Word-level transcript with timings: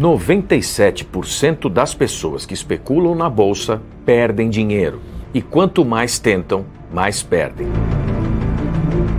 97% 0.00 1.70
das 1.70 1.94
pessoas 1.94 2.44
que 2.44 2.52
especulam 2.52 3.14
na 3.14 3.30
bolsa 3.30 3.80
perdem 4.04 4.50
dinheiro. 4.50 5.00
E 5.32 5.40
quanto 5.40 5.84
mais 5.84 6.18
tentam, 6.18 6.66
mais 6.92 7.22
perdem. 7.22 7.68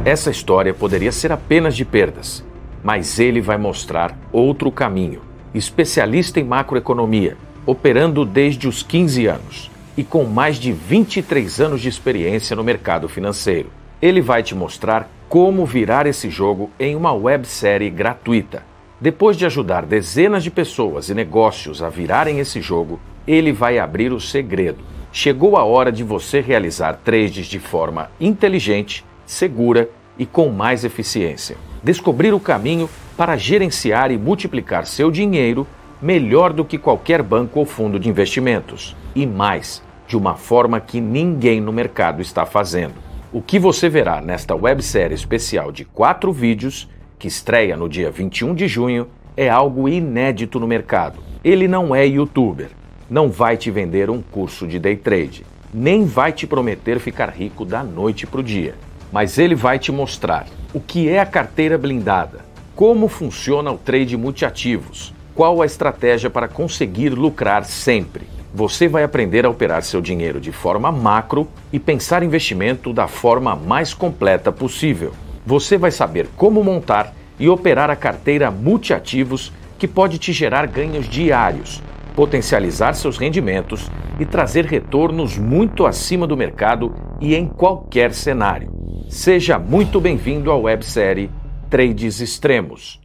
Essa 0.03 0.29
história 0.29 0.73
poderia 0.73 1.13
ser 1.13 1.31
apenas 1.31 1.77
de 1.77 1.85
perdas, 1.85 2.43
mas 2.83 3.19
ele 3.19 3.39
vai 3.39 3.57
mostrar 3.57 4.17
outro 4.33 4.69
caminho. 4.69 5.21
Especialista 5.53 6.41
em 6.41 6.43
macroeconomia, 6.43 7.37
operando 7.65 8.25
desde 8.25 8.67
os 8.67 8.83
15 8.83 9.27
anos 9.27 9.71
e 9.95 10.03
com 10.03 10.25
mais 10.25 10.57
de 10.57 10.73
23 10.73 11.61
anos 11.61 11.79
de 11.79 11.87
experiência 11.87 12.53
no 12.53 12.65
mercado 12.65 13.07
financeiro. 13.07 13.69
Ele 14.01 14.19
vai 14.19 14.43
te 14.43 14.53
mostrar 14.53 15.09
como 15.29 15.65
virar 15.65 16.05
esse 16.05 16.29
jogo 16.29 16.69
em 16.77 16.97
uma 16.97 17.13
websérie 17.13 17.89
gratuita 17.89 18.74
depois 18.99 19.35
de 19.35 19.45
ajudar 19.45 19.85
dezenas 19.85 20.43
de 20.43 20.49
pessoas 20.49 21.09
e 21.09 21.13
negócios 21.13 21.83
a 21.83 21.89
virarem 21.89 22.39
esse 22.39 22.61
jogo, 22.61 22.99
ele 23.27 23.51
vai 23.51 23.77
abrir 23.77 24.13
o 24.13 24.21
segredo. 24.21 24.79
Chegou 25.11 25.57
a 25.57 25.63
hora 25.63 25.91
de 25.91 26.03
você 26.03 26.39
realizar 26.39 26.99
trades 27.03 27.47
de 27.47 27.59
forma 27.59 28.09
inteligente, 28.19 29.05
segura 29.25 29.89
e 30.17 30.25
com 30.25 30.49
mais 30.49 30.85
eficiência. 30.85 31.57
Descobrir 31.83 32.33
o 32.33 32.39
caminho 32.39 32.89
para 33.17 33.37
gerenciar 33.37 34.11
e 34.11 34.17
multiplicar 34.17 34.85
seu 34.85 35.11
dinheiro 35.11 35.67
melhor 36.01 36.53
do 36.53 36.65
que 36.65 36.77
qualquer 36.77 37.21
banco 37.21 37.59
ou 37.59 37.65
fundo 37.65 37.99
de 37.99 38.09
investimentos. 38.09 38.95
E 39.13 39.25
mais, 39.25 39.81
de 40.07 40.15
uma 40.15 40.35
forma 40.35 40.79
que 40.79 41.01
ninguém 41.01 41.59
no 41.59 41.71
mercado 41.71 42.21
está 42.21 42.45
fazendo. 42.45 42.95
O 43.31 43.41
que 43.41 43.59
você 43.59 43.89
verá 43.89 44.21
nesta 44.21 44.55
websérie 44.55 45.15
especial 45.15 45.71
de 45.71 45.83
quatro 45.83 46.31
vídeos 46.31 46.87
que 47.25 47.29
estreia 47.29 47.75
no 47.75 47.89
dia 47.89 48.11
21 48.11 48.53
de 48.53 48.67
junho, 48.67 49.07
é 49.35 49.49
algo 49.49 49.89
inédito 49.89 50.59
no 50.59 50.67
mercado. 50.67 51.17
Ele 51.43 51.67
não 51.67 51.95
é 51.95 52.05
youtuber, 52.05 52.69
não 53.09 53.31
vai 53.31 53.57
te 53.57 53.71
vender 53.71 54.11
um 54.11 54.21
curso 54.21 54.67
de 54.67 54.77
day 54.77 54.95
trade, 54.95 55.43
nem 55.73 56.05
vai 56.05 56.31
te 56.31 56.45
prometer 56.45 56.99
ficar 56.99 57.29
rico 57.29 57.65
da 57.65 57.83
noite 57.83 58.27
para 58.27 58.41
o 58.41 58.43
dia. 58.43 58.75
Mas 59.11 59.39
ele 59.39 59.55
vai 59.55 59.79
te 59.79 59.91
mostrar 59.91 60.45
o 60.71 60.79
que 60.79 61.09
é 61.09 61.19
a 61.19 61.25
carteira 61.25 61.79
blindada, 61.79 62.45
como 62.75 63.07
funciona 63.07 63.71
o 63.71 63.77
trade 63.79 64.15
multiativos, 64.15 65.11
qual 65.33 65.63
a 65.63 65.65
estratégia 65.65 66.29
para 66.29 66.47
conseguir 66.47 67.09
lucrar 67.09 67.65
sempre. 67.65 68.27
Você 68.53 68.87
vai 68.87 69.03
aprender 69.03 69.47
a 69.47 69.49
operar 69.49 69.81
seu 69.81 69.99
dinheiro 69.99 70.39
de 70.39 70.51
forma 70.51 70.91
macro 70.91 71.47
e 71.73 71.79
pensar 71.79 72.21
investimento 72.21 72.93
da 72.93 73.07
forma 73.07 73.55
mais 73.55 73.95
completa 73.95 74.51
possível 74.51 75.11
você 75.45 75.77
vai 75.77 75.91
saber 75.91 76.27
como 76.35 76.63
montar 76.63 77.13
e 77.39 77.47
operar 77.47 77.89
a 77.89 77.95
carteira 77.95 78.49
multiativos 78.49 79.53
que 79.77 79.87
pode 79.87 80.17
te 80.17 80.33
gerar 80.33 80.65
ganhos 80.65 81.07
diários, 81.07 81.83
potencializar 82.15 82.93
seus 82.93 83.17
rendimentos 83.17 83.91
e 84.19 84.25
trazer 84.25 84.65
retornos 84.65 85.37
muito 85.37 85.85
acima 85.85 86.25
do 86.25 86.35
mercado 86.35 86.95
e 87.21 87.35
em 87.35 87.47
qualquer 87.47 88.13
cenário. 88.13 88.73
Seja 89.09 89.59
muito 89.59 90.01
bem-vindo 90.01 90.51
à 90.51 90.57
websérie 90.57 91.29
Trades 91.69 92.21
Extremos. 92.21 92.99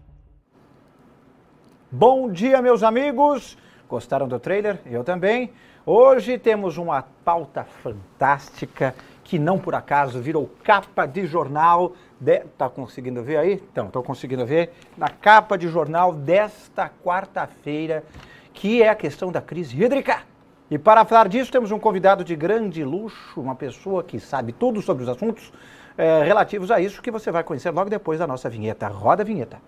Bom 1.90 2.30
dia, 2.30 2.62
meus 2.62 2.82
amigos! 2.82 3.58
Gostaram 3.88 4.28
do 4.28 4.38
trailer? 4.38 4.78
Eu 4.86 5.02
também. 5.02 5.50
Hoje 5.84 6.38
temos 6.38 6.78
uma 6.78 7.02
pauta 7.24 7.64
fantástica 7.64 8.94
que 9.24 9.38
não 9.38 9.58
por 9.58 9.74
acaso 9.74 10.20
virou 10.20 10.48
capa 10.62 11.06
de 11.06 11.26
jornal. 11.26 11.94
De... 12.20 12.40
Tá 12.58 12.68
conseguindo 12.68 13.22
ver 13.22 13.38
aí? 13.38 13.62
Então, 13.72 13.86
estão 13.86 14.02
conseguindo 14.02 14.44
ver? 14.44 14.72
Na 14.96 15.08
capa 15.08 15.56
de 15.56 15.68
jornal 15.68 16.12
desta 16.12 16.90
quarta-feira, 17.02 18.04
que 18.52 18.82
é 18.82 18.88
a 18.88 18.94
questão 18.94 19.32
da 19.32 19.40
crise 19.40 19.82
hídrica. 19.82 20.22
E 20.70 20.78
para 20.78 21.04
falar 21.04 21.28
disso, 21.28 21.50
temos 21.50 21.72
um 21.72 21.78
convidado 21.78 22.22
de 22.22 22.36
grande 22.36 22.84
luxo, 22.84 23.40
uma 23.40 23.56
pessoa 23.56 24.04
que 24.04 24.20
sabe 24.20 24.52
tudo 24.52 24.80
sobre 24.80 25.02
os 25.02 25.08
assuntos 25.08 25.52
é, 25.98 26.22
relativos 26.22 26.70
a 26.70 26.78
isso, 26.78 27.02
que 27.02 27.10
você 27.10 27.32
vai 27.32 27.42
conhecer 27.42 27.70
logo 27.70 27.90
depois 27.90 28.18
da 28.18 28.26
nossa 28.26 28.48
vinheta. 28.48 28.86
Roda 28.86 29.22
a 29.22 29.26
vinheta. 29.26 29.58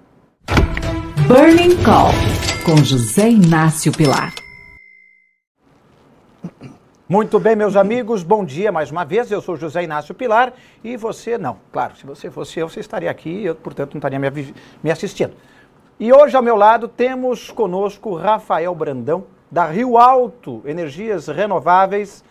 Burning 1.26 1.82
Call, 1.82 2.12
com 2.64 2.76
José 2.84 3.30
Inácio 3.30 3.90
Pilar. 3.92 4.32
Muito 7.08 7.40
bem, 7.40 7.56
meus 7.56 7.74
amigos, 7.74 8.22
bom 8.22 8.44
dia 8.44 8.70
mais 8.70 8.92
uma 8.92 9.04
vez. 9.04 9.28
Eu 9.28 9.42
sou 9.42 9.56
José 9.56 9.82
Inácio 9.82 10.14
Pilar 10.14 10.52
e 10.84 10.96
você 10.96 11.36
não. 11.36 11.56
Claro, 11.72 11.96
se 11.96 12.06
você 12.06 12.30
fosse 12.30 12.60
eu, 12.60 12.68
você 12.68 12.78
estaria 12.78 13.10
aqui, 13.10 13.44
eu, 13.44 13.56
portanto, 13.56 13.94
não 13.94 13.98
estaria 13.98 14.20
me, 14.20 14.54
me 14.82 14.90
assistindo. 14.90 15.34
E 15.98 16.12
hoje 16.12 16.36
ao 16.36 16.42
meu 16.42 16.54
lado 16.54 16.86
temos 16.86 17.50
conosco 17.50 18.14
Rafael 18.14 18.72
Brandão, 18.72 19.24
da 19.50 19.66
Rio 19.66 19.98
Alto 19.98 20.62
Energias 20.64 21.26
Renováveis. 21.26 22.24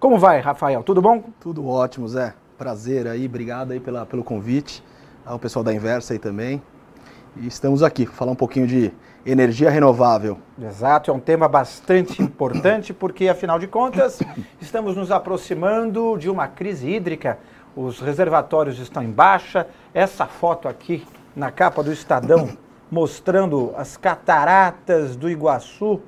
Como 0.00 0.18
vai, 0.18 0.40
Rafael? 0.40 0.82
Tudo 0.82 1.02
bom? 1.02 1.22
Tudo 1.38 1.68
ótimo, 1.68 2.08
Zé. 2.08 2.34
Prazer 2.56 3.06
aí, 3.06 3.26
obrigado 3.26 3.72
aí 3.72 3.80
pela, 3.80 4.06
pelo 4.06 4.24
convite. 4.24 4.82
Ao 5.26 5.38
pessoal 5.38 5.62
da 5.62 5.74
Inversa 5.74 6.14
aí 6.14 6.18
também. 6.18 6.62
E 7.38 7.46
estamos 7.46 7.82
aqui, 7.82 8.06
falar 8.06 8.32
um 8.32 8.36
pouquinho 8.36 8.66
de 8.66 8.90
energia 9.24 9.68
renovável. 9.68 10.38
Exato, 10.58 11.10
é 11.10 11.14
um 11.14 11.20
tema 11.20 11.46
bastante 11.46 12.20
importante 12.22 12.94
porque, 12.94 13.28
afinal 13.28 13.58
de 13.58 13.66
contas, 13.66 14.20
estamos 14.58 14.96
nos 14.96 15.10
aproximando 15.10 16.16
de 16.16 16.30
uma 16.30 16.48
crise 16.48 16.88
hídrica. 16.88 17.38
Os 17.76 18.00
reservatórios 18.00 18.78
estão 18.78 19.02
em 19.02 19.10
baixa. 19.10 19.66
Essa 19.92 20.24
foto 20.24 20.66
aqui 20.66 21.06
na 21.34 21.50
capa 21.50 21.82
do 21.82 21.92
Estadão 21.92 22.56
mostrando 22.90 23.74
as 23.76 23.98
cataratas 23.98 25.14
do 25.14 25.28
Iguaçu 25.28 26.00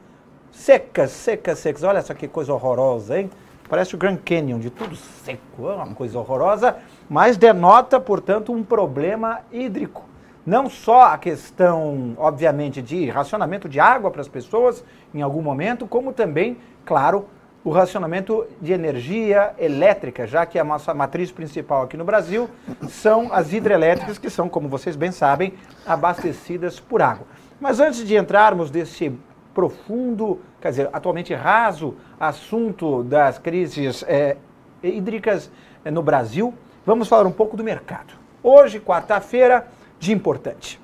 secas, 0.50 1.10
secas, 1.10 1.58
secas. 1.58 1.82
Olha 1.82 2.00
só 2.00 2.14
que 2.14 2.26
coisa 2.26 2.54
horrorosa, 2.54 3.20
hein? 3.20 3.30
Parece 3.68 3.94
o 3.94 3.98
Grand 3.98 4.16
Canyon, 4.16 4.58
de 4.60 4.70
tudo 4.70 4.96
seco, 4.96 5.68
é 5.68 5.74
uma 5.74 5.94
coisa 5.94 6.18
horrorosa, 6.18 6.78
mas 7.06 7.36
denota, 7.36 8.00
portanto, 8.00 8.50
um 8.50 8.64
problema 8.64 9.40
hídrico 9.52 10.07
não 10.48 10.70
só 10.70 11.12
a 11.12 11.18
questão, 11.18 12.14
obviamente, 12.16 12.80
de 12.80 13.10
racionamento 13.10 13.68
de 13.68 13.78
água 13.78 14.10
para 14.10 14.22
as 14.22 14.28
pessoas 14.28 14.82
em 15.12 15.20
algum 15.20 15.42
momento, 15.42 15.86
como 15.86 16.10
também, 16.10 16.56
claro, 16.86 17.26
o 17.62 17.70
racionamento 17.70 18.46
de 18.58 18.72
energia 18.72 19.52
elétrica, 19.58 20.26
já 20.26 20.46
que 20.46 20.58
a 20.58 20.64
nossa 20.64 20.94
matriz 20.94 21.30
principal 21.30 21.82
aqui 21.82 21.98
no 21.98 22.04
Brasil 22.04 22.48
são 22.88 23.30
as 23.30 23.52
hidrelétricas, 23.52 24.16
que 24.16 24.30
são, 24.30 24.48
como 24.48 24.70
vocês 24.70 24.96
bem 24.96 25.12
sabem, 25.12 25.52
abastecidas 25.84 26.80
por 26.80 27.02
água. 27.02 27.26
Mas 27.60 27.78
antes 27.78 28.06
de 28.06 28.16
entrarmos 28.16 28.70
desse 28.70 29.12
profundo, 29.52 30.40
quer 30.62 30.70
dizer, 30.70 30.88
atualmente 30.94 31.34
raso 31.34 31.94
assunto 32.18 33.02
das 33.02 33.38
crises 33.38 34.02
é, 34.08 34.38
hídricas 34.82 35.50
é, 35.84 35.90
no 35.90 36.02
Brasil, 36.02 36.54
vamos 36.86 37.06
falar 37.06 37.26
um 37.26 37.32
pouco 37.32 37.54
do 37.54 37.62
mercado. 37.62 38.14
Hoje, 38.42 38.80
quarta-feira, 38.80 39.66
de 39.98 40.12
importante. 40.12 40.80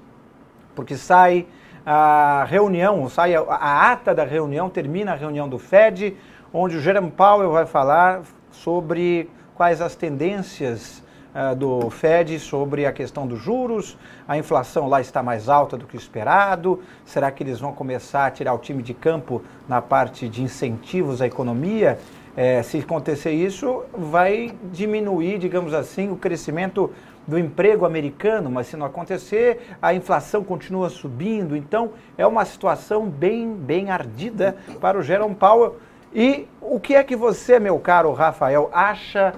Porque 0.74 0.96
sai 0.96 1.46
a 1.86 2.44
reunião, 2.48 3.08
sai 3.08 3.34
a, 3.34 3.40
a, 3.40 3.92
ata 3.92 4.14
da 4.14 4.24
reunião, 4.24 4.70
termina 4.70 5.12
a 5.12 5.14
reunião 5.14 5.48
do 5.48 5.58
Fed, 5.58 6.16
onde 6.52 6.76
o 6.76 6.80
Jerome 6.80 7.10
Powell 7.10 7.52
vai 7.52 7.66
falar 7.66 8.22
sobre 8.50 9.28
quais 9.54 9.80
as 9.80 9.94
tendências 9.94 11.02
uh, 11.34 11.54
do 11.54 11.90
Fed 11.90 12.38
sobre 12.38 12.86
a 12.86 12.92
questão 12.92 13.26
dos 13.26 13.40
juros, 13.40 13.98
a 14.26 14.38
inflação 14.38 14.88
lá 14.88 15.00
está 15.00 15.22
mais 15.22 15.48
alta 15.48 15.76
do 15.76 15.86
que 15.86 15.96
esperado, 15.96 16.80
será 17.04 17.30
que 17.30 17.42
eles 17.42 17.60
vão 17.60 17.72
começar 17.72 18.26
a 18.26 18.30
tirar 18.30 18.54
o 18.54 18.58
time 18.58 18.82
de 18.82 18.94
campo 18.94 19.42
na 19.68 19.82
parte 19.82 20.28
de 20.28 20.42
incentivos 20.42 21.20
à 21.20 21.26
economia? 21.26 21.98
É, 22.36 22.62
se 22.64 22.78
acontecer 22.78 23.30
isso, 23.30 23.84
vai 23.96 24.52
diminuir, 24.72 25.38
digamos 25.38 25.72
assim, 25.72 26.10
o 26.10 26.16
crescimento 26.16 26.92
do 27.26 27.38
emprego 27.38 27.86
americano, 27.86 28.50
mas 28.50 28.66
se 28.66 28.76
não 28.76 28.86
acontecer, 28.86 29.76
a 29.80 29.94
inflação 29.94 30.44
continua 30.44 30.90
subindo. 30.90 31.56
Então, 31.56 31.92
é 32.16 32.26
uma 32.26 32.44
situação 32.44 33.06
bem, 33.06 33.54
bem 33.54 33.90
ardida 33.90 34.56
para 34.80 34.98
o 34.98 35.02
Jerome 35.02 35.34
Powell. 35.34 35.76
E 36.14 36.46
o 36.60 36.78
que 36.78 36.94
é 36.94 37.02
que 37.02 37.16
você, 37.16 37.58
meu 37.58 37.78
caro 37.78 38.12
Rafael, 38.12 38.70
acha? 38.72 39.34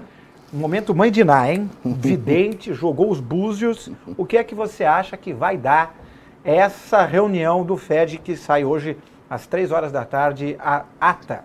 Um 0.53 0.59
momento 0.59 0.95
mãe 0.95 1.11
de 1.11 1.23
Ná, 1.23 1.51
hein? 1.51 1.69
Vidente, 1.83 2.73
jogou 2.73 3.09
os 3.09 3.19
búzios. 3.19 3.89
O 4.17 4.25
que 4.25 4.37
é 4.37 4.43
que 4.43 4.55
você 4.55 4.83
acha 4.83 5.17
que 5.17 5.33
vai 5.33 5.57
dar 5.57 5.95
essa 6.43 7.05
reunião 7.05 7.63
do 7.63 7.75
Fed 7.75 8.19
que 8.19 8.35
sai 8.37 8.63
hoje 8.63 8.97
às 9.29 9.47
três 9.47 9.71
horas 9.71 9.91
da 9.91 10.05
tarde, 10.05 10.55
a 10.59 10.85
ata? 10.99 11.43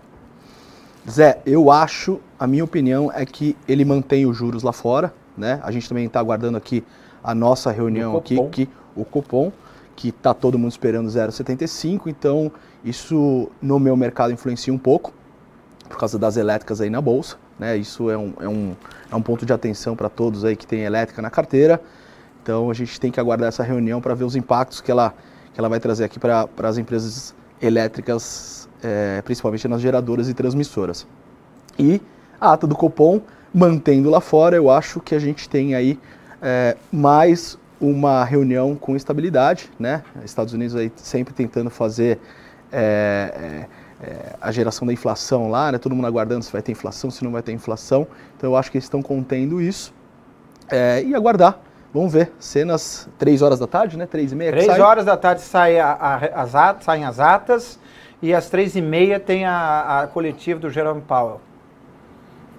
Zé, 1.09 1.41
eu 1.45 1.69
acho, 1.69 2.21
a 2.39 2.47
minha 2.47 2.63
opinião 2.63 3.11
é 3.13 3.25
que 3.25 3.57
ele 3.67 3.83
mantém 3.83 4.25
os 4.25 4.37
juros 4.37 4.63
lá 4.63 4.71
fora, 4.71 5.13
né? 5.37 5.59
A 5.63 5.71
gente 5.71 5.87
também 5.87 6.05
está 6.05 6.19
aguardando 6.19 6.57
aqui 6.57 6.83
a 7.23 7.33
nossa 7.33 7.71
reunião 7.71 8.17
aqui, 8.17 8.37
que 8.49 8.69
o 8.95 9.05
cupom, 9.05 9.51
que 9.95 10.09
está 10.09 10.33
todo 10.33 10.57
mundo 10.57 10.71
esperando 10.71 11.07
0,75, 11.07 12.07
então 12.07 12.51
isso 12.83 13.49
no 13.61 13.79
meu 13.79 13.95
mercado 13.95 14.33
influencia 14.33 14.73
um 14.73 14.77
pouco, 14.77 15.13
por 15.87 15.97
causa 15.97 16.17
das 16.17 16.37
elétricas 16.37 16.81
aí 16.81 16.89
na 16.89 17.01
bolsa, 17.01 17.37
né? 17.57 17.77
Isso 17.77 18.09
é 18.09 18.17
um, 18.17 18.33
é 18.39 18.47
um, 18.47 18.75
é 19.11 19.15
um 19.15 19.21
ponto 19.21 19.45
de 19.45 19.53
atenção 19.53 19.95
para 19.95 20.09
todos 20.09 20.43
aí 20.43 20.55
que 20.55 20.65
tem 20.65 20.81
elétrica 20.81 21.21
na 21.21 21.29
carteira, 21.29 21.81
então 22.41 22.69
a 22.69 22.73
gente 22.73 22.99
tem 22.99 23.11
que 23.11 23.19
aguardar 23.19 23.47
essa 23.47 23.63
reunião 23.63 24.01
para 24.01 24.13
ver 24.13 24.25
os 24.25 24.35
impactos 24.35 24.81
que 24.81 24.91
ela, 24.91 25.13
que 25.53 25.59
ela 25.59 25.69
vai 25.69 25.79
trazer 25.79 26.03
aqui 26.03 26.19
para 26.19 26.49
as 26.63 26.77
empresas 26.77 27.33
elétricas, 27.61 28.67
é, 28.83 29.21
principalmente 29.21 29.67
nas 29.67 29.81
geradoras 29.81 30.27
e 30.27 30.33
transmissoras. 30.33 31.07
E 31.79 32.01
a 32.39 32.51
ata 32.51 32.67
do 32.67 32.75
Copom, 32.75 33.21
mantendo 33.53 34.09
lá 34.09 34.19
fora, 34.19 34.55
eu 34.55 34.69
acho 34.69 34.99
que 34.99 35.13
a 35.13 35.19
gente 35.19 35.47
tem 35.47 35.75
aí 35.75 35.99
é, 36.41 36.75
mais 36.91 37.57
uma 37.79 38.23
reunião 38.23 38.75
com 38.75 38.95
estabilidade, 38.95 39.69
né? 39.77 40.03
Estados 40.23 40.53
Unidos 40.53 40.75
aí 40.75 40.91
sempre 40.95 41.33
tentando 41.33 41.69
fazer 41.69 42.19
é, 42.71 43.67
é, 44.01 44.05
é, 44.05 44.35
a 44.41 44.51
geração 44.51 44.87
da 44.87 44.93
inflação 44.93 45.49
lá, 45.49 45.71
né? 45.71 45.77
Todo 45.77 45.93
mundo 45.93 46.07
aguardando 46.07 46.43
se 46.43 46.51
vai 46.51 46.61
ter 46.61 46.71
inflação, 46.71 47.11
se 47.11 47.23
não 47.23 47.31
vai 47.31 47.41
ter 47.41 47.51
inflação. 47.51 48.07
Então 48.37 48.49
eu 48.49 48.55
acho 48.55 48.71
que 48.71 48.77
eles 48.77 48.85
estão 48.85 49.01
contendo 49.01 49.61
isso 49.61 49.93
é, 50.71 51.03
e 51.03 51.13
aguardar. 51.13 51.59
Vamos 51.93 52.11
ver, 52.11 52.31
cenas 52.39 53.07
três 53.19 53.43
horas 53.43 53.59
da 53.59 53.67
tarde, 53.67 53.97
né? 53.97 54.07
Três 54.07 54.31
e 54.31 54.35
meia. 54.35 54.51
Três 54.51 54.79
horas 54.79 55.05
da 55.05 55.15
tarde 55.15 55.41
sai 55.41 55.79
a, 55.79 55.91
a, 55.91 56.15
as 56.41 56.55
atas, 56.55 56.85
saem 56.85 57.05
as 57.05 57.19
atas 57.19 57.79
e 58.21 58.33
às 58.33 58.49
três 58.49 58.75
e 58.75 58.81
meia 58.81 59.19
tem 59.19 59.45
a, 59.45 60.01
a 60.01 60.07
coletiva 60.07 60.59
do 60.59 60.69
Jerome 60.69 61.01
Powell. 61.01 61.39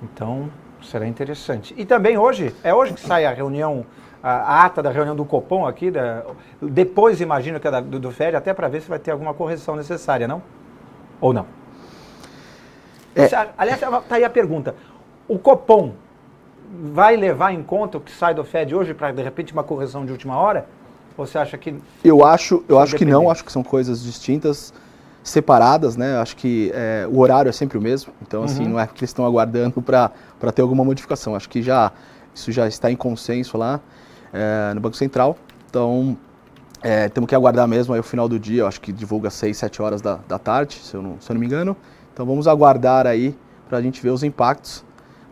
Então 0.03 0.51
será 0.85 1.07
interessante. 1.07 1.75
E 1.77 1.85
também 1.85 2.17
hoje, 2.19 2.55
é 2.63 2.73
hoje 2.73 2.93
que 2.93 3.01
sai 3.01 3.25
a 3.25 3.33
reunião 3.33 3.85
a 4.27 4.65
ata 4.65 4.83
da 4.83 4.91
reunião 4.91 5.15
do 5.15 5.23
Copom 5.27 5.67
aqui, 5.67 5.91
da, 5.91 6.23
depois 6.63 7.21
imagino 7.21 7.61
que 7.61 7.69
é 7.69 7.71
da, 7.71 7.81
do, 7.81 8.01
do 8.01 8.11
FED, 8.11 8.35
até 8.35 8.55
para 8.55 8.69
ver 8.69 8.81
se 8.81 8.89
vai 8.89 8.99
ter 8.99 9.11
alguma 9.11 9.35
correção 9.35 9.77
necessária, 9.77 10.27
não? 10.27 10.43
Ou 11.21 11.31
não? 11.31 11.45
É. 13.15 13.29
Aliás, 13.59 13.83
está 13.83 14.15
aí 14.17 14.25
a 14.25 14.31
pergunta. 14.31 14.75
O 15.29 15.39
Copom 15.39 15.93
vai 16.91 17.17
levar 17.17 17.53
em 17.53 17.63
conta 17.63 17.99
o 17.99 18.01
que 18.01 18.11
sai 18.11 18.33
do 18.33 18.43
FED 18.43 18.75
hoje 18.75 18.95
para, 18.95 19.13
de 19.13 19.23
repente, 19.23 19.53
uma 19.53 19.63
correção 19.63 20.07
de 20.07 20.13
última 20.13 20.39
hora? 20.39 20.67
Ou 21.19 21.27
você 21.27 21.37
acha 21.37 21.59
que... 21.59 21.75
Eu 22.03 22.25
acho, 22.25 22.65
eu 22.67 22.79
acho 22.79 22.97
que 22.97 23.05
não, 23.05 23.31
acho 23.31 23.45
que 23.45 23.53
são 23.53 23.63
coisas 23.63 24.03
distintas, 24.03 24.73
separadas, 25.25 25.97
né? 25.97 26.19
Acho 26.19 26.37
que 26.37 26.71
é, 26.75 27.09
o 27.11 27.19
horário 27.19 27.49
é 27.49 27.53
sempre 27.53 27.79
o 27.79 27.81
mesmo, 27.81 28.13
então, 28.23 28.45
assim, 28.45 28.65
uhum. 28.65 28.73
não 28.73 28.81
é 28.81 28.87
que 28.87 29.01
eles 29.01 29.11
estão 29.11 29.25
aguardando 29.25 29.81
para 29.81 30.11
ter 30.55 30.61
alguma 30.61 30.85
modificação. 30.85 31.35
Acho 31.35 31.49
que 31.49 31.63
já 31.63 31.91
isso 32.35 32.53
já 32.53 32.69
está 32.69 32.91
em 32.91 32.97
consenso 32.97 33.57
lá 33.57 33.81
é, 34.33 34.75
no 34.75 34.81
Banco 34.81 34.97
Central. 34.97 35.37
Então, 35.71 36.17
é, 36.83 37.09
temos 37.09 37.27
que 37.27 37.35
aguardar 37.35 37.67
mesmo 37.67 37.95
aí 37.95 38.01
o 38.01 38.03
final 38.03 38.29
do 38.29 38.39
dia, 38.39 38.67
acho 38.67 38.81
que 38.81 38.93
divulga 38.93 39.31
6, 39.31 39.57
7 39.57 39.81
horas 39.81 40.03
da, 40.03 40.19
da 40.29 40.39
tarde, 40.39 40.75
se 40.83 40.95
eu, 40.95 41.01
não, 41.01 41.17
se 41.19 41.31
eu 41.31 41.35
não 41.35 41.41
me 41.41 41.47
engano. 41.47 41.75
Então 42.13 42.27
vamos 42.27 42.47
aguardar 42.47 43.07
aí 43.07 43.35
para 43.67 43.79
a 43.79 43.83
gente 43.83 44.03
ver 44.03 44.11
os 44.11 44.23
impactos 44.23 44.85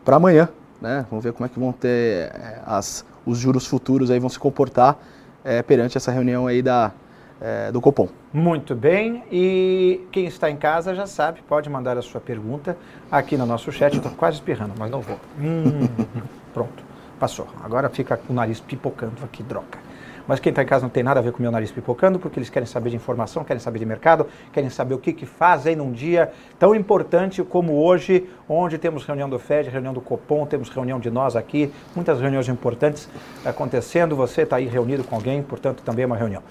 para 0.04 0.16
amanhã, 0.16 0.48
né? 0.80 1.04
Vamos 1.10 1.22
ver 1.22 1.32
como 1.34 1.44
é 1.44 1.48
que 1.50 1.60
vão 1.60 1.70
ter 1.70 2.32
é, 2.32 2.62
as, 2.64 3.04
os 3.26 3.38
juros 3.38 3.66
futuros 3.66 4.10
aí 4.10 4.18
vão 4.18 4.30
se 4.30 4.38
comportar 4.38 4.96
é, 5.44 5.62
perante 5.62 5.98
essa 5.98 6.10
reunião 6.10 6.46
aí 6.46 6.62
da, 6.62 6.92
é, 7.40 7.70
do 7.70 7.80
Copom. 7.80 8.08
Muito 8.32 8.74
bem, 8.74 9.24
e 9.30 10.06
quem 10.10 10.24
está 10.24 10.50
em 10.50 10.56
casa 10.56 10.94
já 10.94 11.06
sabe, 11.06 11.42
pode 11.46 11.68
mandar 11.68 11.98
a 11.98 12.02
sua 12.02 12.18
pergunta 12.18 12.78
aqui 13.10 13.36
no 13.36 13.44
nosso 13.44 13.70
chat. 13.70 13.94
Estou 13.94 14.10
quase 14.12 14.36
espirrando, 14.36 14.72
mas 14.78 14.90
não 14.90 15.02
vou. 15.02 15.18
Hum, 15.38 15.86
pronto. 16.54 16.82
Passou. 17.20 17.46
Agora 17.62 17.90
fica 17.90 18.16
com 18.16 18.32
o 18.32 18.36
nariz 18.36 18.58
pipocando 18.58 19.22
aqui, 19.22 19.42
droga. 19.42 19.78
Mas 20.26 20.40
quem 20.40 20.48
está 20.48 20.62
em 20.62 20.66
casa 20.66 20.82
não 20.82 20.88
tem 20.88 21.02
nada 21.02 21.20
a 21.20 21.22
ver 21.22 21.32
com 21.32 21.40
o 21.40 21.42
meu 21.42 21.50
nariz 21.50 21.70
pipocando, 21.70 22.18
porque 22.18 22.38
eles 22.38 22.48
querem 22.48 22.66
saber 22.66 22.88
de 22.88 22.96
informação, 22.96 23.44
querem 23.44 23.60
saber 23.60 23.78
de 23.78 23.86
mercado, 23.86 24.26
querem 24.50 24.70
saber 24.70 24.94
o 24.94 24.98
que, 24.98 25.12
que 25.12 25.26
fazem 25.26 25.76
num 25.76 25.92
dia 25.92 26.32
tão 26.58 26.74
importante 26.74 27.42
como 27.42 27.84
hoje, 27.84 28.28
onde 28.48 28.78
temos 28.78 29.04
reunião 29.04 29.28
do 29.28 29.38
FED, 29.38 29.68
reunião 29.68 29.92
do 29.92 30.00
Copom, 30.00 30.46
temos 30.46 30.70
reunião 30.70 30.98
de 30.98 31.10
nós 31.10 31.36
aqui, 31.36 31.70
muitas 31.94 32.18
reuniões 32.18 32.48
importantes 32.48 33.10
acontecendo. 33.44 34.16
Você 34.16 34.42
está 34.42 34.56
aí 34.56 34.66
reunido 34.66 35.04
com 35.04 35.16
alguém, 35.16 35.42
portanto, 35.42 35.82
também 35.82 36.04
é 36.04 36.06
uma 36.06 36.16
reunião. 36.16 36.42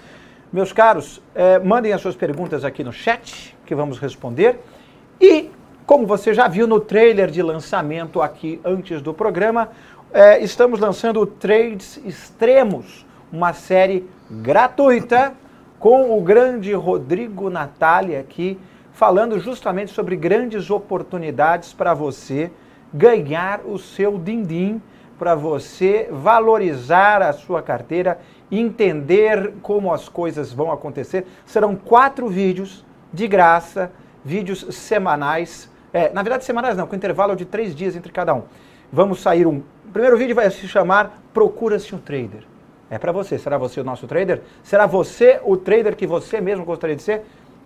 Meus 0.52 0.74
caros, 0.74 1.22
eh, 1.34 1.60
mandem 1.60 1.94
as 1.94 2.02
suas 2.02 2.14
perguntas 2.14 2.66
aqui 2.66 2.84
no 2.84 2.92
chat, 2.92 3.56
que 3.66 3.74
vamos 3.74 3.98
responder. 3.98 4.60
E, 5.20 5.50
como 5.86 6.06
você 6.06 6.34
já 6.34 6.46
viu 6.50 6.68
no 6.68 6.78
trailer 6.78 7.32
de 7.32 7.42
lançamento 7.42 8.22
aqui 8.22 8.60
antes 8.66 9.02
do 9.02 9.14
programa, 9.14 9.70
é, 10.14 10.44
estamos 10.44 10.78
lançando 10.78 11.26
Trades 11.26 12.02
Extremos, 12.04 13.06
uma 13.32 13.54
série 13.54 14.06
gratuita 14.30 15.34
com 15.80 16.18
o 16.18 16.22
grande 16.22 16.74
Rodrigo 16.74 17.50
Natália 17.50 18.20
aqui, 18.20 18.60
falando 18.92 19.40
justamente 19.40 19.94
sobre 19.94 20.18
grandes 20.18 20.70
oportunidades 20.70 21.72
para 21.72 21.94
você 21.94 22.52
ganhar 22.94 23.62
o 23.66 23.80
seu 23.80 24.18
din-din, 24.18 24.82
para 25.18 25.34
você 25.34 26.10
valorizar 26.12 27.22
a 27.22 27.32
sua 27.32 27.62
carteira, 27.62 28.20
entender 28.52 29.54
como 29.62 29.94
as 29.94 30.10
coisas 30.10 30.52
vão 30.52 30.72
acontecer. 30.72 31.26
Serão 31.46 31.76
quatro 31.76 32.28
vídeos 32.28 32.86
de 33.14 33.28
graça, 33.28 33.92
vídeos 34.24 34.66
semanais, 34.70 35.72
é, 35.94 36.10
na 36.12 36.22
verdade 36.22 36.46
semanais 36.46 36.78
não, 36.78 36.88
com 36.88 36.96
intervalo 36.96 37.36
de 37.36 37.46
três 37.46 37.76
dias 37.76 37.96
entre 37.96 38.12
cada 38.12 38.34
um. 38.34 38.44
Vamos 38.92 39.22
sair 39.22 39.48
um 39.48 39.62
o 39.92 39.94
primeiro 39.94 40.18
vídeo 40.18 40.34
vai 40.34 40.50
se 40.50 40.70
chamar 40.70 41.22
Procura-se 41.34 41.94
um 41.94 41.98
Trader. 41.98 42.44
É 42.90 42.98
para 42.98 43.12
você. 43.12 43.38
Será 43.38 43.58
você 43.58 43.82
o 43.82 43.84
nosso 43.84 44.08
trader? 44.08 44.42
Será 44.64 44.86
você 44.86 45.42
o 45.44 45.58
trader 45.58 45.98
que 45.98 46.08
você 46.08 46.40
mesmo 46.40 46.64
gostaria 46.64 46.96
de 46.96 47.02
ser? 47.02 47.24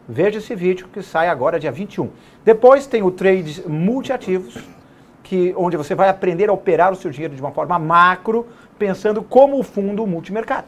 Veja 0.09 0.39
esse 0.39 0.55
vídeo 0.55 0.88
que 0.91 1.03
sai 1.03 1.29
agora, 1.29 1.59
dia 1.59 1.71
21. 1.71 2.09
Depois 2.43 2.88
tem 2.88 3.03
o 3.03 3.11
Trades 3.11 3.63
Multiativos, 3.67 4.57
que, 5.21 5.53
onde 5.55 5.77
você 5.77 5.93
vai 5.93 6.09
aprender 6.09 6.49
a 6.49 6.53
operar 6.53 6.91
o 6.91 6.95
seu 6.95 7.11
dinheiro 7.11 7.35
de 7.35 7.41
uma 7.41 7.51
forma 7.51 7.77
macro, 7.77 8.47
pensando 8.79 9.21
como 9.21 9.59
o 9.59 9.63
fundo 9.63 10.07
multimercado. 10.07 10.65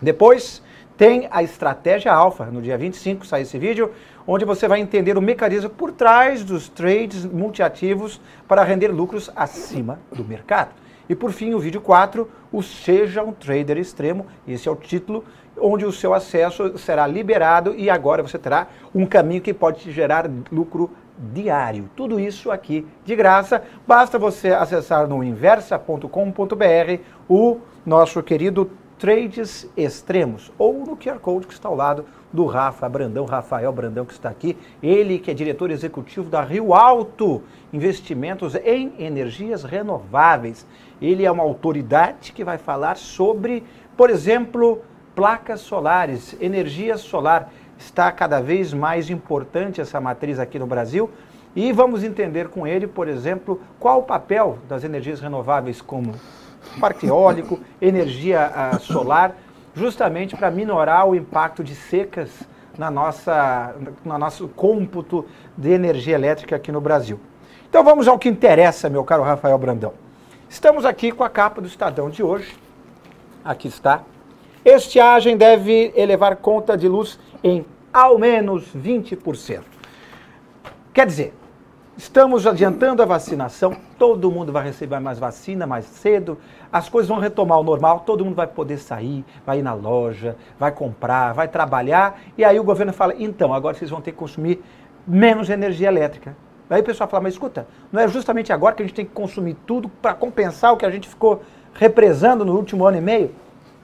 Depois 0.00 0.62
tem 0.96 1.28
a 1.30 1.42
Estratégia 1.42 2.12
Alfa, 2.12 2.46
no 2.46 2.60
dia 2.60 2.76
25 2.76 3.26
sai 3.26 3.42
esse 3.42 3.58
vídeo, 3.58 3.90
onde 4.26 4.44
você 4.44 4.68
vai 4.68 4.80
entender 4.80 5.16
o 5.16 5.22
mecanismo 5.22 5.70
por 5.70 5.92
trás 5.92 6.44
dos 6.44 6.68
trades 6.68 7.24
multiativos 7.24 8.20
para 8.46 8.62
render 8.62 8.88
lucros 8.88 9.30
acima 9.34 9.98
do 10.12 10.24
mercado. 10.24 10.70
E 11.08 11.14
por 11.14 11.32
fim, 11.32 11.54
o 11.54 11.58
vídeo 11.58 11.80
4, 11.80 12.30
o 12.52 12.62
Seja 12.62 13.22
um 13.22 13.32
Trader 13.32 13.78
Extremo, 13.78 14.26
esse 14.46 14.68
é 14.68 14.70
o 14.70 14.76
título, 14.76 15.24
onde 15.58 15.84
o 15.84 15.90
seu 15.90 16.14
acesso 16.14 16.78
será 16.78 17.06
liberado 17.06 17.74
e 17.74 17.90
agora 17.90 18.22
você 18.22 18.38
terá 18.38 18.68
um 18.94 19.04
caminho 19.04 19.40
que 19.40 19.52
pode 19.52 19.80
te 19.80 19.90
gerar 19.90 20.30
lucro 20.52 20.90
diário. 21.32 21.90
Tudo 21.96 22.20
isso 22.20 22.50
aqui 22.50 22.86
de 23.04 23.16
graça. 23.16 23.62
Basta 23.86 24.18
você 24.18 24.50
acessar 24.50 25.08
no 25.08 25.22
inversa.com.br 25.24 27.02
o 27.28 27.58
nosso 27.84 28.22
querido 28.22 28.70
Trades 29.00 29.66
Extremos 29.78 30.52
ou 30.58 30.84
no 30.84 30.94
QR 30.94 31.18
Code 31.18 31.46
que 31.46 31.54
está 31.54 31.70
ao 31.70 31.74
lado 31.74 32.04
do 32.30 32.44
Rafa 32.44 32.86
Brandão, 32.86 33.24
Rafael 33.24 33.72
Brandão 33.72 34.04
que 34.04 34.12
está 34.12 34.28
aqui, 34.28 34.54
ele 34.82 35.18
que 35.18 35.30
é 35.30 35.34
diretor 35.34 35.70
executivo 35.70 36.28
da 36.28 36.42
Rio 36.42 36.74
Alto 36.74 37.42
Investimentos 37.72 38.54
em 38.56 38.92
Energias 38.98 39.64
Renováveis. 39.64 40.66
Ele 41.00 41.24
é 41.24 41.30
uma 41.30 41.42
autoridade 41.42 42.30
que 42.32 42.44
vai 42.44 42.58
falar 42.58 42.98
sobre, 42.98 43.64
por 43.96 44.10
exemplo, 44.10 44.82
placas 45.14 45.60
solares, 45.62 46.36
energia 46.38 46.98
solar. 46.98 47.50
Está 47.78 48.12
cada 48.12 48.38
vez 48.38 48.74
mais 48.74 49.08
importante 49.08 49.80
essa 49.80 49.98
matriz 49.98 50.38
aqui 50.38 50.58
no 50.58 50.66
Brasil. 50.66 51.08
E 51.56 51.72
vamos 51.72 52.04
entender 52.04 52.48
com 52.48 52.66
ele, 52.66 52.86
por 52.86 53.08
exemplo, 53.08 53.62
qual 53.78 54.00
o 54.00 54.04
papel 54.04 54.58
das 54.68 54.84
energias 54.84 55.20
renováveis 55.20 55.80
como 55.80 56.12
parque 56.80 57.06
eólico, 57.06 57.58
energia 57.80 58.50
uh, 58.74 58.80
solar 58.80 59.34
justamente 59.74 60.36
para 60.36 60.50
minorar 60.50 61.08
o 61.08 61.14
impacto 61.14 61.62
de 61.62 61.74
secas 61.74 62.30
na 62.76 62.90
nossa, 62.90 63.74
no 64.04 64.18
nosso 64.18 64.48
cômputo 64.48 65.26
de 65.56 65.70
energia 65.70 66.14
elétrica 66.14 66.56
aqui 66.56 66.72
no 66.72 66.80
Brasil. 66.80 67.20
Então 67.68 67.84
vamos 67.84 68.08
ao 68.08 68.18
que 68.18 68.28
interessa, 68.28 68.88
meu 68.88 69.04
caro 69.04 69.22
Rafael 69.22 69.56
Brandão. 69.58 69.92
Estamos 70.48 70.84
aqui 70.84 71.12
com 71.12 71.22
a 71.22 71.30
capa 71.30 71.60
do 71.60 71.68
Estadão 71.68 72.10
de 72.10 72.22
hoje. 72.22 72.56
Aqui 73.44 73.68
está. 73.68 74.02
Estiagem 74.64 75.36
deve 75.36 75.92
elevar 75.94 76.36
conta 76.36 76.76
de 76.76 76.88
luz 76.88 77.18
em 77.42 77.64
ao 77.92 78.18
menos 78.18 78.74
20%. 78.76 79.62
Quer 80.92 81.06
dizer, 81.06 81.34
Estamos 82.00 82.46
adiantando 82.46 83.02
a 83.02 83.04
vacinação, 83.04 83.76
todo 83.98 84.32
mundo 84.32 84.50
vai 84.50 84.64
receber 84.64 84.98
mais 85.00 85.18
vacina 85.18 85.66
mais 85.66 85.84
cedo, 85.84 86.38
as 86.72 86.88
coisas 86.88 87.10
vão 87.10 87.18
retomar 87.18 87.58
ao 87.58 87.62
normal, 87.62 88.04
todo 88.06 88.24
mundo 88.24 88.36
vai 88.36 88.46
poder 88.46 88.78
sair, 88.78 89.22
vai 89.44 89.58
ir 89.58 89.62
na 89.62 89.74
loja, 89.74 90.34
vai 90.58 90.72
comprar, 90.72 91.34
vai 91.34 91.46
trabalhar, 91.46 92.18
e 92.38 92.42
aí 92.42 92.58
o 92.58 92.64
governo 92.64 92.90
fala: 92.90 93.14
então, 93.18 93.52
agora 93.52 93.76
vocês 93.76 93.90
vão 93.90 94.00
ter 94.00 94.12
que 94.12 94.16
consumir 94.16 94.64
menos 95.06 95.50
energia 95.50 95.88
elétrica. 95.88 96.34
Aí 96.70 96.80
o 96.80 96.84
pessoal 96.84 97.06
fala: 97.06 97.24
mas 97.24 97.34
escuta, 97.34 97.66
não 97.92 98.00
é 98.00 98.08
justamente 98.08 98.50
agora 98.50 98.74
que 98.74 98.82
a 98.82 98.86
gente 98.86 98.96
tem 98.96 99.04
que 99.04 99.12
consumir 99.12 99.54
tudo 99.66 99.86
para 99.86 100.14
compensar 100.14 100.72
o 100.72 100.78
que 100.78 100.86
a 100.86 100.90
gente 100.90 101.06
ficou 101.06 101.42
represando 101.74 102.46
no 102.46 102.56
último 102.56 102.86
ano 102.86 102.96
e 102.96 103.02
meio? 103.02 103.30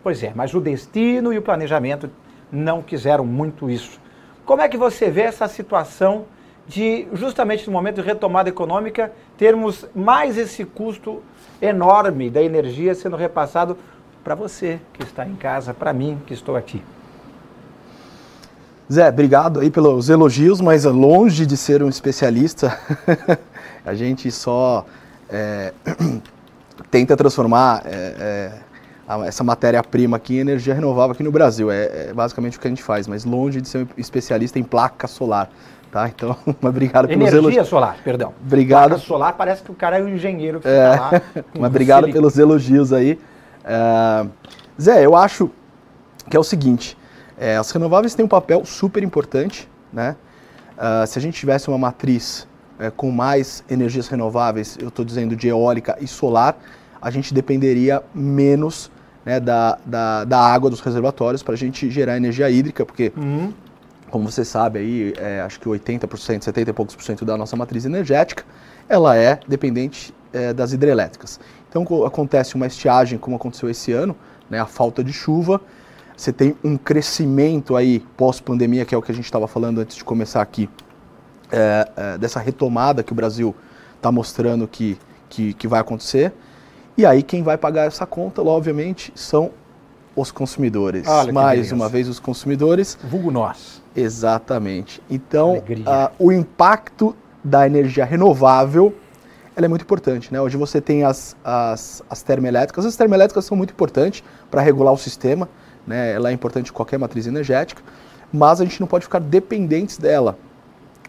Pois 0.03 0.23
é, 0.23 0.33
mas 0.35 0.55
o 0.55 0.61
destino 0.61 1.35
e 1.35 1.39
o 1.39 1.43
planejamento 1.43 2.09
não 2.51 2.81
quiseram 2.81 3.27
muito 3.27 3.69
isso. 3.69 4.01
Como 4.47 4.63
é 4.63 4.71
que 4.71 4.79
você 4.79 5.11
vê 5.11 5.21
essa 5.21 5.47
situação? 5.49 6.25
De, 6.69 7.07
justamente 7.13 7.67
no 7.67 7.73
momento 7.73 7.97
de 7.97 8.07
retomada 8.07 8.49
econômica, 8.49 9.13
termos 9.37 9.87
mais 9.95 10.37
esse 10.37 10.65
custo 10.65 11.23
enorme 11.61 12.29
da 12.31 12.43
energia 12.43 12.95
sendo 12.95 13.17
repassado 13.17 13.77
para 14.23 14.35
você 14.35 14.81
que 14.93 15.03
está 15.03 15.27
em 15.27 15.37
casa, 15.37 15.73
para 15.73 15.93
mim 15.93 16.21
que 16.27 16.35
estou 16.35 16.57
aqui. 16.57 16.83
Zé, 18.93 19.09
obrigado 19.09 19.61
aí 19.61 19.71
pelos 19.71 20.09
elogios, 20.09 20.61
mas 20.61 20.85
longe 20.85 21.45
de 21.45 21.57
ser 21.57 21.83
um 21.83 21.89
especialista, 21.89 22.79
a 23.85 23.95
gente 23.95 24.31
só 24.31 24.87
é, 25.29 25.73
tenta 26.91 27.17
transformar 27.17 27.83
é, 27.85 28.53
é, 29.09 29.27
essa 29.27 29.43
matéria-prima 29.43 30.17
aqui 30.17 30.37
em 30.37 30.39
energia 30.39 30.75
renovável 30.75 31.13
aqui 31.13 31.23
no 31.23 31.33
Brasil. 31.33 31.71
É, 31.71 32.09
é, 32.09 32.13
basicamente 32.13 32.59
o 32.59 32.61
que 32.61 32.67
a 32.67 32.71
gente 32.71 32.83
faz, 32.83 33.09
mas 33.09 33.25
longe 33.25 33.61
de 33.61 33.69
ser 33.69 33.79
um 33.79 33.87
especialista 33.97 34.59
em 34.59 34.63
placa 34.65 35.07
solar. 35.07 35.51
Tá? 35.91 36.09
Então, 36.09 36.37
obrigado 36.63 37.09
pelos 37.09 37.29
elogios. 37.29 37.45
Energia 37.45 37.65
solar, 37.65 37.97
perdão. 38.05 38.35
Obrigado. 38.45 38.91
Placa 38.91 39.03
solar 39.05 39.33
parece 39.35 39.63
que 39.63 39.71
o 39.71 39.75
cara 39.75 39.99
é 39.99 40.03
um 40.03 40.09
engenheiro 40.09 40.61
que 40.61 40.69
é, 40.69 40.89
lá. 40.89 41.23
mas 41.59 41.71
obrigado 41.71 42.11
pelos 42.11 42.39
elogios 42.39 42.93
aí. 42.93 43.19
É, 43.65 44.27
Zé, 44.81 45.05
eu 45.05 45.17
acho 45.17 45.51
que 46.29 46.37
é 46.37 46.41
o 46.41 46.45
seguinte, 46.45 46.97
é, 47.39 47.57
as 47.57 47.71
renováveis 47.71 48.15
têm 48.15 48.25
um 48.25 48.29
papel 48.29 48.65
super 48.65 49.03
importante, 49.03 49.69
né? 49.93 50.17
Uh, 50.77 51.07
se 51.07 51.19
a 51.19 51.23
gente 51.23 51.39
tivesse 51.39 51.69
uma 51.69 51.79
matriz 51.79 52.47
é, 52.79 52.91
com 52.91 53.11
mais 53.11 53.65
energias 53.71 54.09
renováveis, 54.09 54.77
eu 54.81 54.89
estou 54.89 55.05
dizendo 55.05 55.35
de 55.35 55.49
eólica 55.49 55.97
e 56.01 56.07
solar, 56.07 56.59
a 57.01 57.11
gente 57.11 57.33
dependeria 57.33 58.03
menos 58.15 58.91
né, 59.25 59.41
da, 59.41 59.79
da, 59.85 60.25
da, 60.25 60.39
água 60.39 60.69
dos 60.69 60.81
reservatórios 60.81 61.43
para 61.43 61.55
a 61.55 61.57
gente 61.57 61.91
gerar 61.91 62.17
energia 62.17 62.51
hídrica, 62.51 62.85
porque, 62.85 63.13
uhum. 63.17 63.53
Como 64.11 64.31
você 64.31 64.45
sabe, 64.45 64.79
aí, 64.79 65.15
é, 65.19 65.41
acho 65.41 65.59
que 65.61 65.69
80%, 65.69 66.43
70 66.43 66.71
e 66.71 66.73
poucos 66.73 66.95
por 66.95 67.03
cento 67.03 67.25
da 67.25 67.37
nossa 67.37 67.57
matriz 67.57 67.85
energética, 67.85 68.45
ela 68.89 69.17
é 69.17 69.41
dependente 69.47 70.15
é, 70.33 70.53
das 70.53 70.73
hidrelétricas. 70.73 71.41
Então, 71.69 71.85
acontece 72.05 72.55
uma 72.55 72.67
estiagem, 72.67 73.19
como 73.19 73.37
aconteceu 73.37 73.69
esse 73.69 73.93
ano, 73.93 74.17
né, 74.49 74.61
a 74.61 74.67
falta 74.67 75.03
de 75.03 75.13
chuva, 75.13 75.61
você 76.17 76.33
tem 76.33 76.57
um 76.65 76.79
crescimento 76.79 77.77
aí 77.77 78.01
pós-pandemia, 78.17 78.87
que 78.87 78.95
é 78.95 78.99
o 78.99 79.03
que 79.03 79.13
a 79.13 79.15
gente 79.15 79.27
estava 79.27 79.47
falando 79.47 79.81
antes 79.81 79.97
de 79.97 80.05
começar 80.05 80.41
aqui, 80.41 80.69
é, 81.53 81.89
é, 81.97 82.19
dessa 82.19 82.41
retomada 82.41 83.03
que 83.03 83.13
o 83.13 83.15
Brasil 83.15 83.55
está 83.97 84.11
mostrando 84.11 84.67
que, 84.67 84.99
que, 85.29 85.53
que, 85.53 85.69
vai 85.69 85.81
acontecer. 85.81 86.33
E 86.97 87.05
aí 87.05 87.23
quem 87.23 87.43
vai 87.43 87.59
pagar 87.59 87.87
essa 87.87 88.07
conta, 88.07 88.43
obviamente, 88.43 89.13
são 89.15 89.51
os 90.15 90.31
consumidores. 90.31 91.07
Olha 91.07 91.33
Mais 91.33 91.71
uma 91.71 91.89
vez, 91.89 92.09
os 92.09 92.19
consumidores. 92.19 92.99
Vulgo 93.05 93.31
nós. 93.31 93.83
Exatamente. 93.97 95.03
Então, 95.11 95.63
o 96.19 96.31
impacto 96.31 97.17
da 97.43 97.67
energia 97.67 98.05
renovável 98.05 98.95
ela 99.57 99.65
é 99.65 99.69
muito 99.69 99.83
importante. 99.83 100.31
Né? 100.31 100.39
Hoje 100.39 100.57
você 100.59 100.83
tem 100.83 101.03
as, 101.03 101.35
as, 101.43 102.03
as 102.11 102.23
termoelétricas. 102.23 102.85
As 102.85 102.95
termoelétricas 102.95 103.47
são 103.47 103.57
muito 103.57 103.71
importantes 103.71 104.23
para 104.51 104.61
regular 104.61 104.93
o 104.93 104.99
sistema. 104.99 105.49
Né? 105.87 106.13
Ela 106.13 106.29
é 106.29 106.33
importante 106.33 106.69
em 106.69 106.73
qualquer 106.75 106.99
matriz 106.99 107.27
energética. 107.27 107.83
Mas 108.31 108.61
a 108.61 108.65
gente 108.65 108.79
não 108.81 108.87
pode 108.87 109.05
ficar 109.05 109.19
dependentes 109.19 109.97
dela. 109.97 110.39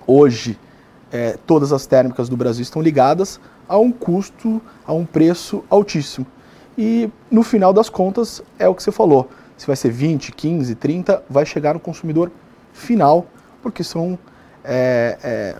Hoje, 0.06 0.58
é, 1.12 1.38
todas 1.46 1.74
as 1.74 1.86
térmicas 1.86 2.30
do 2.30 2.38
Brasil 2.38 2.64
estão 2.64 2.82
ligadas 2.82 3.38
a 3.68 3.78
um 3.78 3.92
custo, 3.92 4.62
a 4.86 4.94
um 4.94 5.06
preço 5.06 5.62
altíssimo. 5.70 6.26
E 6.78 7.10
no 7.30 7.44
final 7.44 7.74
das 7.74 7.90
contas, 7.90 8.42
é 8.58 8.68
o 8.70 8.74
que 8.74 8.82
você 8.82 8.94
falou. 8.94 9.30
Se 9.58 9.68
vai 9.68 9.76
ser 9.76 9.92
20, 9.92 10.32
15, 10.32 10.76
30, 10.76 11.24
vai 11.30 11.46
chegar 11.46 11.74
no 11.74 11.82
consumidor 11.82 12.32
final, 12.78 13.26
porque 13.62 13.84
são 13.84 14.18
é, 14.64 15.18
é, 15.24 15.56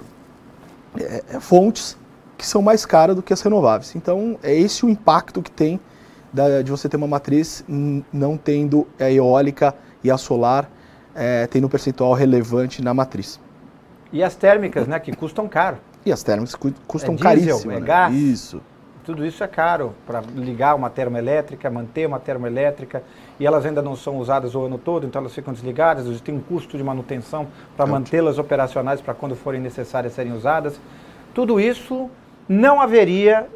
é, 1.04 1.24
é 1.36 1.40
fontes 1.40 1.98
que 2.38 2.46
são 2.46 2.62
mais 2.62 2.86
caras 2.86 3.16
do 3.16 3.24
que 3.24 3.34
as 3.34 3.42
renováveis. 3.42 3.96
Então, 3.96 4.38
é 4.44 4.54
esse 4.54 4.86
o 4.86 4.90
impacto 4.90 5.42
que 5.42 5.50
tem 5.50 5.80
da, 6.32 6.62
de 6.62 6.70
você 6.70 6.88
ter 6.88 6.98
uma 6.98 7.08
matriz 7.08 7.66
não 8.14 8.38
tendo 8.38 8.88
a 9.00 9.10
eólica 9.10 9.74
e 10.04 10.12
a 10.12 10.18
solar 10.18 10.70
é, 11.16 11.48
tendo 11.48 11.66
um 11.66 11.70
percentual 11.70 12.14
relevante 12.14 12.82
na 12.82 12.94
matriz. 12.94 13.40
E 14.14 14.24
as 14.24 14.36
térmicas, 14.36 14.88
né, 14.88 15.00
que 15.00 15.14
custam 15.16 15.48
caro. 15.48 15.78
E 16.06 16.12
as 16.12 16.22
térmicas 16.24 16.56
custam 16.88 17.16
é 17.16 17.18
diesel, 17.18 17.24
caríssimo. 17.24 17.72
É 17.72 17.80
né? 17.80 17.86
gás. 17.86 18.16
Isso. 18.16 18.62
Tudo 19.08 19.26
isso 19.26 19.42
é 19.42 19.48
caro 19.48 19.96
para 20.06 20.20
ligar 20.36 20.76
uma 20.76 20.90
termoelétrica, 20.90 21.70
manter 21.70 22.06
uma 22.06 22.20
termoelétrica, 22.20 23.02
e 23.40 23.48
elas 23.48 23.66
ainda 23.66 23.82
não 23.82 23.96
são 23.96 24.18
usadas 24.18 24.54
o 24.54 24.66
ano 24.66 24.78
todo, 24.78 25.08
então 25.08 25.22
elas 25.22 25.34
ficam 25.34 25.54
desligadas, 25.54 26.20
tem 26.20 26.36
um 26.36 26.42
custo 26.42 26.78
de 26.78 26.84
manutenção 26.84 27.48
para 27.78 27.86
mantê-las 27.86 28.38
operacionais 28.38 29.00
para 29.00 29.14
quando 29.14 29.34
forem 29.34 29.62
necessárias 29.62 30.12
serem 30.12 30.34
usadas. 30.34 30.78
Tudo 31.34 31.58
isso 31.58 32.10
não 32.50 32.82
haveria, 32.82 33.48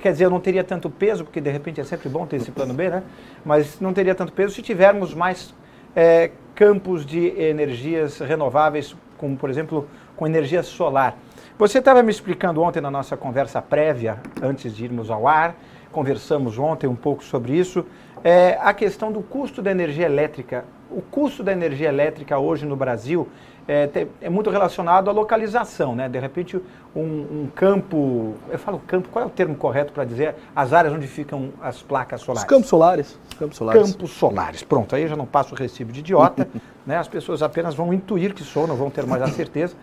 quer 0.00 0.12
dizer, 0.12 0.26
eu 0.26 0.30
não 0.30 0.38
teria 0.38 0.62
tanto 0.62 0.88
peso, 0.88 1.24
porque 1.24 1.40
de 1.40 1.50
repente 1.50 1.80
é 1.80 1.84
sempre 1.84 2.08
bom 2.08 2.24
ter 2.24 2.36
esse 2.36 2.52
plano 2.52 2.72
B, 2.72 2.88
né? 2.88 3.02
Mas 3.44 3.80
não 3.80 3.92
teria 3.92 4.14
tanto 4.14 4.32
peso 4.32 4.54
se 4.54 4.62
tivermos 4.62 5.14
mais 5.14 5.52
é, 5.96 6.30
campos 6.54 7.04
de 7.04 7.26
energias 7.40 8.20
renováveis, 8.20 8.94
como 9.18 9.36
por 9.36 9.50
exemplo 9.50 9.84
com 10.14 10.28
energia 10.28 10.62
solar. 10.62 11.16
Você 11.62 11.78
estava 11.78 12.02
me 12.02 12.10
explicando 12.10 12.60
ontem 12.60 12.80
na 12.80 12.90
nossa 12.90 13.16
conversa 13.16 13.62
prévia, 13.62 14.18
antes 14.42 14.74
de 14.74 14.84
irmos 14.84 15.12
ao 15.12 15.28
ar, 15.28 15.54
conversamos 15.92 16.58
ontem 16.58 16.88
um 16.88 16.96
pouco 16.96 17.22
sobre 17.22 17.52
isso, 17.52 17.86
é, 18.24 18.58
a 18.60 18.74
questão 18.74 19.12
do 19.12 19.22
custo 19.22 19.62
da 19.62 19.70
energia 19.70 20.06
elétrica. 20.06 20.64
O 20.90 21.00
custo 21.00 21.44
da 21.44 21.52
energia 21.52 21.88
elétrica 21.88 22.36
hoje 22.36 22.66
no 22.66 22.74
Brasil 22.74 23.28
é, 23.68 23.88
é, 24.20 24.28
muito 24.28 24.50
relacionado 24.50 25.08
à 25.08 25.12
localização, 25.12 25.94
né? 25.94 26.08
De 26.08 26.18
repente, 26.18 26.60
um, 26.96 27.00
um, 27.00 27.48
campo, 27.54 28.34
eu 28.50 28.58
falo 28.58 28.80
campo, 28.80 29.08
qual 29.08 29.24
é 29.24 29.28
o 29.28 29.30
termo 29.30 29.54
correto 29.54 29.92
para 29.92 30.04
dizer 30.04 30.34
as 30.56 30.72
áreas 30.72 30.92
onde 30.92 31.06
ficam 31.06 31.50
as 31.62 31.80
placas 31.80 32.22
solares? 32.22 32.42
Os 32.42 32.48
campos 32.48 32.68
solares. 32.68 33.18
Campos 33.38 33.56
solares. 33.56 33.82
Campos 33.82 34.10
solares. 34.10 34.62
Pronto, 34.64 34.96
aí 34.96 35.02
eu 35.02 35.08
já 35.08 35.16
não 35.16 35.26
passo 35.26 35.54
o 35.54 35.56
recibo 35.56 35.92
de 35.92 36.00
idiota, 36.00 36.48
né? 36.84 36.96
As 36.96 37.06
pessoas 37.06 37.40
apenas 37.40 37.72
vão 37.72 37.94
intuir 37.94 38.34
que 38.34 38.42
sou, 38.42 38.66
não 38.66 38.74
vão 38.74 38.90
ter 38.90 39.06
mais 39.06 39.22
a 39.22 39.28
certeza. 39.28 39.76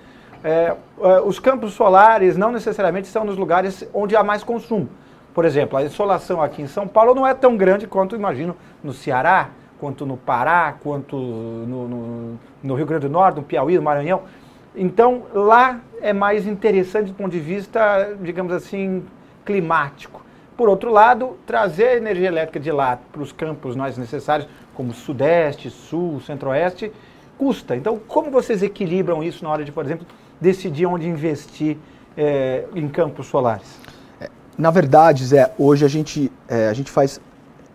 É, 0.43 0.75
é, 1.01 1.21
os 1.21 1.39
campos 1.39 1.73
solares 1.73 2.37
não 2.37 2.51
necessariamente 2.51 3.07
estão 3.07 3.23
nos 3.23 3.37
lugares 3.37 3.87
onde 3.93 4.15
há 4.15 4.23
mais 4.23 4.43
consumo. 4.43 4.89
Por 5.33 5.45
exemplo, 5.45 5.77
a 5.77 5.83
insolação 5.83 6.41
aqui 6.41 6.61
em 6.61 6.67
São 6.67 6.87
Paulo 6.87 7.13
não 7.13 7.25
é 7.25 7.33
tão 7.33 7.55
grande 7.55 7.87
quanto, 7.87 8.15
imagino, 8.15 8.55
no 8.83 8.93
Ceará, 8.93 9.49
quanto 9.79 10.05
no 10.05 10.17
Pará, 10.17 10.75
quanto 10.81 11.15
no, 11.15 11.87
no, 11.87 12.39
no 12.61 12.75
Rio 12.75 12.85
Grande 12.85 13.07
do 13.07 13.11
Norte, 13.11 13.37
no 13.37 13.43
Piauí, 13.43 13.75
no 13.75 13.83
Maranhão. 13.83 14.23
Então, 14.75 15.23
lá 15.33 15.79
é 16.01 16.13
mais 16.13 16.47
interessante 16.47 17.07
do 17.07 17.13
ponto 17.13 17.31
de 17.31 17.39
vista, 17.39 18.15
digamos 18.21 18.51
assim, 18.53 19.03
climático. 19.45 20.21
Por 20.55 20.67
outro 20.67 20.91
lado, 20.91 21.37
trazer 21.45 21.87
a 21.87 21.95
energia 21.95 22.27
elétrica 22.27 22.59
de 22.59 22.71
lá 22.71 22.99
para 23.11 23.21
os 23.21 23.31
campos 23.31 23.75
mais 23.75 23.97
necessários, 23.97 24.47
como 24.73 24.93
Sudeste, 24.93 25.69
Sul, 25.69 26.19
Centro-Oeste, 26.21 26.91
custa. 27.37 27.75
Então, 27.75 27.97
como 27.97 28.29
vocês 28.29 28.61
equilibram 28.61 29.23
isso 29.23 29.43
na 29.43 29.49
hora 29.49 29.63
de, 29.63 29.71
por 29.71 29.85
exemplo, 29.85 30.05
decidir 30.39 30.85
onde 30.85 31.07
investir 31.07 31.77
é, 32.17 32.65
em 32.75 32.87
campos 32.87 33.27
solares? 33.27 33.67
É, 34.19 34.29
na 34.57 34.71
verdade, 34.71 35.25
Zé, 35.25 35.53
hoje 35.57 35.85
a 35.85 35.87
gente, 35.87 36.31
é, 36.47 36.69
a 36.69 36.73
gente 36.73 36.91
faz. 36.91 37.19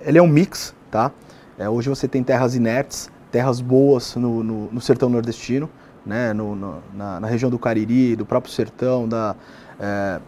Ele 0.00 0.18
é 0.18 0.23
um 0.23 0.28
mix, 0.28 0.75
tá? 0.90 1.11
É, 1.59 1.68
hoje 1.68 1.88
você 1.88 2.09
tem 2.09 2.23
terras 2.23 2.54
inertes, 2.54 3.11
terras 3.30 3.61
boas 3.61 4.16
no, 4.16 4.42
no, 4.42 4.73
no 4.73 4.80
sertão 4.80 5.09
nordestino, 5.09 5.68
né, 6.04 6.33
no, 6.33 6.54
no 6.54 6.83
na, 6.92 7.21
na, 7.21 7.26
região 7.26 7.50
do 7.50 7.59
Cariri, 7.59 8.16
do 8.16 8.26
próprio 8.26 8.52
sertão, 8.52 9.09
da, 9.09 9.35
é, 9.78 10.21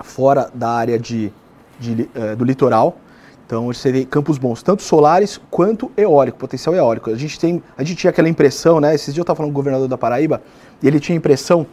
fora 0.00 0.50
da 0.54 0.70
área 0.70 0.98
de, 0.98 1.32
de 1.78 2.08
do 2.38 2.44
litoral. 2.44 2.96
Então 3.46 3.66
você 3.66 3.92
tem 3.92 4.04
campos 4.04 4.38
bons, 4.38 4.62
tanto 4.62 4.82
solares 4.82 5.40
quanto 5.50 5.90
eólico, 5.96 6.38
potencial 6.38 6.74
eólico. 6.74 7.10
A 7.10 7.16
gente, 7.16 7.38
tem, 7.38 7.62
a 7.76 7.82
gente 7.82 7.98
tinha 7.98 8.10
aquela 8.10 8.28
impressão, 8.28 8.80
né? 8.80 8.94
Esses 8.94 9.06
dias 9.06 9.18
eu 9.18 9.22
estava 9.22 9.36
falando 9.36 9.52
com 9.52 9.58
o 9.58 9.60
governador 9.60 9.86
da 9.86 9.98
Paraíba, 9.98 10.42
e 10.82 10.86
ele 10.86 10.98
tinha 10.98 11.14
a 11.14 11.18
impressão, 11.18 11.66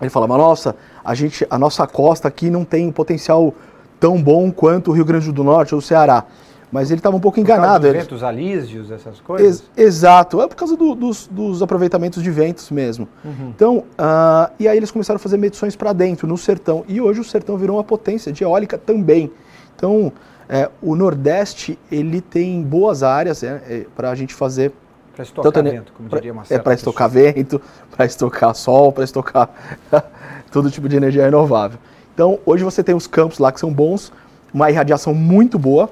ele 0.00 0.10
falava, 0.10 0.38
nossa, 0.38 0.76
a, 1.04 1.14
gente, 1.14 1.46
a 1.50 1.58
nossa 1.58 1.86
costa 1.86 2.28
aqui 2.28 2.48
não 2.48 2.64
tem 2.64 2.90
potencial 2.92 3.52
tão 3.98 4.22
bom 4.22 4.50
quanto 4.50 4.90
o 4.90 4.94
Rio 4.94 5.04
Grande 5.04 5.30
do 5.30 5.44
Norte 5.44 5.74
ou 5.74 5.78
o 5.78 5.82
Ceará. 5.82 6.24
Mas 6.72 6.90
ele 6.90 7.00
estava 7.00 7.16
um 7.16 7.20
pouco 7.20 7.40
enganado. 7.40 7.88
Por 7.88 7.92
ventos 7.92 8.22
alísios, 8.22 8.92
essas 8.92 9.18
coisas? 9.20 9.64
Ex 9.76 9.86
exato, 9.86 10.40
é 10.40 10.46
por 10.46 10.54
causa 10.54 10.76
do, 10.76 10.94
dos, 10.94 11.26
dos, 11.26 11.62
aproveitamentos 11.62 12.22
de 12.22 12.30
ventos 12.30 12.70
mesmo. 12.70 13.08
Uhum. 13.24 13.52
Então, 13.54 13.78
uh, 13.78 14.52
e 14.58 14.68
aí 14.68 14.76
eles 14.76 14.92
começaram 14.92 15.16
a 15.16 15.18
fazer 15.18 15.36
medições 15.36 15.74
para 15.74 15.92
dentro, 15.92 16.28
no 16.28 16.38
sertão. 16.38 16.84
E 16.86 17.00
hoje 17.00 17.20
o 17.20 17.24
sertão 17.24 17.58
virou 17.58 17.76
uma 17.76 17.82
potência 17.84 18.32
de 18.32 18.44
eólica 18.44 18.78
também. 18.78 19.32
Então, 19.74 20.12
é, 20.52 20.68
o 20.82 20.96
Nordeste, 20.96 21.78
ele 21.92 22.20
tem 22.20 22.60
boas 22.60 23.04
áreas 23.04 23.44
é, 23.44 23.62
é, 23.68 23.86
para 23.94 24.10
a 24.10 24.14
gente 24.16 24.34
fazer... 24.34 24.72
Para 25.14 25.22
estocar 25.22 25.52
tanto, 25.52 25.70
vento, 25.70 25.92
como 25.92 26.08
diria 26.08 26.32
uma 26.32 26.42
É 26.50 26.58
para 26.58 26.74
estocar 26.74 27.08
vento, 27.08 27.62
para 27.94 28.04
estocar 28.04 28.52
sol, 28.56 28.92
para 28.92 29.04
estocar 29.04 29.48
todo 30.50 30.68
tipo 30.68 30.88
de 30.88 30.96
energia 30.96 31.24
renovável. 31.24 31.78
Então, 32.12 32.40
hoje 32.44 32.64
você 32.64 32.82
tem 32.82 32.96
os 32.96 33.06
campos 33.06 33.38
lá 33.38 33.52
que 33.52 33.60
são 33.60 33.72
bons, 33.72 34.12
uma 34.52 34.68
irradiação 34.68 35.14
muito 35.14 35.56
boa, 35.56 35.88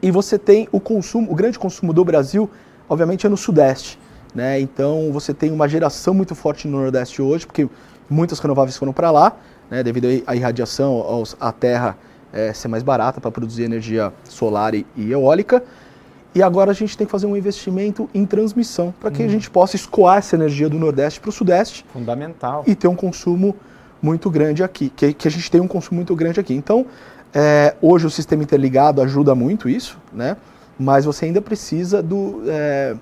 e 0.00 0.08
você 0.08 0.38
tem 0.38 0.68
o 0.70 0.78
consumo, 0.78 1.32
o 1.32 1.34
grande 1.34 1.58
consumo 1.58 1.92
do 1.92 2.04
Brasil, 2.04 2.48
obviamente, 2.88 3.26
é 3.26 3.28
no 3.28 3.36
Sudeste. 3.36 3.98
Né? 4.32 4.60
Então 4.60 5.10
você 5.12 5.34
tem 5.34 5.50
uma 5.50 5.68
geração 5.68 6.14
muito 6.14 6.34
forte 6.36 6.68
no 6.68 6.80
Nordeste 6.80 7.20
hoje, 7.20 7.44
porque 7.44 7.68
muitas 8.08 8.38
renováveis 8.38 8.76
foram 8.76 8.92
para 8.92 9.10
lá, 9.10 9.32
né? 9.68 9.82
devido 9.82 10.06
à 10.26 10.36
irradiação, 10.36 10.92
aos, 10.92 11.36
à 11.40 11.50
terra 11.50 11.96
é, 12.34 12.52
ser 12.52 12.66
mais 12.66 12.82
barata 12.82 13.20
para 13.20 13.30
produzir 13.30 13.62
energia 13.62 14.12
solar 14.24 14.74
e, 14.74 14.84
e, 14.96 15.12
eólica. 15.12 15.62
E 16.34 16.42
agora 16.42 16.72
a 16.72 16.74
gente 16.74 16.98
tem 16.98 17.06
que 17.06 17.12
fazer 17.12 17.26
um 17.26 17.36
investimento 17.36 18.10
em 18.12 18.26
transmissão 18.26 18.92
para 19.00 19.08
que 19.12 19.22
a 19.22 19.28
gente 19.28 19.48
possa 19.48 19.76
escoar 19.76 20.18
essa 20.18 20.34
energia 20.34 20.68
do 20.68 20.76
Nordeste 20.76 21.20
para 21.20 21.28
o 21.28 21.32
Sudeste. 21.32 21.86
Fundamental. 21.92 22.64
E 22.66 22.74
ter 22.74 22.88
um 22.88 22.96
consumo 22.96 23.54
muito 24.02 24.28
grande 24.28 24.64
aqui, 24.64 24.90
que, 24.90 25.14
que 25.14 25.28
a 25.28 25.30
gente 25.30 25.48
tem 25.48 25.60
um 25.60 25.68
consumo 25.68 25.96
muito 25.98 26.14
grande 26.16 26.40
aqui. 26.40 26.52
Então, 26.52 26.86
é, 27.32 27.76
hoje 27.80 28.04
o 28.04 28.10
sistema 28.10 28.42
interligado 28.42 29.00
ajuda 29.00 29.32
muito 29.32 29.68
isso, 29.68 29.96
né? 30.12 30.36
Mas 30.76 31.04
você 31.04 31.26
ainda 31.26 31.40
precisa 31.40 32.02
do, 32.02 32.42
é, 32.48 32.96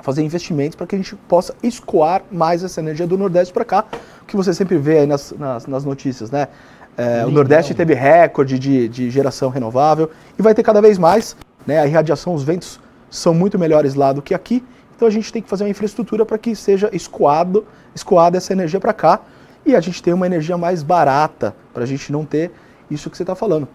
fazer 0.00 0.22
investimentos 0.22 0.74
para 0.74 0.84
que 0.84 0.96
a 0.96 0.98
gente 0.98 1.14
possa 1.14 1.54
escoar 1.62 2.22
mais 2.30 2.64
essa 2.64 2.80
energia 2.80 3.06
do 3.06 3.16
Nordeste 3.16 3.54
para 3.54 3.64
cá, 3.64 3.84
que 4.26 4.36
você 4.36 4.52
sempre 4.52 4.76
vê 4.78 4.98
aí 4.98 5.06
nas, 5.06 5.32
nas, 5.38 5.66
nas 5.66 5.84
notícias, 5.84 6.30
né? 6.32 6.48
É, 6.96 7.24
o 7.26 7.30
Nordeste 7.30 7.74
teve 7.74 7.94
recorde 7.94 8.58
de, 8.58 8.88
de 8.88 9.10
geração 9.10 9.50
renovável 9.50 10.10
e 10.38 10.42
vai 10.42 10.54
ter 10.54 10.62
cada 10.62 10.80
vez 10.80 10.98
mais. 10.98 11.36
Né? 11.66 11.78
A 11.80 11.86
irradiação, 11.86 12.34
os 12.34 12.42
ventos 12.42 12.78
são 13.10 13.34
muito 13.34 13.58
melhores 13.58 13.94
lá 13.94 14.12
do 14.12 14.22
que 14.22 14.34
aqui. 14.34 14.62
Então 14.94 15.08
a 15.08 15.10
gente 15.10 15.32
tem 15.32 15.42
que 15.42 15.48
fazer 15.48 15.64
uma 15.64 15.70
infraestrutura 15.70 16.24
para 16.24 16.38
que 16.38 16.54
seja 16.54 16.88
escoado, 16.92 17.66
escoada 17.94 18.36
essa 18.36 18.52
energia 18.52 18.78
para 18.78 18.92
cá 18.92 19.20
e 19.66 19.74
a 19.74 19.80
gente 19.80 20.02
ter 20.02 20.12
uma 20.12 20.26
energia 20.26 20.56
mais 20.56 20.82
barata, 20.82 21.54
para 21.72 21.82
a 21.82 21.86
gente 21.86 22.12
não 22.12 22.24
ter 22.24 22.52
isso 22.90 23.10
que 23.10 23.16
você 23.16 23.22
está 23.22 23.34
falando. 23.34 23.66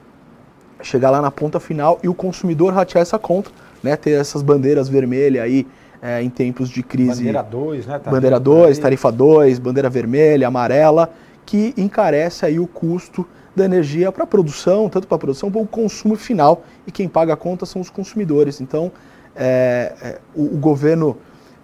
Chegar 0.82 1.10
lá 1.10 1.22
na 1.22 1.32
ponta 1.32 1.60
final 1.60 2.00
e 2.02 2.08
o 2.08 2.14
consumidor 2.14 2.74
ratear 2.74 3.02
essa 3.02 3.20
conta, 3.20 3.52
né? 3.84 3.96
ter 3.98 4.12
essas 4.12 4.42
bandeiras 4.42 4.88
vermelhas 4.88 5.44
aí 5.44 5.68
é, 6.02 6.22
em 6.22 6.30
tempos 6.30 6.70
de 6.70 6.82
crise. 6.82 7.26
Bandeira 7.26 7.44
2, 7.44 7.86
né? 7.86 8.02
Bandeira 8.06 8.40
2, 8.40 8.78
tarifa 8.78 9.12
2, 9.12 9.60
bandeira 9.60 9.90
vermelha, 9.90 10.48
amarela, 10.48 11.12
que 11.50 11.74
encarece 11.76 12.46
aí 12.46 12.60
o 12.60 12.68
custo 12.68 13.28
da 13.56 13.66
energia 13.66 14.12
para 14.12 14.24
a 14.24 14.28
produção, 14.28 14.88
tanto 14.88 15.08
para 15.08 15.16
a 15.16 15.18
produção 15.18 15.50
como 15.50 15.66
para 15.66 15.80
o 15.80 15.84
consumo 15.84 16.16
final. 16.16 16.64
E 16.86 16.92
quem 16.92 17.10
paga 17.10 17.34
a 17.34 17.36
conta 17.36 17.66
são 17.66 17.82
os 17.82 17.90
consumidores. 17.90 18.62
Então, 18.62 18.92
é, 19.36 19.96
é, 20.00 20.20
o, 20.36 20.44
o, 20.44 20.58
governo 20.60 21.18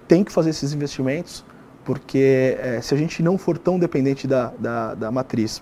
tem 0.07 0.23
que 0.23 0.31
fazer 0.31 0.49
esses 0.49 0.73
investimentos, 0.73 1.45
porque 1.83 2.57
é, 2.59 2.81
se 2.81 2.95
a 2.95 2.97
gente 2.97 3.21
não 3.21 3.37
for 3.37 3.59
tão 3.59 3.77
dependente 3.77 4.25
da, 4.25 4.51
da, 4.57 4.95
da 4.95 5.11
matriz, 5.11 5.61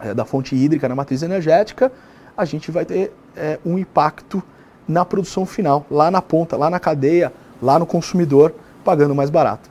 é, 0.00 0.12
da 0.12 0.24
fonte 0.24 0.56
hídrica 0.56 0.88
na 0.88 0.96
matriz 0.96 1.22
energética, 1.22 1.92
a 2.36 2.44
gente 2.44 2.72
vai 2.72 2.84
ter 2.84 3.12
é, 3.36 3.60
um 3.64 3.78
impacto 3.78 4.42
na 4.88 5.04
produção 5.04 5.46
final, 5.46 5.86
lá 5.88 6.10
na 6.10 6.20
ponta, 6.20 6.56
lá 6.56 6.68
na 6.68 6.80
cadeia, 6.80 7.32
lá 7.62 7.78
no 7.78 7.86
consumidor, 7.86 8.52
pagando 8.84 9.14
mais 9.14 9.30
barato. 9.30 9.70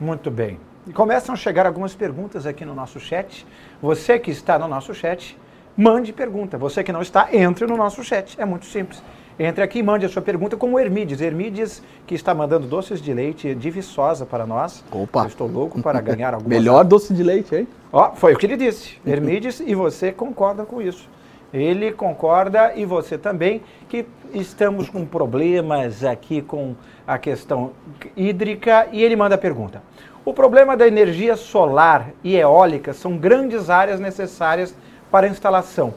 Muito 0.00 0.28
bem. 0.28 0.65
E 0.86 0.92
começam 0.92 1.34
a 1.34 1.36
chegar 1.36 1.66
algumas 1.66 1.96
perguntas 1.96 2.46
aqui 2.46 2.64
no 2.64 2.72
nosso 2.72 3.00
chat. 3.00 3.44
Você 3.82 4.20
que 4.20 4.30
está 4.30 4.56
no 4.56 4.68
nosso 4.68 4.94
chat, 4.94 5.36
mande 5.76 6.12
pergunta. 6.12 6.56
Você 6.56 6.84
que 6.84 6.92
não 6.92 7.02
está, 7.02 7.28
entre 7.34 7.66
no 7.66 7.76
nosso 7.76 8.04
chat. 8.04 8.40
É 8.40 8.44
muito 8.44 8.66
simples. 8.66 9.02
Entre 9.36 9.64
aqui 9.64 9.80
e 9.80 9.82
mande 9.82 10.06
a 10.06 10.08
sua 10.08 10.22
pergunta 10.22 10.56
como 10.56 10.76
o 10.76 10.78
Hermides. 10.78 11.20
Hermides, 11.20 11.82
que 12.06 12.14
está 12.14 12.32
mandando 12.32 12.68
doces 12.68 13.02
de 13.02 13.12
leite 13.12 13.52
de 13.52 13.68
Viçosa 13.68 14.24
para 14.24 14.46
nós. 14.46 14.84
Opa! 14.92 15.22
Eu 15.22 15.26
estou 15.26 15.48
louco 15.48 15.82
para 15.82 16.00
ganhar 16.00 16.32
alguma 16.34 16.48
Melhor 16.48 16.84
doce 16.84 17.12
de 17.12 17.22
leite, 17.22 17.54
hein? 17.54 17.68
Ó, 17.92 18.12
foi 18.12 18.34
o 18.34 18.38
que 18.38 18.46
ele 18.46 18.56
disse. 18.56 18.96
Hermides, 19.04 19.58
e 19.58 19.74
você 19.74 20.12
concorda 20.12 20.64
com 20.64 20.80
isso. 20.80 21.08
Ele 21.56 21.92
concorda 21.92 22.72
e 22.74 22.84
você 22.84 23.16
também 23.16 23.62
que 23.88 24.06
estamos 24.32 24.88
com 24.88 25.04
problemas 25.06 26.04
aqui 26.04 26.42
com 26.42 26.74
a 27.06 27.18
questão 27.18 27.72
hídrica 28.16 28.88
e 28.92 29.02
ele 29.02 29.16
manda 29.16 29.34
a 29.34 29.38
pergunta. 29.38 29.82
O 30.24 30.34
problema 30.34 30.76
da 30.76 30.86
energia 30.86 31.36
solar 31.36 32.10
e 32.22 32.36
eólica 32.36 32.92
são 32.92 33.16
grandes 33.16 33.70
áreas 33.70 34.00
necessárias 34.00 34.74
para 35.10 35.26
a 35.26 35.30
instalação. 35.30 35.94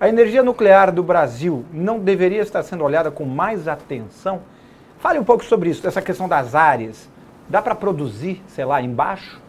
A 0.00 0.08
energia 0.08 0.42
nuclear 0.42 0.90
do 0.90 1.02
Brasil 1.02 1.64
não 1.72 1.98
deveria 1.98 2.42
estar 2.42 2.62
sendo 2.62 2.84
olhada 2.84 3.10
com 3.10 3.24
mais 3.24 3.68
atenção? 3.68 4.40
Fale 4.98 5.18
um 5.18 5.24
pouco 5.24 5.44
sobre 5.44 5.70
isso, 5.70 5.86
essa 5.86 6.02
questão 6.02 6.28
das 6.28 6.54
áreas. 6.54 7.08
Dá 7.48 7.62
para 7.62 7.74
produzir, 7.74 8.42
sei 8.48 8.64
lá, 8.64 8.82
embaixo? 8.82 9.40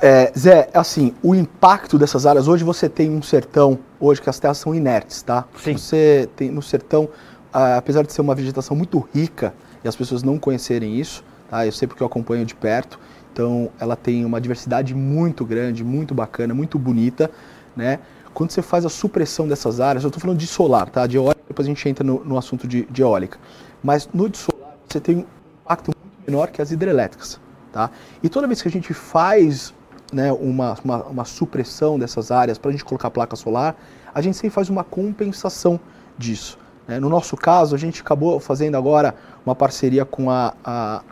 É, 0.00 0.32
Zé, 0.36 0.68
assim, 0.72 1.14
o 1.22 1.34
impacto 1.34 1.98
dessas 1.98 2.26
áreas, 2.26 2.48
hoje 2.48 2.64
você 2.64 2.88
tem 2.88 3.10
um 3.10 3.22
sertão, 3.22 3.78
hoje 3.98 4.20
que 4.20 4.30
as 4.30 4.38
terras 4.38 4.58
são 4.58 4.74
inertes, 4.74 5.22
tá? 5.22 5.44
Sim. 5.62 5.76
Você 5.76 6.28
tem 6.36 6.50
no 6.50 6.62
sertão, 6.62 7.08
ah, 7.52 7.76
apesar 7.76 8.02
de 8.02 8.12
ser 8.12 8.20
uma 8.20 8.34
vegetação 8.34 8.76
muito 8.76 8.98
rica 9.14 9.52
e 9.84 9.88
as 9.88 9.96
pessoas 9.96 10.22
não 10.22 10.38
conhecerem 10.38 10.98
isso, 10.98 11.24
tá? 11.50 11.66
Eu 11.66 11.72
sei 11.72 11.88
porque 11.88 12.02
eu 12.02 12.06
acompanho 12.06 12.44
de 12.44 12.54
perto, 12.54 12.98
então 13.32 13.70
ela 13.78 13.96
tem 13.96 14.24
uma 14.24 14.40
diversidade 14.40 14.94
muito 14.94 15.44
grande, 15.44 15.84
muito 15.84 16.14
bacana, 16.14 16.54
muito 16.54 16.78
bonita, 16.78 17.30
né? 17.76 17.98
Quando 18.34 18.50
você 18.50 18.62
faz 18.62 18.86
a 18.86 18.88
supressão 18.88 19.48
dessas 19.48 19.80
áreas, 19.80 20.04
eu 20.04 20.08
estou 20.08 20.20
falando 20.20 20.38
de 20.38 20.46
solar, 20.46 20.88
tá? 20.90 21.06
De 21.06 21.16
eólica, 21.16 21.40
depois 21.48 21.66
a 21.66 21.70
gente 21.70 21.88
entra 21.88 22.04
no, 22.04 22.24
no 22.24 22.38
assunto 22.38 22.68
de, 22.68 22.84
de 22.84 23.02
eólica. 23.02 23.38
Mas 23.82 24.08
no 24.12 24.28
de 24.28 24.38
solar, 24.38 24.76
você 24.88 25.00
tem 25.00 25.16
um 25.16 25.24
impacto 25.62 25.86
muito 25.86 26.30
menor 26.30 26.48
que 26.48 26.62
as 26.62 26.70
hidrelétricas. 26.70 27.40
Tá? 27.78 27.92
E 28.20 28.28
toda 28.28 28.48
vez 28.48 28.60
que 28.60 28.66
a 28.66 28.70
gente 28.72 28.92
faz 28.92 29.72
né, 30.12 30.32
uma, 30.32 30.76
uma, 30.82 31.04
uma 31.04 31.24
supressão 31.24 31.96
dessas 31.96 32.32
áreas 32.32 32.58
para 32.58 32.70
a 32.70 32.72
gente 32.72 32.84
colocar 32.84 33.08
placa 33.08 33.36
solar, 33.36 33.76
a 34.12 34.20
gente 34.20 34.36
sempre 34.36 34.50
faz 34.50 34.68
uma 34.68 34.82
compensação 34.82 35.78
disso. 36.18 36.58
Né? 36.88 36.98
No 36.98 37.08
nosso 37.08 37.36
caso, 37.36 37.76
a 37.76 37.78
gente 37.78 38.00
acabou 38.00 38.40
fazendo 38.40 38.74
agora 38.74 39.14
uma 39.46 39.54
parceria 39.54 40.04
com 40.04 40.28
a, 40.28 40.54
a, 40.64 41.02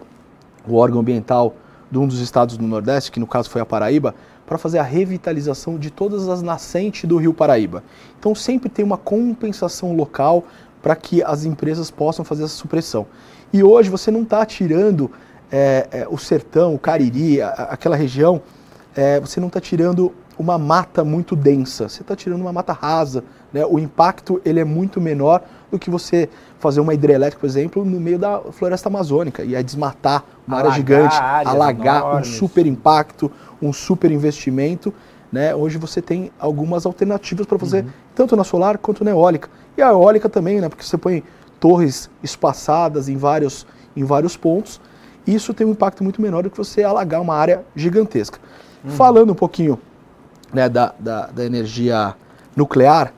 o 0.66 0.74
órgão 0.74 1.02
ambiental 1.02 1.54
de 1.88 1.98
um 1.98 2.08
dos 2.08 2.18
estados 2.18 2.56
do 2.56 2.66
Nordeste, 2.66 3.12
que 3.12 3.20
no 3.20 3.28
caso 3.28 3.48
foi 3.48 3.60
a 3.60 3.64
Paraíba, 3.64 4.12
para 4.44 4.58
fazer 4.58 4.78
a 4.78 4.82
revitalização 4.82 5.78
de 5.78 5.92
todas 5.92 6.28
as 6.28 6.42
nascentes 6.42 7.08
do 7.08 7.16
Rio 7.16 7.32
Paraíba. 7.32 7.84
Então 8.18 8.34
sempre 8.34 8.68
tem 8.68 8.84
uma 8.84 8.98
compensação 8.98 9.94
local 9.94 10.42
para 10.82 10.96
que 10.96 11.22
as 11.22 11.44
empresas 11.44 11.92
possam 11.92 12.24
fazer 12.24 12.42
essa 12.42 12.56
supressão. 12.56 13.06
E 13.52 13.62
hoje 13.62 13.88
você 13.88 14.10
não 14.10 14.22
está 14.22 14.44
tirando 14.44 15.12
é, 15.50 15.88
é, 15.90 16.06
o 16.08 16.18
sertão, 16.18 16.74
o 16.74 16.78
Cariri, 16.78 17.40
a, 17.40 17.48
aquela 17.70 17.96
região, 17.96 18.42
é, 18.94 19.20
você 19.20 19.40
não 19.40 19.48
está 19.48 19.60
tirando 19.60 20.12
uma 20.38 20.58
mata 20.58 21.02
muito 21.02 21.34
densa, 21.34 21.88
você 21.88 22.02
está 22.02 22.14
tirando 22.14 22.40
uma 22.40 22.52
mata 22.52 22.72
rasa. 22.72 23.24
Né? 23.52 23.64
O 23.64 23.78
impacto 23.78 24.40
ele 24.44 24.60
é 24.60 24.64
muito 24.64 25.00
menor 25.00 25.42
do 25.70 25.78
que 25.78 25.90
você 25.90 26.28
fazer 26.58 26.80
uma 26.80 26.92
hidrelétrica, 26.92 27.40
por 27.40 27.46
exemplo, 27.46 27.84
no 27.84 27.98
meio 27.98 28.18
da 28.18 28.40
floresta 28.52 28.88
amazônica 28.88 29.44
e 29.44 29.56
aí 29.56 29.62
desmatar 29.62 30.24
uma 30.46 30.58
alagar 30.58 30.72
área 30.72 30.76
gigante, 30.76 31.16
alagar 31.48 32.00
enormes. 32.02 32.28
um 32.28 32.32
super 32.32 32.66
impacto, 32.66 33.32
um 33.60 33.72
super 33.72 34.10
investimento. 34.10 34.92
Né? 35.32 35.54
Hoje 35.54 35.78
você 35.78 36.02
tem 36.02 36.30
algumas 36.38 36.86
alternativas 36.86 37.46
para 37.46 37.58
fazer, 37.58 37.84
uhum. 37.84 37.90
tanto 38.14 38.36
na 38.36 38.44
solar 38.44 38.78
quanto 38.78 39.04
na 39.04 39.10
eólica. 39.10 39.48
E 39.76 39.82
a 39.82 39.88
eólica 39.88 40.28
também, 40.28 40.60
né? 40.60 40.68
porque 40.68 40.84
você 40.84 40.98
põe 40.98 41.22
torres 41.58 42.10
espaçadas 42.22 43.08
em 43.08 43.16
vários, 43.16 43.66
em 43.96 44.04
vários 44.04 44.36
pontos 44.36 44.80
isso 45.26 45.52
tem 45.52 45.66
um 45.66 45.70
impacto 45.70 46.04
muito 46.04 46.20
menor 46.22 46.42
do 46.42 46.50
que 46.50 46.56
você 46.56 46.82
alagar 46.82 47.20
uma 47.20 47.34
área 47.34 47.64
gigantesca. 47.74 48.38
Uhum. 48.84 48.90
Falando 48.90 49.32
um 49.32 49.34
pouquinho 49.34 49.78
né, 50.52 50.68
da, 50.68 50.94
da, 50.98 51.26
da, 51.26 51.44
energia 51.44 52.14
nuclear, 52.54 53.12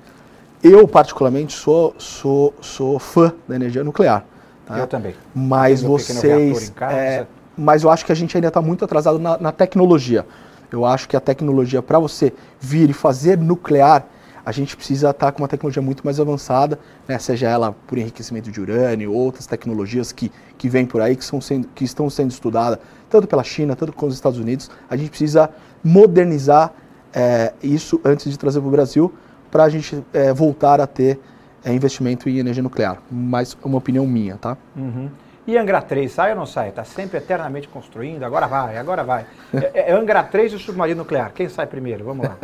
eu 0.63 0.89
particularmente 0.89 1.53
sou, 1.53 1.95
sou, 1.99 2.55
sou 2.61 2.99
fã 2.99 3.33
da 3.47 3.55
energia 3.55 3.85
nuclear. 3.85 4.25
Tá? 4.67 4.79
Eu 4.79 4.87
também. 4.87 5.15
Mas 5.35 5.83
vocês. 5.83 6.73
É, 6.81 7.27
mas 7.57 7.83
eu 7.83 7.91
acho 7.91 8.05
que 8.05 8.13
a 8.13 8.15
gente 8.15 8.37
ainda 8.37 8.49
está 8.49 8.63
muito 8.63 8.85
atrasado 8.85 9.19
na, 9.19 9.37
na 9.39 9.53
tecnologia. 9.53 10.27
Eu 10.71 10.85
acho 10.85 11.09
que 11.09 11.17
a 11.17 11.21
tecnologia 11.21 11.83
para 11.83 11.99
você 11.99 12.33
vir 12.61 12.91
e 12.91 12.93
fazer 12.93 13.39
nuclear 13.39 14.07
a 14.49 14.53
gente 14.53 14.75
precisa 14.75 15.11
estar 15.11 15.31
com 15.31 15.43
uma 15.43 15.47
tecnologia 15.47 15.83
muito 15.83 16.03
mais 16.03 16.19
avançada, 16.19 16.79
né, 17.07 17.19
seja 17.19 17.47
ela 17.47 17.73
por 17.87 17.99
enriquecimento 17.99 18.51
de 18.51 18.59
urânio, 18.59 19.13
outras 19.13 19.47
tecnologias 19.47 20.11
que, 20.11 20.33
que 20.57 20.71
vêm 20.71 20.87
por 20.87 21.03
aí, 21.03 21.15
que, 21.17 21.23
são 21.23 21.39
sendo, 21.39 21.69
que 21.75 21.85
estão 21.85 22.09
sendo 22.09 22.31
estudadas, 22.31 22.79
tanto 23.11 23.29
pela 23.29 23.45
China, 23.45 23.77
tanto 23.77 23.93
com 23.93 24.07
os 24.07 24.15
Estados 24.15 24.39
Unidos. 24.39 24.71
A 24.89 24.97
gente 24.97 25.11
precisa 25.11 25.51
modernizar 25.85 26.73
é, 27.13 27.53
isso 27.63 28.01
antes 28.03 28.33
de 28.33 28.39
trazer 28.39 28.61
para 28.61 28.69
o 28.69 28.71
Brasil, 28.71 29.13
para 29.51 29.65
a 29.65 29.69
gente 29.69 30.03
é, 30.15 30.33
voltar 30.33 30.81
a 30.81 30.87
ter 30.87 31.21
é, 31.63 31.71
investimento 31.71 32.27
em 32.27 32.39
energia 32.39 32.63
nuclear. 32.63 33.03
Mas 33.11 33.55
é 33.63 33.67
uma 33.67 33.77
opinião 33.77 34.07
minha, 34.07 34.39
tá? 34.39 34.57
Uhum. 34.75 35.11
E 35.49 35.57
Angra 35.57 35.81
3, 35.81 36.13
sai 36.13 36.33
ou 36.33 36.37
não 36.37 36.45
sai? 36.45 36.69
Está 36.69 36.85
sempre 36.85 37.17
eternamente 37.17 37.69
construindo, 37.69 38.23
agora 38.23 38.47
vai, 38.47 38.77
agora 38.77 39.03
vai. 39.03 39.25
É, 39.73 39.91
é 39.91 39.93
Angra 39.95 40.23
3 40.23 40.53
e 40.53 40.57
o 40.57 40.59
submarino 40.59 40.99
nuclear. 40.99 41.33
Quem 41.33 41.49
sai 41.49 41.67
primeiro? 41.67 42.05
Vamos 42.05 42.29
lá. 42.29 42.37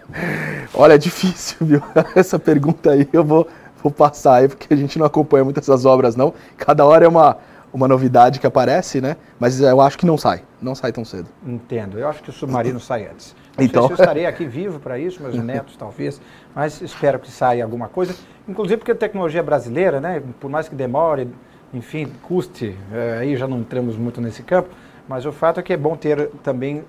Olha, 0.72 0.94
é 0.94 0.98
difícil, 0.98 1.58
viu? 1.66 1.82
Essa 2.16 2.38
pergunta 2.38 2.92
aí 2.92 3.06
eu 3.12 3.22
vou, 3.22 3.46
vou 3.82 3.92
passar 3.92 4.36
aí, 4.36 4.48
porque 4.48 4.72
a 4.72 4.76
gente 4.78 4.98
não 4.98 5.04
acompanha 5.04 5.44
muito 5.44 5.60
essas 5.60 5.84
obras, 5.84 6.16
não. 6.16 6.32
Cada 6.56 6.86
hora 6.86 7.04
é 7.04 7.08
uma, 7.08 7.36
uma 7.70 7.86
novidade 7.86 8.40
que 8.40 8.46
aparece, 8.46 8.98
né? 8.98 9.18
Mas 9.38 9.60
eu 9.60 9.78
acho 9.82 9.98
que 9.98 10.06
não 10.06 10.16
sai. 10.16 10.42
Não 10.58 10.74
sai 10.74 10.90
tão 10.90 11.04
cedo. 11.04 11.28
Entendo. 11.46 11.98
Eu 11.98 12.08
acho 12.08 12.22
que 12.22 12.30
o 12.30 12.32
submarino 12.32 12.80
sai 12.80 13.08
antes. 13.08 13.36
Não 13.58 13.64
então... 13.66 13.88
sei 13.88 13.96
se 13.96 14.00
eu 14.00 14.04
estarei 14.04 14.24
aqui 14.24 14.46
vivo 14.46 14.80
para 14.80 14.98
isso, 14.98 15.22
meus 15.22 15.34
netos 15.34 15.76
talvez, 15.78 16.18
mas 16.54 16.80
espero 16.80 17.18
que 17.18 17.30
saia 17.30 17.62
alguma 17.62 17.88
coisa. 17.88 18.14
Inclusive 18.48 18.78
porque 18.78 18.92
a 18.92 18.96
tecnologia 18.96 19.42
brasileira, 19.42 20.00
né? 20.00 20.22
Por 20.40 20.50
mais 20.50 20.66
que 20.66 20.74
demore 20.74 21.28
enfim, 21.72 22.10
custe, 22.22 22.76
é, 22.92 23.18
aí 23.20 23.36
já 23.36 23.46
não 23.46 23.58
entramos 23.58 23.96
muito 23.96 24.20
nesse 24.20 24.42
campo, 24.42 24.68
mas 25.08 25.24
o 25.26 25.32
fato 25.32 25.60
é 25.60 25.62
que 25.62 25.72
é 25.72 25.76
bom 25.76 25.96
ter 25.96 26.28
também 26.42 26.84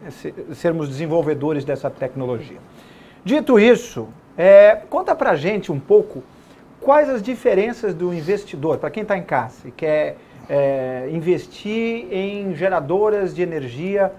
sermos 0.54 0.89
desenvolvedores 0.89 1.63
dessa 1.63 1.89
tecnologia. 1.89 2.58
Dito 3.24 3.60
isso, 3.60 4.08
é, 4.38 4.76
conta 4.89 5.15
pra 5.15 5.36
gente 5.36 5.72
um 5.72 5.80
pouco 5.80 6.24
quais 6.80 7.10
as 7.10 7.22
diferenças 7.22 7.94
do 7.94 8.13
investidor, 8.13 8.78
para 8.78 8.89
quem 8.89 9.04
está 9.04 9.18
em 9.18 9.24
casa 9.24 9.68
e 9.68 9.72
quer 9.72 10.18
é, 10.50 11.10
investir 11.12 12.08
em 12.12 12.56
geradoras 12.56 13.36
de 13.36 13.42
energia, 13.42 14.12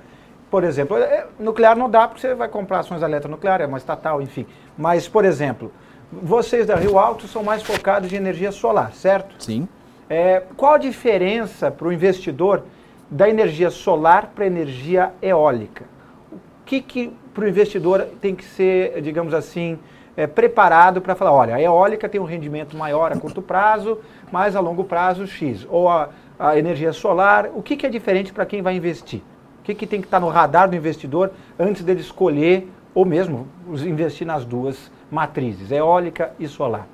por 0.51 0.64
exemplo, 0.64 0.96
é, 0.96 1.27
nuclear 1.38 1.77
não 1.77 1.88
dá 1.88 2.07
porque 2.07 2.20
você 2.20 2.35
vai 2.35 2.49
comprar 2.49 2.81
ações 2.81 3.03
eletronucleares, 3.03 3.64
é 3.64 3.66
uma 3.66 3.79
estatal, 3.79 4.20
enfim. 4.20 4.46
Mas, 4.77 5.09
por 5.09 5.25
exemplo, 5.25 5.73
vocês 6.12 6.66
da 6.66 6.77
Rio 6.77 6.99
Alto 6.99 7.27
são 7.27 7.42
mais 7.42 7.62
focados 7.62 8.12
em 8.12 8.16
energia 8.16 8.53
solar, 8.53 8.92
certo? 8.92 9.42
Sim. 9.42 9.68
É, 10.12 10.42
qual 10.57 10.75
a 10.75 10.79
diferença 10.79 11.70
para 11.70 11.87
o 11.87 11.92
investidor 11.92 12.64
da 13.09 13.31
energia 13.31 13.70
solar 13.70 14.33
para 14.35 14.42
a 14.42 14.46
energia 14.49 15.12
eólica? 15.23 15.85
O 16.33 16.37
que, 16.66 16.81
que 16.81 17.12
para 17.33 17.44
o 17.44 17.49
investidor 17.49 18.09
tem 18.20 18.35
que 18.35 18.44
ser, 18.44 19.01
digamos 19.03 19.33
assim, 19.33 19.79
é, 20.16 20.27
preparado 20.27 21.01
para 21.01 21.14
falar, 21.14 21.33
olha, 21.33 21.55
a 21.55 21.62
eólica 21.62 22.09
tem 22.09 22.20
um 22.20 22.25
rendimento 22.25 22.77
maior 22.77 23.12
a 23.12 23.16
curto 23.16 23.40
prazo, 23.40 23.99
mas 24.33 24.57
a 24.57 24.61
longo 24.61 24.83
prazo 24.83 25.29
X. 25.29 25.64
Ou 25.70 25.88
a, 25.88 26.09
a 26.37 26.59
energia 26.59 26.92
solar, 26.92 27.49
o 27.55 27.62
que, 27.62 27.77
que 27.77 27.87
é 27.87 27.88
diferente 27.88 28.33
para 28.33 28.44
quem 28.44 28.62
vai 28.62 28.75
investir? 28.75 29.23
O 29.61 29.62
que, 29.62 29.77
que 29.77 29.87
tem 29.87 30.01
que 30.01 30.09
estar 30.09 30.18
tá 30.18 30.27
no 30.27 30.33
radar 30.33 30.68
do 30.68 30.75
investidor 30.75 31.31
antes 31.57 31.85
dele 31.85 32.01
escolher, 32.01 32.68
ou 32.92 33.05
mesmo 33.05 33.46
investir 33.87 34.27
nas 34.27 34.44
duas 34.44 34.90
matrizes, 35.09 35.70
eólica 35.70 36.33
e 36.37 36.49
solar? 36.49 36.88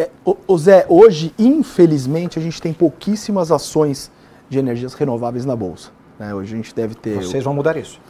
É, 0.00 0.08
o, 0.24 0.56
Zé, 0.56 0.86
hoje, 0.88 1.34
infelizmente, 1.38 2.38
a 2.38 2.42
gente 2.42 2.62
tem 2.62 2.72
pouquíssimas 2.72 3.52
ações 3.52 4.10
de 4.48 4.58
energias 4.58 4.94
renováveis 4.94 5.44
na 5.44 5.54
Bolsa. 5.54 5.90
Né? 6.18 6.34
Hoje 6.34 6.54
a 6.54 6.56
gente 6.56 6.74
deve 6.74 6.94
ter. 6.94 7.16
Vocês 7.16 7.44
vão 7.44 7.52
mudar 7.52 7.76
isso? 7.76 8.00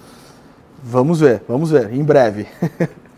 Vamos 0.84 1.18
ver, 1.18 1.42
vamos 1.48 1.72
ver, 1.72 1.92
em 1.92 2.04
breve. 2.04 2.46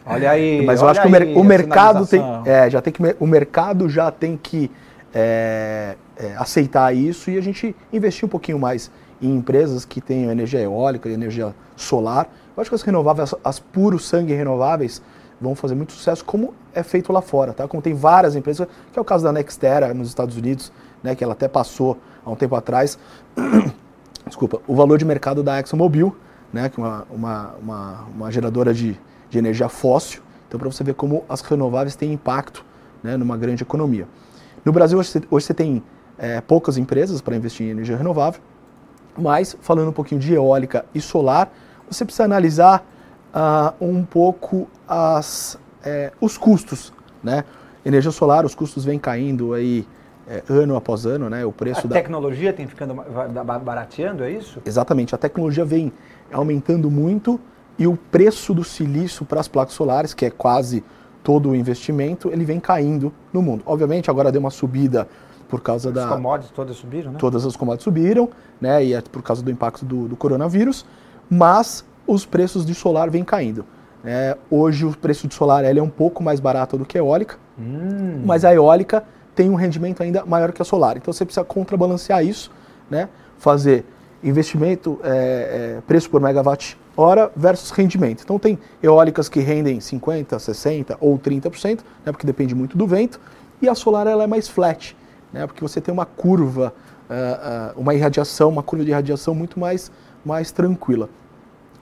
Olha 0.06 0.30
aí. 0.30 0.64
Mas 0.64 0.80
eu 0.80 0.88
acho 0.88 1.02
que 1.02 1.06
o, 1.06 1.10
mer 1.10 1.36
o 1.36 1.44
mercado 1.44 2.06
tem, 2.06 2.22
é, 2.46 2.70
já 2.70 2.80
tem 2.80 2.90
que, 2.90 3.02
o 3.20 3.26
mercado 3.26 3.90
já 3.90 4.10
tem 4.10 4.38
que 4.42 4.70
é, 5.12 5.96
é, 6.16 6.34
aceitar 6.38 6.96
isso 6.96 7.30
e 7.30 7.36
a 7.36 7.42
gente 7.42 7.76
investir 7.92 8.24
um 8.24 8.28
pouquinho 8.28 8.58
mais 8.58 8.90
em 9.20 9.36
empresas 9.36 9.84
que 9.84 10.00
tenham 10.00 10.32
energia 10.32 10.60
eólica 10.60 11.10
energia 11.10 11.54
solar. 11.76 12.26
Eu 12.56 12.62
acho 12.62 12.70
que 12.70 12.74
as 12.74 12.82
renováveis, 12.82 13.34
as, 13.34 13.40
as 13.44 13.58
puro 13.58 13.98
sangue 13.98 14.32
renováveis, 14.32 15.02
vão 15.42 15.54
fazer 15.54 15.74
muito 15.74 15.92
sucesso, 15.92 16.24
como 16.24 16.54
é 16.72 16.82
feito 16.82 17.12
lá 17.12 17.20
fora, 17.20 17.52
tá? 17.52 17.66
Como 17.66 17.82
tem 17.82 17.92
várias 17.92 18.36
empresas, 18.36 18.66
que 18.92 18.98
é 18.98 19.02
o 19.02 19.04
caso 19.04 19.24
da 19.24 19.32
Nextera 19.32 19.92
nos 19.92 20.08
Estados 20.08 20.36
Unidos, 20.36 20.72
né, 21.02 21.14
que 21.14 21.24
ela 21.24 21.32
até 21.32 21.48
passou 21.48 21.98
há 22.24 22.30
um 22.30 22.36
tempo 22.36 22.54
atrás, 22.54 22.98
desculpa, 24.26 24.60
o 24.66 24.74
valor 24.74 24.98
de 24.98 25.04
mercado 25.04 25.42
da 25.42 25.58
ExxonMobil, 25.58 26.14
né, 26.52 26.68
que 26.68 26.80
é 26.80 26.82
uma, 26.82 27.06
uma, 27.10 27.54
uma, 27.60 28.00
uma 28.14 28.30
geradora 28.30 28.72
de, 28.72 28.98
de 29.28 29.38
energia 29.38 29.68
fóssil. 29.68 30.22
Então, 30.46 30.60
para 30.60 30.70
você 30.70 30.84
ver 30.84 30.94
como 30.94 31.24
as 31.28 31.40
renováveis 31.40 31.96
têm 31.96 32.12
impacto 32.12 32.64
né, 33.02 33.16
numa 33.16 33.36
grande 33.36 33.62
economia. 33.62 34.06
No 34.64 34.70
Brasil, 34.70 34.98
hoje 34.98 35.10
você, 35.10 35.22
hoje 35.30 35.46
você 35.46 35.54
tem 35.54 35.82
é, 36.16 36.40
poucas 36.40 36.78
empresas 36.78 37.20
para 37.20 37.34
investir 37.34 37.66
em 37.66 37.70
energia 37.70 37.96
renovável, 37.96 38.40
mas 39.18 39.56
falando 39.60 39.88
um 39.88 39.92
pouquinho 39.92 40.20
de 40.20 40.34
eólica 40.34 40.84
e 40.94 41.00
solar, 41.00 41.52
você 41.90 42.04
precisa 42.04 42.24
analisar 42.24 42.86
uh, 43.34 43.84
um 43.84 44.04
pouco 44.04 44.68
as, 44.86 45.58
é, 45.84 46.12
os 46.20 46.36
custos. 46.36 46.92
Né? 47.22 47.44
Energia 47.84 48.10
solar, 48.10 48.44
os 48.44 48.54
custos 48.54 48.84
vêm 48.84 48.98
caindo 48.98 49.54
aí 49.54 49.86
é, 50.26 50.42
ano 50.48 50.76
após 50.76 51.04
ano, 51.04 51.28
né? 51.28 51.44
O 51.44 51.52
preço 51.52 51.86
a 51.86 51.88
da 51.88 51.96
tecnologia 51.96 52.52
tem 52.52 52.66
ficando 52.66 52.94
barateando, 53.64 54.22
é 54.22 54.30
isso? 54.30 54.60
Exatamente, 54.64 55.14
a 55.14 55.18
tecnologia 55.18 55.64
vem 55.64 55.92
aumentando 56.32 56.90
muito 56.90 57.40
e 57.78 57.86
o 57.86 57.96
preço 57.96 58.54
do 58.54 58.62
silício 58.62 59.24
para 59.24 59.40
as 59.40 59.48
placas 59.48 59.74
solares, 59.74 60.14
que 60.14 60.24
é 60.24 60.30
quase 60.30 60.84
todo 61.22 61.50
o 61.50 61.56
investimento, 61.56 62.30
ele 62.32 62.44
vem 62.44 62.60
caindo 62.60 63.12
no 63.32 63.42
mundo. 63.42 63.62
Obviamente, 63.66 64.10
agora 64.10 64.30
deu 64.30 64.40
uma 64.40 64.50
subida 64.50 65.08
por 65.48 65.60
causa 65.60 65.88
as 65.88 65.94
da. 65.94 66.04
As 66.04 66.12
commodities 66.12 66.52
todas 66.52 66.76
subiram, 66.76 67.12
né? 67.12 67.18
Todas 67.18 67.44
as 67.44 67.56
commodities 67.56 67.84
subiram, 67.84 68.28
né? 68.60 68.84
E 68.84 68.94
é 68.94 69.00
por 69.00 69.22
causa 69.22 69.42
do 69.42 69.50
impacto 69.50 69.84
do, 69.84 70.08
do 70.08 70.16
coronavírus, 70.16 70.86
mas 71.28 71.84
os 72.06 72.26
preços 72.26 72.64
de 72.64 72.74
solar 72.74 73.10
vêm 73.10 73.24
caindo. 73.24 73.64
É, 74.04 74.36
hoje 74.50 74.84
o 74.84 74.96
preço 74.96 75.28
de 75.28 75.34
solar 75.34 75.64
é 75.64 75.80
um 75.80 75.88
pouco 75.88 76.22
mais 76.22 76.40
barato 76.40 76.76
do 76.76 76.84
que 76.84 76.98
a 76.98 77.00
eólica, 77.00 77.36
hum. 77.58 78.22
mas 78.24 78.44
a 78.44 78.52
eólica 78.52 79.04
tem 79.34 79.48
um 79.48 79.54
rendimento 79.54 80.02
ainda 80.02 80.24
maior 80.26 80.52
que 80.52 80.60
a 80.60 80.64
solar. 80.64 80.96
Então 80.96 81.12
você 81.12 81.24
precisa 81.24 81.44
contrabalancear 81.44 82.24
isso, 82.24 82.50
né? 82.90 83.08
fazer 83.38 83.84
investimento, 84.22 85.00
é, 85.02 85.76
é, 85.78 85.80
preço 85.86 86.08
por 86.08 86.20
megawatt 86.20 86.78
hora 86.96 87.30
versus 87.34 87.70
rendimento. 87.70 88.22
Então 88.22 88.38
tem 88.38 88.58
eólicas 88.82 89.28
que 89.28 89.40
rendem 89.40 89.78
50%, 89.78 90.26
60% 90.36 90.96
ou 91.00 91.18
30%, 91.18 91.80
né? 92.04 92.12
porque 92.12 92.26
depende 92.26 92.54
muito 92.54 92.76
do 92.76 92.86
vento, 92.86 93.20
e 93.60 93.68
a 93.68 93.74
solar 93.74 94.06
ela 94.06 94.24
é 94.24 94.26
mais 94.26 94.48
flat, 94.48 94.96
né? 95.32 95.46
porque 95.46 95.60
você 95.60 95.80
tem 95.80 95.92
uma 95.92 96.04
curva, 96.04 96.74
uh, 97.08 97.76
uh, 97.76 97.80
uma 97.80 97.94
irradiação, 97.94 98.48
uma 98.48 98.62
curva 98.62 98.84
de 98.84 98.90
irradiação 98.90 99.34
muito 99.34 99.58
mais, 99.58 99.90
mais 100.24 100.52
tranquila. 100.52 101.08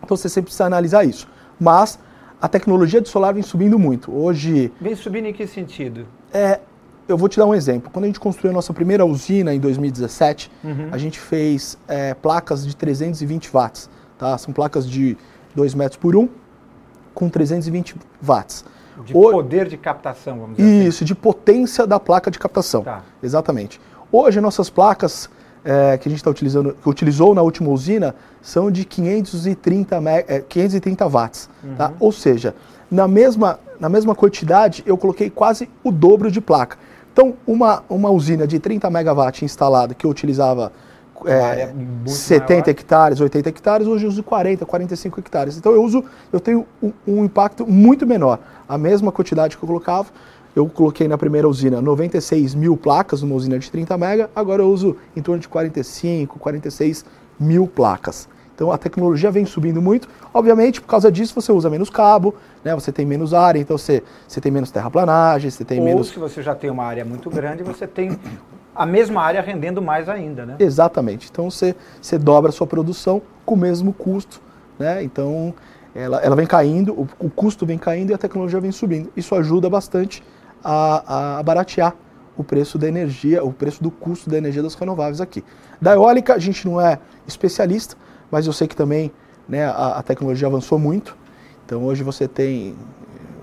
Então 0.03 0.17
você 0.17 0.29
sempre 0.29 0.47
precisa 0.47 0.65
analisar 0.65 1.05
isso. 1.05 1.29
Mas 1.59 1.99
a 2.41 2.49
tecnologia 2.49 3.01
de 3.01 3.09
solar 3.09 3.35
vem 3.35 3.43
subindo 3.43 3.79
muito. 3.79 4.13
Hoje. 4.13 4.73
Vem 4.81 4.97
subindo 4.97 5.27
em 5.27 5.33
que 5.33 5.47
sentido? 5.47 6.07
É, 6.33 6.61
eu 7.07 7.19
vou 7.19 7.29
te 7.29 7.37
dar 7.37 7.47
um 7.47 7.55
exemplo. 7.55 7.91
Quando 7.93 8.05
a 8.05 8.09
gente 8.09 8.21
construiu 8.21 8.51
a 8.51 8.55
nossa 8.55 8.73
primeira 8.73 9.05
usina 9.05 9.55
em 9.55 9.61
2017, 9.61 10.51
uhum. 10.65 10.89
a 10.91 10.99
gente 10.99 11.19
fez 11.19 11.77
é, 11.87 12.15
placas 12.15 12.67
de 12.67 12.75
320 12.75 13.51
watts. 13.51 13.91
Tá? 14.19 14.37
São 14.39 14.55
placas 14.55 14.89
de 14.89 15.17
2 15.55 15.75
metros 15.75 15.99
por 15.99 16.17
1 16.17 16.29
com 17.13 17.29
320 17.29 17.97
watts. 18.23 18.65
De 19.05 19.17
o... 19.17 19.31
poder 19.31 19.69
de 19.69 19.77
captação, 19.77 20.39
vamos 20.39 20.57
dizer 20.57 20.69
assim. 20.69 20.89
Isso, 20.89 20.97
assim. 20.99 21.05
de 21.05 21.15
potência 21.15 21.87
da 21.87 21.99
placa 21.99 22.31
de 22.31 22.39
captação. 22.39 22.83
Tá. 22.83 23.03
Exatamente. 23.23 23.81
Hoje, 24.13 24.41
nossas 24.41 24.71
placas 24.71 25.29
é, 25.65 25.99
que 25.99 26.09
a 26.09 26.11
gente 26.11 26.19
está 26.19 26.31
utilizando, 26.31 26.77
que 26.83 26.89
utilizou 26.89 27.35
na 27.35 27.43
última 27.43 27.71
usina, 27.71 28.15
são 28.41 28.71
de 28.71 28.85
530, 28.85 29.97
é, 30.27 30.41
530 30.41 31.09
watts. 31.09 31.47
Tá? 31.47 31.69
Uhum. 31.69 31.75
Tá? 31.77 31.93
Ou 32.01 32.13
seja, 32.13 32.55
na 32.91 33.07
mesma, 33.07 33.61
na 33.79 33.89
mesma 33.89 34.15
quantidade, 34.15 34.83
eu 34.87 34.97
coloquei 34.97 35.31
quase 35.31 35.69
o 35.85 35.91
dobro 35.91 36.31
de 36.31 36.41
placa. 36.41 36.77
Então, 37.13 37.35
uma, 37.47 37.83
uma 37.89 38.11
usina 38.11 38.47
de 38.47 38.59
30 38.59 38.89
megawatts 38.89 39.43
instalada, 39.43 39.95
que 39.95 40.07
eu 40.07 40.11
utilizava 40.11 40.73
é, 41.27 41.73
70 42.07 42.53
maior. 42.53 42.69
hectares, 42.69 43.21
80 43.21 43.49
hectares, 43.49 43.87
hoje 43.87 44.05
eu 44.05 44.09
uso 44.09 44.23
40, 44.23 44.65
45 44.65 45.21
hectares. 45.21 45.57
Então 45.57 45.73
eu 45.73 45.83
uso, 45.83 46.05
eu 46.33 46.41
tenho 46.41 46.67
um, 46.83 46.93
um, 47.07 47.25
impacto 47.25 47.67
muito 47.67 48.07
menor. 48.07 48.39
A 48.69 48.79
mesma 48.79 49.13
quantidade 49.13 49.57
que 49.57 49.63
eu 49.63 49.67
colocava, 49.67 50.09
eu 50.55 50.67
coloquei 50.69 51.07
na 51.07 51.17
primeira 51.17 51.49
usina 51.49 51.81
96 51.81 52.55
mil 52.55 52.77
placas, 52.77 53.23
numa 53.23 53.35
usina 53.35 53.59
de 53.59 53.71
30 53.71 53.97
mega, 53.97 54.31
agora 54.35 54.63
eu 54.63 54.69
uso 54.69 54.97
em 55.17 55.23
torno 55.23 55.41
de 55.41 55.49
45, 55.49 56.39
46 56.39 57.05
mil 57.39 57.67
placas. 57.67 58.29
Então 58.55 58.71
a 58.71 58.77
tecnologia 58.77 59.31
vem 59.31 59.47
subindo 59.47 59.81
muito. 59.81 60.07
Obviamente, 60.35 60.83
por 60.83 60.89
causa 60.89 61.11
disso, 61.11 61.35
você 61.35 61.51
usa 61.51 61.71
menos 61.71 61.89
cabo, 61.89 62.35
né? 62.63 62.75
você 62.75 62.93
tem 62.93 63.07
menos 63.07 63.33
área, 63.33 63.59
então 63.59 63.79
você, 63.79 64.03
você 64.29 64.39
tem 64.41 64.53
menos 64.53 64.71
terraplanagem, 64.71 65.51
você 65.51 65.65
tem 65.65 65.79
Ou 65.79 65.85
menos. 65.85 66.09
se 66.09 66.19
você 66.19 66.43
já 66.43 66.55
tem 66.55 66.69
uma 66.69 66.85
área 66.85 67.05
muito 67.05 67.31
grande, 67.31 67.63
você 67.63 67.87
tem 67.87 68.19
a 68.75 68.85
mesma 68.85 69.23
área 69.23 69.41
rendendo 69.41 69.81
mais 69.81 70.11
ainda, 70.11 70.45
né? 70.45 70.57
Exatamente. 70.59 71.29
Então 71.31 71.51
você, 71.51 71.75
você 72.03 72.19
dobra 72.19 72.51
a 72.51 72.53
sua 72.53 72.67
produção 72.67 73.23
com 73.47 73.55
o 73.55 73.59
mesmo 73.59 73.95
custo, 73.95 74.43
né? 74.79 75.03
Então 75.03 75.55
ela, 75.95 76.19
ela 76.19 76.37
vem 76.37 76.47
caindo, 76.47 76.93
o, 76.93 77.09
o 77.19 77.31
custo 77.31 77.65
vem 77.65 77.79
caindo 77.79 78.11
e 78.11 78.15
a 78.15 78.19
tecnologia 78.19 78.61
vem 78.61 78.73
subindo. 78.73 79.11
Isso 79.17 79.35
ajuda 79.35 79.71
bastante 79.71 80.23
a, 80.63 81.39
a 81.39 81.43
baratear 81.43 81.95
o 82.37 82.45
preço 82.45 82.79
da 82.79 82.89
energia, 82.89 83.45
o 83.45 83.53
preço 83.53 83.83
do 83.83 83.91
custo 83.91 84.31
da 84.31 84.39
energia 84.39 84.63
das 84.63 84.75
renováveis 84.75 85.21
aqui. 85.21 85.45
Da 85.81 85.93
eólica, 85.95 86.35
a 86.35 86.39
gente 86.39 86.67
não 86.67 86.81
é 86.81 86.99
especialista, 87.27 87.97
mas 88.31 88.47
eu 88.47 88.53
sei 88.53 88.67
que 88.67 88.77
também 88.77 89.13
né, 89.49 89.67
a, 89.67 89.99
a 89.99 90.03
tecnologia 90.03 90.47
avançou 90.47 90.79
muito. 90.79 91.17
Então 91.67 91.85
hoje 91.85 92.03
você 92.03 92.27
tem, 92.27 92.75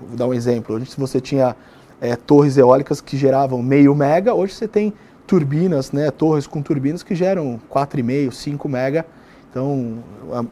vou 0.06 0.16
dar 0.16 0.26
um 0.26 0.34
exemplo, 0.34 0.74
hoje 0.74 0.86
se 0.86 0.98
você 0.98 1.20
tinha 1.20 1.54
é, 2.00 2.16
torres 2.16 2.56
eólicas 2.56 3.00
que 3.00 3.16
geravam 3.16 3.62
meio 3.62 3.94
mega, 3.94 4.34
hoje 4.34 4.54
você 4.54 4.66
tem 4.66 4.92
turbinas, 5.26 5.92
né, 5.92 6.10
torres 6.10 6.46
com 6.46 6.62
turbinas 6.62 7.02
que 7.02 7.14
geram 7.14 7.60
4,5, 7.70 8.32
5 8.32 8.68
mega. 8.68 9.06
Então 9.50 10.02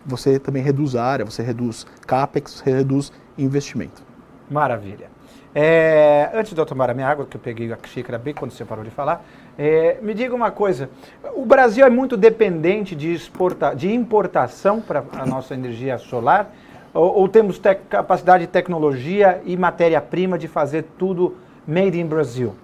você 0.04 0.38
também 0.38 0.62
reduz 0.62 0.94
a 0.94 1.04
área, 1.04 1.24
você 1.24 1.42
reduz 1.42 1.86
capex, 2.06 2.60
reduz 2.60 3.12
investimento. 3.36 4.02
Maravilha. 4.50 5.15
É, 5.58 6.32
antes 6.34 6.52
de 6.52 6.60
eu 6.60 6.66
tomar 6.66 6.90
a 6.90 6.92
minha 6.92 7.08
água, 7.08 7.24
que 7.24 7.34
eu 7.34 7.40
peguei 7.40 7.72
a 7.72 7.78
xícara 7.86 8.18
bem 8.18 8.34
quando 8.34 8.50
você 8.50 8.62
parou 8.62 8.84
de 8.84 8.90
falar, 8.90 9.24
é, 9.56 9.96
me 10.02 10.12
diga 10.12 10.34
uma 10.34 10.50
coisa: 10.50 10.90
o 11.34 11.46
Brasil 11.46 11.86
é 11.86 11.88
muito 11.88 12.14
dependente 12.14 12.94
de, 12.94 13.14
exporta, 13.14 13.72
de 13.72 13.90
importação 13.90 14.82
para 14.82 15.02
a 15.18 15.24
nossa 15.24 15.54
energia 15.54 15.96
solar? 15.96 16.52
Ou, 16.92 17.20
ou 17.20 17.28
temos 17.28 17.58
capacidade 17.88 18.44
de 18.44 18.52
tecnologia 18.52 19.40
e 19.46 19.56
matéria-prima 19.56 20.36
de 20.36 20.46
fazer 20.46 20.84
tudo 20.98 21.36
made 21.66 21.98
in 21.98 22.06
Brasil? 22.06 22.54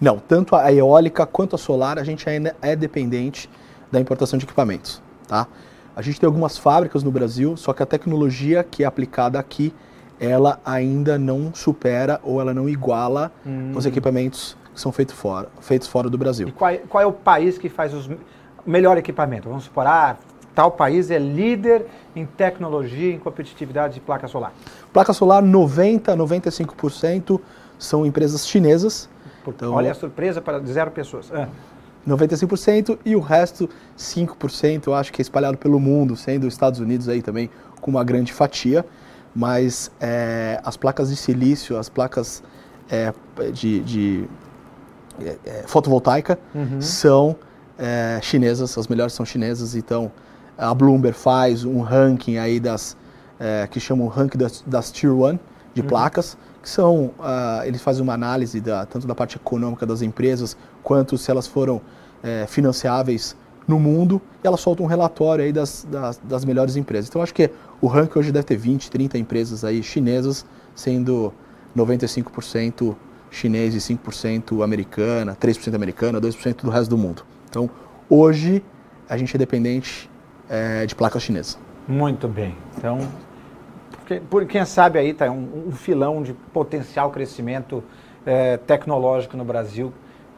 Não, 0.00 0.18
tanto 0.18 0.56
a 0.56 0.72
eólica 0.72 1.24
quanto 1.24 1.54
a 1.54 1.58
solar, 1.58 2.00
a 2.00 2.04
gente 2.04 2.28
ainda 2.28 2.56
é 2.60 2.74
dependente 2.74 3.48
da 3.92 4.00
importação 4.00 4.36
de 4.36 4.44
equipamentos. 4.44 5.00
Tá? 5.28 5.46
A 5.94 6.02
gente 6.02 6.18
tem 6.18 6.26
algumas 6.26 6.58
fábricas 6.58 7.04
no 7.04 7.12
Brasil, 7.12 7.56
só 7.56 7.72
que 7.72 7.80
a 7.80 7.86
tecnologia 7.86 8.64
que 8.64 8.82
é 8.82 8.86
aplicada 8.86 9.38
aqui 9.38 9.72
ela 10.20 10.60
ainda 10.64 11.18
não 11.18 11.52
supera 11.54 12.20
ou 12.22 12.40
ela 12.40 12.52
não 12.52 12.68
iguala 12.68 13.30
hum. 13.46 13.72
os 13.74 13.86
equipamentos 13.86 14.56
que 14.74 14.80
são 14.80 14.92
feitos 14.92 15.14
fora, 15.14 15.48
feitos 15.60 15.88
fora 15.88 16.08
do 16.08 16.18
Brasil. 16.18 16.48
E 16.48 16.52
qual, 16.52 16.72
qual 16.88 17.02
é 17.02 17.06
o 17.06 17.12
país 17.12 17.58
que 17.58 17.68
faz 17.68 17.94
os 17.94 18.10
melhor 18.66 18.96
equipamento? 18.96 19.48
Vamos 19.48 19.64
supor, 19.64 19.86
ah, 19.86 20.16
tal 20.54 20.70
país 20.72 21.10
é 21.10 21.18
líder 21.18 21.86
em 22.14 22.26
tecnologia, 22.26 23.12
em 23.12 23.18
competitividade 23.18 23.94
de 23.94 24.00
placa 24.00 24.26
solar. 24.28 24.52
Placa 24.92 25.12
solar, 25.12 25.42
90, 25.42 26.16
95% 26.16 27.40
são 27.78 28.04
empresas 28.04 28.46
chinesas. 28.46 29.08
Então, 29.46 29.72
Olha 29.72 29.92
a 29.92 29.94
surpresa 29.94 30.42
para 30.42 30.58
zero 30.60 30.90
pessoas. 30.90 31.30
Ah. 31.32 31.48
95% 32.06 32.98
e 33.04 33.14
o 33.14 33.20
resto, 33.20 33.68
5%, 33.96 34.86
eu 34.86 34.94
acho 34.94 35.12
que 35.12 35.20
é 35.20 35.22
espalhado 35.22 35.58
pelo 35.58 35.78
mundo, 35.78 36.16
sendo 36.16 36.46
os 36.46 36.54
Estados 36.54 36.80
Unidos 36.80 37.08
aí 37.08 37.22
também 37.22 37.50
com 37.80 37.90
uma 37.90 38.02
grande 38.02 38.32
fatia. 38.32 38.84
Mas 39.34 39.90
é, 40.00 40.60
as 40.64 40.76
placas 40.76 41.10
de 41.10 41.16
silício, 41.16 41.76
as 41.76 41.88
placas 41.88 42.42
é, 42.90 43.12
de, 43.52 43.80
de 43.80 44.28
é, 45.20 45.36
é, 45.44 45.64
fotovoltaica 45.66 46.38
uhum. 46.54 46.80
são 46.80 47.36
é, 47.78 48.18
chinesas, 48.22 48.76
as 48.78 48.88
melhores 48.88 49.12
são 49.12 49.26
chinesas, 49.26 49.74
então 49.74 50.10
a 50.56 50.72
Bloomberg 50.74 51.16
faz 51.16 51.64
um 51.64 51.80
ranking 51.80 52.38
aí 52.38 52.58
das, 52.58 52.96
é, 53.38 53.66
que 53.70 53.78
chamam 53.80 54.08
ranking 54.08 54.38
das, 54.38 54.62
das 54.66 54.90
Tier 54.90 55.12
1 55.12 55.38
de 55.74 55.80
uhum. 55.82 55.86
placas, 55.86 56.36
que 56.62 56.68
são, 56.68 57.12
uh, 57.18 57.64
eles 57.64 57.80
fazem 57.80 58.02
uma 58.02 58.12
análise 58.12 58.60
da, 58.60 58.84
tanto 58.84 59.06
da 59.06 59.14
parte 59.14 59.36
econômica 59.36 59.86
das 59.86 60.02
empresas, 60.02 60.56
quanto 60.82 61.16
se 61.16 61.30
elas 61.30 61.46
foram 61.46 61.80
financiáveis 62.48 63.36
no 63.68 63.78
mundo, 63.78 64.20
e 64.42 64.46
ela 64.46 64.56
solta 64.56 64.82
um 64.82 64.86
relatório 64.86 65.44
aí 65.44 65.52
das, 65.52 65.86
das, 65.88 66.18
das, 66.24 66.44
melhores 66.44 66.74
empresas. 66.74 67.08
Então 67.10 67.20
acho 67.20 67.34
que 67.34 67.50
o 67.82 67.86
ranking 67.86 68.18
hoje 68.18 68.32
deve 68.32 68.46
ter 68.46 68.56
20, 68.56 68.90
30 68.90 69.18
empresas 69.18 69.62
aí 69.62 69.82
chinesas, 69.82 70.46
sendo 70.74 71.32
95% 71.76 72.96
chinês 73.30 73.74
e 73.74 73.94
5% 73.94 74.64
americana, 74.64 75.36
3% 75.38 75.74
americana, 75.74 76.18
2% 76.18 76.62
do 76.62 76.70
resto 76.70 76.88
do 76.88 76.96
mundo. 76.96 77.24
Então 77.50 77.68
hoje 78.08 78.64
a 79.06 79.18
gente 79.18 79.36
é 79.36 79.38
dependente 79.38 80.10
é, 80.48 80.86
de 80.86 80.94
placa 80.94 81.20
chinesa. 81.20 81.58
Muito 81.86 82.26
bem. 82.26 82.56
Então, 82.76 82.98
porque, 83.90 84.20
por, 84.20 84.46
quem 84.46 84.64
sabe 84.64 84.98
aí 84.98 85.10
está 85.10 85.30
um, 85.30 85.68
um, 85.68 85.72
filão 85.72 86.22
de 86.22 86.32
potencial 86.32 87.10
crescimento 87.10 87.84
é, 88.24 88.56
tecnológico 88.56 89.36
no 89.36 89.44
Brasil. 89.44 89.92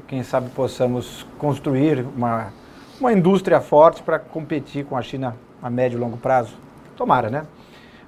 Quem 0.09 0.25
sabe 0.25 0.51
possamos 0.51 1.25
construir 1.39 2.05
uma, 2.17 2.53
uma 3.01 3.13
indústria 3.13 3.61
forte 3.61 4.03
para 4.03 4.19
competir 4.19 4.85
com 4.85 4.97
a 4.97 5.03
China 5.03 5.35
a 5.63 5.71
médio 5.71 5.97
e 5.97 6.01
longo 6.01 6.19
prazo. 6.19 6.55
Tomara, 6.97 7.31
né? 7.31 7.47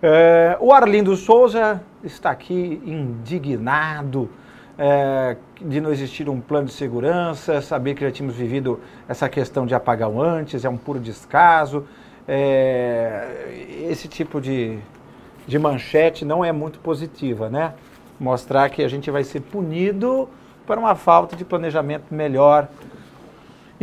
É, 0.03 0.57
o 0.61 0.73
Arlindo 0.73 1.17
Souza 1.17 1.81
está 2.05 2.31
aqui 2.31 2.83
indignado 2.85 4.29
é, 4.77 5.37
de 5.61 5.81
não 5.81 5.91
existir 5.91 6.29
um 6.29 6.41
plano 6.41 6.67
de 6.67 6.73
segurança, 6.73 7.63
saber 7.63 7.95
que 7.95 8.03
já 8.03 8.11
tínhamos 8.11 8.37
vivido 8.37 8.81
essa 9.09 9.29
questão 9.29 9.65
de 9.65 9.75
apagão 9.75 10.21
antes, 10.21 10.65
é 10.65 10.69
um 10.69 10.77
puro 10.77 10.99
descaso. 10.99 11.87
É, 12.29 13.87
esse 13.89 14.09
tipo 14.09 14.41
de, 14.41 14.79
de 15.47 15.59
manchete 15.59 16.25
não 16.25 16.45
é 16.45 16.53
muito 16.53 16.79
positiva, 16.81 17.49
né? 17.49 17.75
Mostrar 18.21 18.69
que 18.71 18.83
a 18.83 18.89
gente 18.89 19.11
vai 19.11 19.25
ser 19.25 19.41
punido 19.41 20.29
por 20.67 20.77
uma 20.79 20.95
falta 20.95 21.35
de 21.35 21.45
planejamento 21.45 22.13
melhor. 22.13 22.69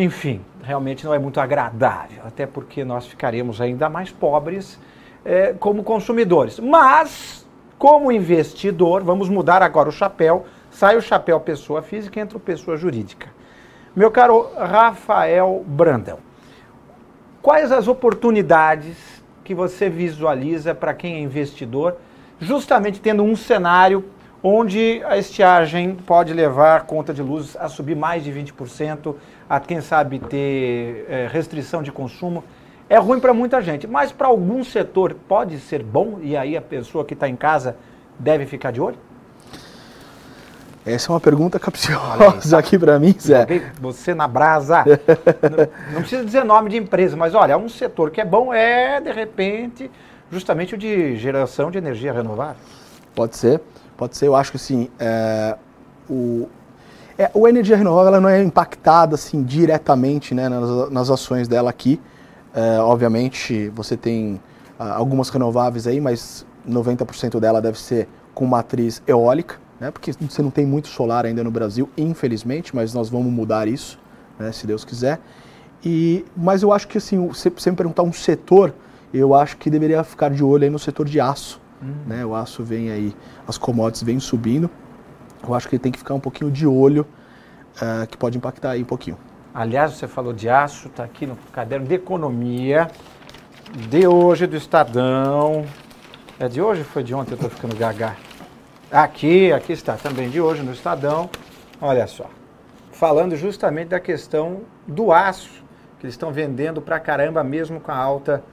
Enfim, 0.02 0.42
realmente 0.64 1.06
não 1.06 1.14
é 1.14 1.20
muito 1.20 1.40
agradável, 1.40 2.24
até 2.26 2.48
porque 2.48 2.84
nós 2.84 3.06
ficaremos 3.06 3.60
ainda 3.60 3.90
mais 3.90 4.10
pobres 4.10 4.80
é, 5.26 5.54
como 5.60 5.84
consumidores. 5.84 6.60
Mas, 6.60 7.46
como 7.78 8.12
investidor, 8.12 9.04
vamos 9.04 9.30
mudar 9.30 9.62
agora 9.62 9.90
o 9.90 9.92
chapéu 9.92 10.46
Sai 10.72 10.96
o 10.96 11.02
chapéu 11.02 11.40
pessoa 11.40 11.82
física, 11.82 12.20
entra 12.20 12.38
o 12.38 12.40
pessoa 12.40 12.78
jurídica. 12.78 13.28
Meu 13.96 14.12
caro 14.12 14.50
Rafael 14.56 15.64
Brandão, 15.68 16.20
quais 17.42 17.72
as 17.72 17.88
oportunidades 17.88 18.96
que 19.44 19.56
você 19.56 19.90
visualiza 19.90 20.76
para 20.76 20.94
quem 20.94 21.16
é 21.16 21.20
investidor, 21.20 21.98
justamente 22.40 23.02
tendo 23.02 23.24
um 23.24 23.36
cenário 23.36 24.06
onde 24.44 25.02
a 25.06 25.18
estiagem 25.18 25.96
pode 25.96 26.34
levar 26.34 26.78
a 26.78 26.82
conta 26.82 27.14
de 27.14 27.22
luz 27.22 27.58
a 27.60 27.68
subir 27.68 27.96
mais 27.96 28.24
de 28.24 28.32
20%, 28.32 29.16
a 29.50 29.60
quem 29.60 29.82
sabe 29.82 30.20
ter 30.20 31.06
é, 31.10 31.28
restrição 31.32 31.82
de 31.82 31.92
consumo. 31.92 32.44
É 32.88 32.98
ruim 32.98 33.20
para 33.20 33.34
muita 33.34 33.62
gente, 33.62 33.88
mas 33.88 34.12
para 34.12 34.28
algum 34.28 34.64
setor 34.64 35.16
pode 35.28 35.60
ser 35.60 35.84
bom 35.84 36.20
e 36.22 36.38
aí 36.38 36.56
a 36.56 36.62
pessoa 36.62 37.04
que 37.04 37.14
está 37.14 37.28
em 37.28 37.36
casa 37.36 37.76
deve 38.18 38.46
ficar 38.46 38.72
de 38.72 38.80
olho? 38.80 38.98
Essa 40.86 41.12
é 41.12 41.14
uma 41.14 41.20
pergunta 41.20 41.60
capciosa 41.60 42.58
aqui 42.58 42.78
para 42.78 42.98
mim, 42.98 43.16
Zé. 43.20 43.46
Você 43.80 44.14
na 44.14 44.28
brasa. 44.28 44.84
não, 45.44 45.94
não, 45.94 46.02
precisa 46.02 46.24
dizer 46.24 46.44
nome 46.44 46.70
de 46.70 46.78
empresa, 46.78 47.16
mas 47.16 47.36
olha, 47.36 47.58
um 47.58 47.70
setor 47.70 48.12
que 48.12 48.22
é 48.22 48.26
bom 48.26 48.54
é, 48.54 49.00
de 49.00 49.12
repente, 49.12 49.92
justamente 50.32 50.76
o 50.76 50.78
de 50.78 51.16
geração 51.18 51.70
de 51.70 51.78
energia 51.78 52.14
renovável. 52.14 52.62
Pode 53.14 53.36
ser, 53.36 53.62
pode 53.98 54.18
ser. 54.18 54.28
Eu 54.28 54.36
acho 54.36 54.52
que 54.52 54.58
assim, 54.58 54.90
é, 55.00 55.58
o, 56.10 56.50
é, 57.20 57.30
o 57.34 57.48
energia 57.48 57.78
renovável 57.78 58.08
ela 58.08 58.22
não 58.22 58.30
é 58.30 58.42
impactada 58.42 59.14
assim 59.14 59.44
diretamente 59.44 60.34
né, 60.34 60.50
nas, 60.50 60.90
nas 60.90 61.10
ações 61.10 61.48
dela 61.48 61.70
aqui. 61.70 62.02
É, 62.54 62.80
obviamente, 62.80 63.70
você 63.76 63.96
tem 63.96 64.42
ah, 64.80 64.96
algumas 64.96 65.30
renováveis 65.30 65.86
aí, 65.86 66.02
mas 66.02 66.46
90% 66.68 67.40
dela 67.40 67.62
deve 67.62 67.80
ser 67.80 68.08
com 68.34 68.46
matriz 68.46 69.04
eólica 69.06 69.58
né? 69.80 69.90
porque 69.92 70.12
você 70.12 70.42
não 70.42 70.52
tem 70.52 70.66
muito 70.66 70.88
solar 70.88 71.26
ainda 71.26 71.44
no 71.44 71.50
Brasil, 71.50 71.90
infelizmente, 71.98 72.76
mas 72.76 72.94
nós 72.94 73.10
vamos 73.10 73.32
mudar 73.32 73.68
isso, 73.68 73.98
né? 74.38 74.52
se 74.52 74.68
Deus 74.68 74.84
quiser. 74.84 75.20
E, 75.84 76.26
mas 76.36 76.62
eu 76.62 76.74
acho 76.74 76.88
que, 76.88 76.98
assim, 76.98 77.32
se 77.34 77.50
você 77.50 77.72
me 77.72 77.78
perguntar 77.78 78.04
um 78.04 78.12
setor, 78.12 78.74
eu 79.14 79.34
acho 79.34 79.58
que 79.58 79.70
deveria 79.70 80.04
ficar 80.04 80.30
de 80.30 80.44
olho 80.44 80.66
aí 80.66 80.70
no 80.70 80.80
setor 80.80 81.08
de 81.08 81.20
aço. 81.20 81.62
Uhum. 81.82 81.94
Né? 82.06 82.26
O 82.26 82.36
aço 82.36 82.64
vem 82.64 82.92
aí, 82.92 83.16
as 83.48 83.58
commodities 83.58 84.04
vêm 84.04 84.20
subindo. 84.20 84.70
Eu 85.50 85.56
acho 85.56 85.68
que 85.68 85.76
ele 85.76 85.82
tem 85.82 85.92
que 85.92 85.98
ficar 85.98 86.14
um 86.14 86.20
pouquinho 86.20 86.52
de 86.52 86.68
olho, 86.68 87.08
uh, 87.82 88.06
que 88.06 88.16
pode 88.16 88.38
impactar 88.38 88.72
aí 88.72 88.84
um 88.84 88.86
pouquinho. 88.86 89.18
Aliás, 89.52 89.94
você 89.94 90.08
falou 90.08 90.32
de 90.32 90.48
aço, 90.48 90.88
está 90.88 91.04
aqui 91.04 91.26
no 91.26 91.36
caderno 91.52 91.88
de 91.88 91.96
economia 91.96 92.88
de 93.90 94.08
hoje 94.08 94.46
do 94.46 94.56
Estadão. 94.56 95.66
É 96.40 96.48
de 96.48 96.62
hoje 96.62 96.82
ou 96.82 96.86
foi 96.86 97.04
de 97.04 97.16
ontem? 97.16 97.32
Eu 97.32 97.36
estou 97.36 97.50
ficando 97.50 97.76
gaga. 97.76 98.16
Aqui, 98.92 99.52
aqui 99.52 99.74
está, 99.74 99.96
também 99.98 100.30
de 100.30 100.40
hoje 100.40 100.62
no 100.62 100.72
Estadão. 100.72 101.30
Olha 101.82 102.06
só. 102.06 102.30
Falando 102.92 103.36
justamente 103.36 103.90
da 103.90 104.00
questão 104.00 104.62
do 104.88 105.12
aço, 105.12 105.64
que 106.00 106.06
eles 106.06 106.14
estão 106.14 106.32
vendendo 106.32 106.80
pra 106.80 107.00
caramba 107.00 107.44
mesmo 107.44 107.80
com 107.80 107.92
a 107.92 107.98
alta 107.98 108.44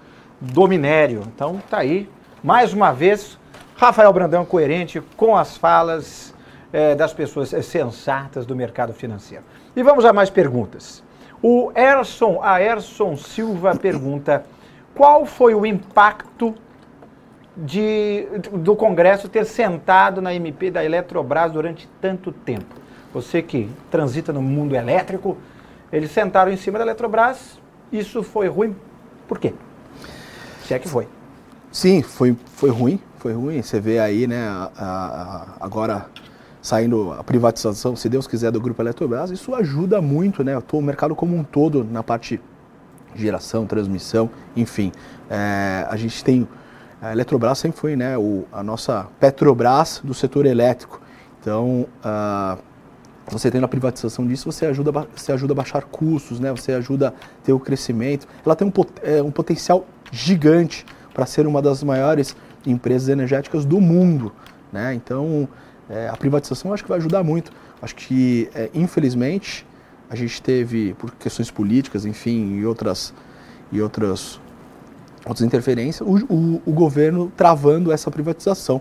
do 0.40 0.66
minério. 0.66 1.22
Então 1.26 1.60
tá 1.68 1.78
aí, 1.78 2.08
mais 2.42 2.72
uma 2.72 2.90
vez, 2.90 3.38
Rafael 3.76 4.12
Brandão 4.14 4.46
coerente 4.46 5.02
com 5.16 5.36
as 5.36 5.58
falas 5.58 6.34
é, 6.76 6.94
das 6.94 7.14
pessoas 7.14 7.48
sensatas 7.64 8.44
do 8.44 8.54
mercado 8.54 8.92
financeiro. 8.92 9.42
E 9.74 9.82
vamos 9.82 10.04
a 10.04 10.12
mais 10.12 10.28
perguntas. 10.28 11.02
O 11.42 11.72
Erson, 11.74 12.38
a 12.42 12.60
Erson 12.60 13.16
Silva 13.16 13.74
pergunta: 13.74 14.44
qual 14.94 15.24
foi 15.24 15.54
o 15.54 15.64
impacto 15.64 16.54
de, 17.56 18.26
do 18.52 18.76
Congresso 18.76 19.26
ter 19.26 19.46
sentado 19.46 20.20
na 20.20 20.34
MP 20.34 20.70
da 20.70 20.84
Eletrobras 20.84 21.50
durante 21.50 21.88
tanto 21.98 22.30
tempo. 22.30 22.74
Você 23.14 23.40
que 23.40 23.70
transita 23.90 24.30
no 24.30 24.42
mundo 24.42 24.76
elétrico, 24.76 25.38
eles 25.90 26.10
sentaram 26.10 26.52
em 26.52 26.58
cima 26.58 26.78
da 26.78 26.84
Eletrobras, 26.84 27.58
isso 27.90 28.22
foi 28.22 28.48
ruim. 28.48 28.76
Por 29.26 29.38
quê? 29.38 29.54
Se 30.64 30.74
é 30.74 30.78
que 30.78 30.86
foi. 30.86 31.08
Sim, 31.72 32.02
foi, 32.02 32.36
foi 32.54 32.68
ruim, 32.68 33.00
foi 33.16 33.32
ruim. 33.32 33.62
Você 33.62 33.80
vê 33.80 33.98
aí, 33.98 34.26
né, 34.26 34.46
a, 34.46 34.70
a, 34.78 35.46
agora 35.64 36.06
saindo 36.66 37.12
a 37.12 37.22
privatização, 37.22 37.94
se 37.94 38.08
Deus 38.08 38.26
quiser, 38.26 38.50
do 38.50 38.60
Grupo 38.60 38.82
Eletrobras, 38.82 39.30
isso 39.30 39.54
ajuda 39.54 40.02
muito, 40.02 40.42
né, 40.42 40.60
o 40.72 40.82
mercado 40.82 41.14
como 41.14 41.36
um 41.36 41.44
todo 41.44 41.84
na 41.84 42.02
parte 42.02 42.40
geração, 43.14 43.66
transmissão, 43.66 44.28
enfim. 44.56 44.90
É, 45.30 45.86
a 45.88 45.96
gente 45.96 46.24
tem 46.24 46.48
a 47.00 47.12
Eletrobras 47.12 47.58
sempre 47.58 47.78
foi 47.78 47.94
né, 47.94 48.18
o, 48.18 48.46
a 48.50 48.64
nossa 48.64 49.06
Petrobras 49.20 50.00
do 50.02 50.12
setor 50.12 50.44
elétrico. 50.44 51.00
Então, 51.40 51.86
você 53.28 53.48
tendo 53.48 53.62
a 53.62 53.68
privatização 53.68 54.26
disso, 54.26 54.50
você 54.50 54.66
ajuda, 54.66 54.90
você 55.14 55.30
ajuda 55.30 55.52
a 55.52 55.56
baixar 55.56 55.84
custos, 55.84 56.40
né? 56.40 56.50
você 56.50 56.72
ajuda 56.72 57.08
a 57.08 57.12
ter 57.44 57.52
o 57.52 57.60
crescimento. 57.60 58.26
Ela 58.44 58.56
tem 58.56 58.66
um, 58.66 58.72
é, 59.04 59.22
um 59.22 59.30
potencial 59.30 59.86
gigante 60.10 60.84
para 61.14 61.26
ser 61.26 61.46
uma 61.46 61.62
das 61.62 61.84
maiores 61.84 62.34
empresas 62.66 63.08
energéticas 63.08 63.64
do 63.64 63.80
mundo. 63.80 64.32
Né? 64.72 64.94
Então, 64.94 65.48
é, 65.88 66.08
a 66.08 66.16
privatização 66.16 66.72
acho 66.72 66.82
que 66.82 66.88
vai 66.88 66.98
ajudar 66.98 67.22
muito. 67.22 67.52
Acho 67.80 67.94
que, 67.94 68.48
é, 68.54 68.70
infelizmente, 68.74 69.66
a 70.08 70.14
gente 70.16 70.40
teve, 70.42 70.94
por 70.94 71.12
questões 71.12 71.50
políticas, 71.50 72.04
enfim, 72.04 72.56
e 72.56 72.66
outras, 72.66 73.12
e 73.70 73.80
outras 73.80 74.40
outras 75.26 75.44
interferências, 75.44 76.06
o, 76.08 76.32
o, 76.32 76.62
o 76.64 76.72
governo 76.72 77.32
travando 77.36 77.90
essa 77.90 78.10
privatização. 78.10 78.80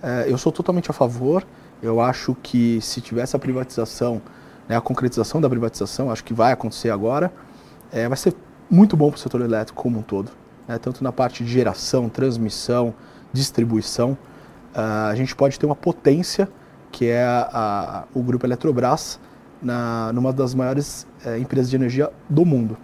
é, 0.00 0.26
eu 0.28 0.38
sou 0.38 0.52
totalmente 0.52 0.90
a 0.90 0.94
favor. 0.94 1.44
Eu 1.82 2.00
acho 2.00 2.36
que 2.42 2.78
se 2.80 3.00
tivesse 3.00 3.34
a 3.34 3.38
privatização, 3.38 4.22
né, 4.68 4.76
a 4.76 4.80
concretização 4.80 5.40
da 5.40 5.48
privatização, 5.48 6.10
acho 6.10 6.22
que 6.22 6.32
vai 6.32 6.52
acontecer 6.52 6.90
agora, 6.90 7.32
é, 7.90 8.06
vai 8.06 8.16
ser 8.16 8.34
muito 8.70 8.96
bom 8.96 9.10
para 9.10 9.16
o 9.16 9.18
setor 9.18 9.40
elétrico 9.40 9.82
como 9.82 9.98
um 9.98 10.02
todo, 10.02 10.30
né, 10.68 10.78
tanto 10.78 11.02
na 11.02 11.10
parte 11.10 11.42
de 11.42 11.50
geração, 11.50 12.08
transmissão, 12.08 12.94
distribuição. 13.32 14.16
Uh, 14.74 15.10
a 15.10 15.14
gente 15.14 15.34
pode 15.34 15.58
ter 15.58 15.66
uma 15.66 15.76
potência 15.76 16.48
que 16.90 17.06
é 17.06 17.24
a, 17.24 17.48
a, 17.52 18.04
o 18.14 18.22
grupo 18.22 18.46
Eletrobras, 18.46 19.20
na, 19.62 20.12
numa 20.12 20.32
das 20.32 20.54
maiores 20.54 21.06
é, 21.24 21.38
empresas 21.38 21.70
de 21.70 21.76
energia 21.76 22.10
do 22.28 22.44
mundo. 22.44 22.76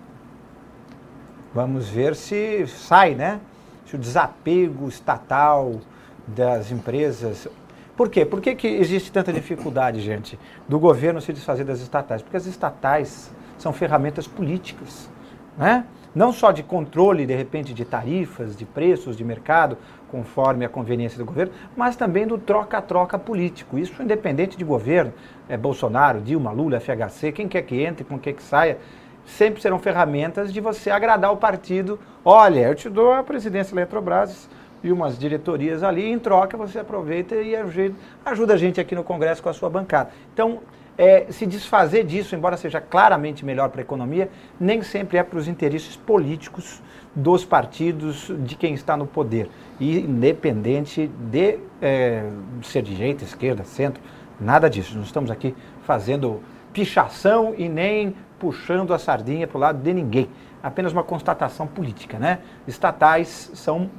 Vamos 1.54 1.88
ver 1.88 2.14
se 2.14 2.66
sai, 2.66 3.14
né? 3.14 3.40
Se 3.86 3.96
o 3.96 3.98
desapego 3.98 4.88
estatal 4.88 5.80
das 6.26 6.70
empresas. 6.70 7.48
Por 7.96 8.10
quê? 8.10 8.26
Por 8.26 8.40
que, 8.40 8.54
que 8.54 8.66
existe 8.66 9.10
tanta 9.10 9.32
dificuldade, 9.32 10.00
gente, 10.00 10.38
do 10.68 10.78
governo 10.78 11.20
se 11.20 11.32
desfazer 11.32 11.64
das 11.64 11.80
estatais? 11.80 12.20
Porque 12.20 12.36
as 12.36 12.46
estatais 12.46 13.30
são 13.56 13.72
ferramentas 13.72 14.26
políticas, 14.26 15.08
né? 15.56 15.86
Não 16.14 16.32
só 16.32 16.50
de 16.50 16.62
controle, 16.62 17.26
de 17.26 17.34
repente, 17.34 17.74
de 17.74 17.84
tarifas, 17.84 18.56
de 18.56 18.64
preços, 18.64 19.16
de 19.16 19.24
mercado, 19.24 19.76
conforme 20.10 20.64
a 20.64 20.68
conveniência 20.68 21.18
do 21.18 21.24
governo, 21.24 21.52
mas 21.76 21.96
também 21.96 22.26
do 22.26 22.38
troca-troca 22.38 23.18
político. 23.18 23.78
Isso 23.78 24.02
independente 24.02 24.56
de 24.56 24.64
governo, 24.64 25.12
é 25.48 25.56
Bolsonaro, 25.56 26.20
Dilma, 26.20 26.50
Lula, 26.50 26.80
FHC, 26.80 27.32
quem 27.32 27.48
quer 27.48 27.62
que 27.62 27.80
entre, 27.82 28.04
com 28.04 28.18
quem 28.18 28.34
que 28.34 28.42
saia, 28.42 28.78
sempre 29.24 29.60
serão 29.60 29.78
ferramentas 29.78 30.52
de 30.52 30.60
você 30.60 30.90
agradar 30.90 31.32
o 31.32 31.36
partido. 31.36 31.98
Olha, 32.24 32.60
eu 32.60 32.74
te 32.74 32.88
dou 32.88 33.12
a 33.12 33.22
presidência 33.22 33.74
da 33.74 33.82
Eletrobras 33.82 34.48
e 34.82 34.92
umas 34.92 35.18
diretorias 35.18 35.82
ali, 35.82 36.06
em 36.10 36.18
troca 36.18 36.56
você 36.56 36.78
aproveita 36.78 37.34
e 37.36 37.56
ajuda, 37.56 38.54
a 38.54 38.56
gente 38.56 38.80
aqui 38.80 38.94
no 38.94 39.02
Congresso 39.02 39.42
com 39.42 39.48
a 39.48 39.52
sua 39.52 39.68
bancada. 39.68 40.10
Então, 40.32 40.60
é, 40.96 41.26
se 41.30 41.44
desfazer 41.44 42.04
disso, 42.04 42.34
embora 42.34 42.56
seja 42.56 42.80
claramente 42.80 43.44
melhor 43.44 43.68
para 43.68 43.80
a 43.80 43.84
economia, 43.84 44.30
nem 44.58 44.82
sempre 44.82 45.18
é 45.18 45.22
para 45.22 45.38
os 45.38 45.48
interesses 45.48 45.96
políticos 45.96 46.80
dos 47.16 47.46
partidos 47.46 48.30
de 48.40 48.54
quem 48.54 48.74
está 48.74 48.94
no 48.94 49.06
poder. 49.06 49.48
E 49.80 50.00
independente 50.00 51.10
de 51.30 51.58
é, 51.80 52.30
ser 52.62 52.82
de 52.82 52.94
direita, 52.94 53.24
esquerda, 53.24 53.64
centro, 53.64 54.02
nada 54.38 54.68
disso. 54.68 54.94
Não 54.94 55.02
estamos 55.02 55.30
aqui 55.30 55.54
fazendo 55.82 56.42
pichação 56.74 57.54
e 57.56 57.70
nem 57.70 58.14
puxando 58.38 58.92
a 58.92 58.98
sardinha 58.98 59.46
para 59.46 59.56
o 59.56 59.60
lado 59.60 59.82
de 59.82 59.94
ninguém. 59.94 60.28
Apenas 60.62 60.92
uma 60.92 61.02
constatação 61.02 61.66
política, 61.66 62.18
né? 62.18 62.40
Estatais 62.68 63.50
são 63.54 63.90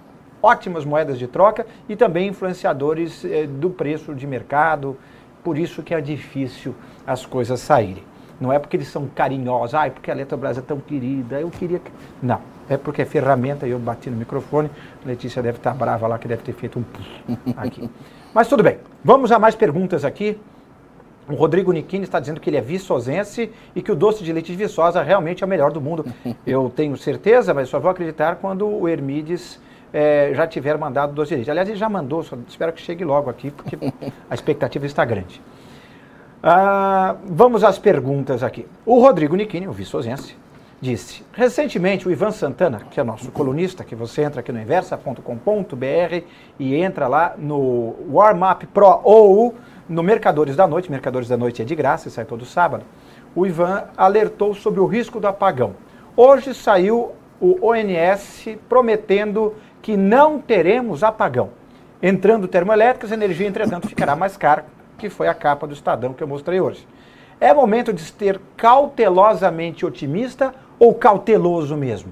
ótimas 0.42 0.86
moedas 0.86 1.18
de 1.18 1.28
troca 1.28 1.66
e 1.90 1.96
também 1.96 2.28
influenciadores 2.28 3.26
é, 3.26 3.48
do 3.48 3.72
preço 3.72 4.14
de 4.14 4.28
mercado, 4.28 4.96
por 5.44 5.58
isso 5.58 5.82
que 5.82 5.94
é 5.94 6.02
difícil 6.02 6.76
as 7.06 7.26
coisas 7.26 7.60
saírem. 7.60 8.04
Não 8.40 8.54
é 8.54 8.60
porque 8.60 8.78
eles 8.78 8.88
são 8.88 9.08
carinhosos, 9.08 9.74
ah, 9.74 9.88
é 9.88 9.90
porque 9.90 10.12
a 10.12 10.14
Eletrobras 10.14 10.58
é 10.58 10.62
tão 10.62 10.80
querida, 10.80 11.40
eu 11.40 11.50
queria 11.50 11.80
que... 11.80 11.92
Não, 12.22 12.40
é 12.70 12.78
porque 12.78 13.02
é 13.02 13.06
ferramenta 13.06 13.68
e 13.68 13.72
eu 13.72 13.80
bati 13.80 14.10
no 14.10 14.18
microfone, 14.18 14.70
Letícia 15.06 15.42
deve 15.42 15.58
estar 15.58 15.74
brava 15.74 16.08
lá 16.08 16.20
que 16.20 16.28
deve 16.28 16.44
ter 16.44 16.54
feito 16.54 16.80
um 16.80 17.36
aqui. 17.56 17.90
Mas 18.34 18.48
tudo 18.48 18.62
bem, 18.62 18.78
vamos 19.04 19.32
a 19.32 19.40
mais 19.40 19.56
perguntas 19.56 20.06
aqui. 20.06 20.40
O 21.30 21.36
Rodrigo 21.36 21.74
Niquini 21.74 22.06
está 22.06 22.20
dizendo 22.20 22.40
que 22.40 22.50
ele 22.50 22.58
é 22.58 22.62
viçosense 22.62 23.52
e 23.76 23.82
que 23.82 23.92
o 23.92 23.96
doce 23.96 24.24
de 24.24 24.32
leite 24.32 24.52
de 24.52 24.58
Viçosa 24.58 25.04
realmente 25.04 25.44
é 25.44 25.46
o 25.46 25.50
melhor 25.50 25.72
do 25.72 25.82
mundo. 25.82 26.06
Eu 26.48 26.72
tenho 26.74 26.96
certeza, 26.96 27.54
mas 27.54 27.68
só 27.68 27.80
vou 27.80 27.92
acreditar 27.92 28.38
quando 28.38 28.66
o 28.66 28.88
Hermides 28.88 29.60
é, 29.92 30.32
já 30.34 30.48
tiver 30.48 30.78
mandado 30.78 31.14
12 31.14 31.36
leite. 31.36 31.52
Aliás, 31.52 31.68
ele 31.68 31.78
já 31.78 31.90
mandou, 31.90 32.26
espero 32.48 32.72
que 32.72 32.82
chegue 32.82 33.04
logo 33.04 33.30
aqui, 33.30 33.52
porque 33.52 33.78
a 34.30 34.34
expectativa 34.34 34.86
está 34.86 35.04
grande. 35.04 35.42
Ah, 36.42 37.16
vamos 37.26 37.64
às 37.64 37.80
perguntas 37.80 38.44
aqui. 38.44 38.66
O 38.86 39.00
Rodrigo 39.00 39.36
Niquini, 39.36 39.68
o 39.68 39.72
viçosense, 39.72 40.36
disse: 40.80 41.24
Recentemente, 41.34 42.08
o 42.08 42.12
Ivan 42.12 42.32
Santana, 42.32 42.82
que 42.92 43.00
é 43.00 43.04
nosso 43.04 43.32
colunista, 43.32 43.84
que 43.84 43.96
você 43.96 44.24
entra 44.24 44.42
aqui 44.42 44.52
no 44.52 44.62
inversa.com.br 44.62 46.24
e 46.60 46.76
entra 46.76 47.08
lá 47.08 47.34
no 47.38 47.96
Warm 48.12 48.44
Up 48.44 48.68
Pro 48.68 49.02
ou 49.04 49.56
no 49.90 50.04
Mercadores 50.04 50.56
da 50.56 50.68
Noite, 50.68 50.92
Mercadores 50.92 51.28
da 51.28 51.38
Noite 51.38 51.62
é 51.62 51.66
de 51.66 51.76
graça, 51.76 52.10
sai 52.10 52.26
todo 52.26 52.46
sábado. 52.46 52.84
O 53.36 53.46
Ivan 53.46 53.86
alertou 53.96 54.54
sobre 54.54 54.80
o 54.80 54.86
risco 54.86 55.20
do 55.20 55.28
apagão. 55.28 55.76
Hoje 56.16 56.54
saiu 56.54 57.14
o 57.40 57.68
ONS 57.68 58.58
prometendo 58.68 59.56
que 59.82 59.96
não 59.96 60.40
teremos 60.40 61.04
apagão. 61.04 61.50
Entrando 62.02 62.48
termoelétricas, 62.48 63.12
a 63.12 63.16
energia, 63.16 63.48
entretanto, 63.48 63.88
ficará 63.88 64.16
mais 64.16 64.38
cara, 64.38 64.66
que 64.98 65.10
foi 65.10 65.28
a 65.28 65.34
capa 65.34 65.68
do 65.68 65.74
Estadão 65.74 66.14
que 66.14 66.24
eu 66.24 66.28
mostrei 66.28 66.60
hoje. 66.60 66.88
É 67.40 67.54
momento 67.54 67.94
de 67.94 68.02
ser 68.02 68.42
cautelosamente 68.56 69.86
otimista 69.86 70.54
ou 70.80 70.94
cauteloso 70.94 71.76
mesmo? 71.76 72.12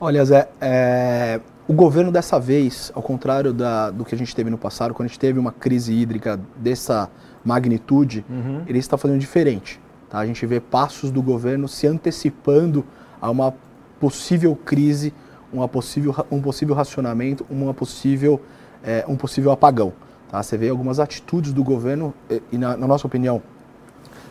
Olha, 0.00 0.24
Zé, 0.24 0.48
é, 0.60 1.40
o 1.68 1.72
governo 1.72 2.10
dessa 2.10 2.40
vez, 2.40 2.90
ao 2.94 3.02
contrário 3.02 3.52
da, 3.52 3.90
do 3.90 4.04
que 4.04 4.14
a 4.14 4.18
gente 4.18 4.34
teve 4.34 4.50
no 4.50 4.58
passado, 4.58 4.92
quando 4.92 5.06
a 5.06 5.08
gente 5.08 5.18
teve 5.18 5.38
uma 5.38 5.52
crise 5.52 5.92
hídrica 5.92 6.40
dessa 6.56 7.08
magnitude, 7.44 8.24
uhum. 8.28 8.62
ele 8.66 8.78
está 8.78 8.96
fazendo 8.96 9.20
diferente. 9.20 9.80
Tá? 10.10 10.18
A 10.18 10.26
gente 10.26 10.44
vê 10.44 10.58
passos 10.58 11.10
do 11.12 11.22
governo 11.22 11.68
se 11.68 11.86
antecipando 11.86 12.84
a 13.20 13.30
uma 13.30 13.54
possível 14.00 14.56
crise 14.56 15.14
uma 15.52 15.68
possível, 15.68 16.14
um 16.30 16.40
possível 16.40 16.74
racionamento, 16.74 17.44
uma 17.50 17.74
possível, 17.74 18.40
é, 18.82 19.04
um 19.06 19.16
possível 19.16 19.52
apagão. 19.52 19.92
Tá? 20.32 20.42
Você 20.42 20.56
vê 20.56 20.70
algumas 20.70 20.98
atitudes 20.98 21.52
do 21.52 21.62
governo, 21.62 22.14
e 22.50 22.56
na, 22.56 22.74
na 22.74 22.86
nossa 22.86 23.06
opinião, 23.06 23.42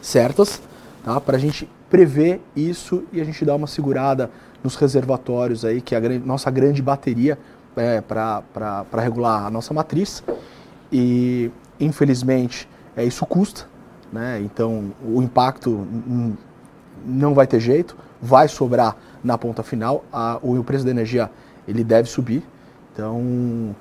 certas, 0.01 0.59
tá? 1.05 1.21
para 1.21 1.37
a 1.37 1.39
gente 1.39 1.69
prever 1.91 2.41
isso 2.55 3.03
e 3.13 3.21
a 3.21 3.23
gente 3.23 3.45
dar 3.45 3.55
uma 3.55 3.67
segurada 3.67 4.31
nos 4.63 4.75
reservatórios 4.75 5.63
aí, 5.63 5.79
que 5.79 5.93
é 5.93 5.97
a 5.99 6.01
grande, 6.01 6.25
nossa 6.25 6.49
grande 6.49 6.81
bateria 6.81 7.37
é, 7.75 8.01
para 8.01 8.81
regular 8.97 9.45
a 9.45 9.51
nossa 9.51 9.75
matriz. 9.75 10.23
E, 10.91 11.51
infelizmente, 11.79 12.67
é, 12.97 13.05
isso 13.05 13.23
custa, 13.27 13.67
né? 14.11 14.41
então 14.43 14.91
o 15.05 15.21
impacto 15.21 15.87
não 17.05 17.35
vai 17.35 17.45
ter 17.45 17.59
jeito, 17.59 17.95
vai 18.19 18.47
sobrar 18.47 18.97
na 19.23 19.37
ponta 19.37 19.61
final. 19.61 20.03
A, 20.11 20.39
o 20.41 20.63
preço 20.63 20.83
da 20.83 20.89
energia 20.89 21.29
ele 21.67 21.83
deve 21.83 22.09
subir. 22.09 22.43
Então, 22.91 23.75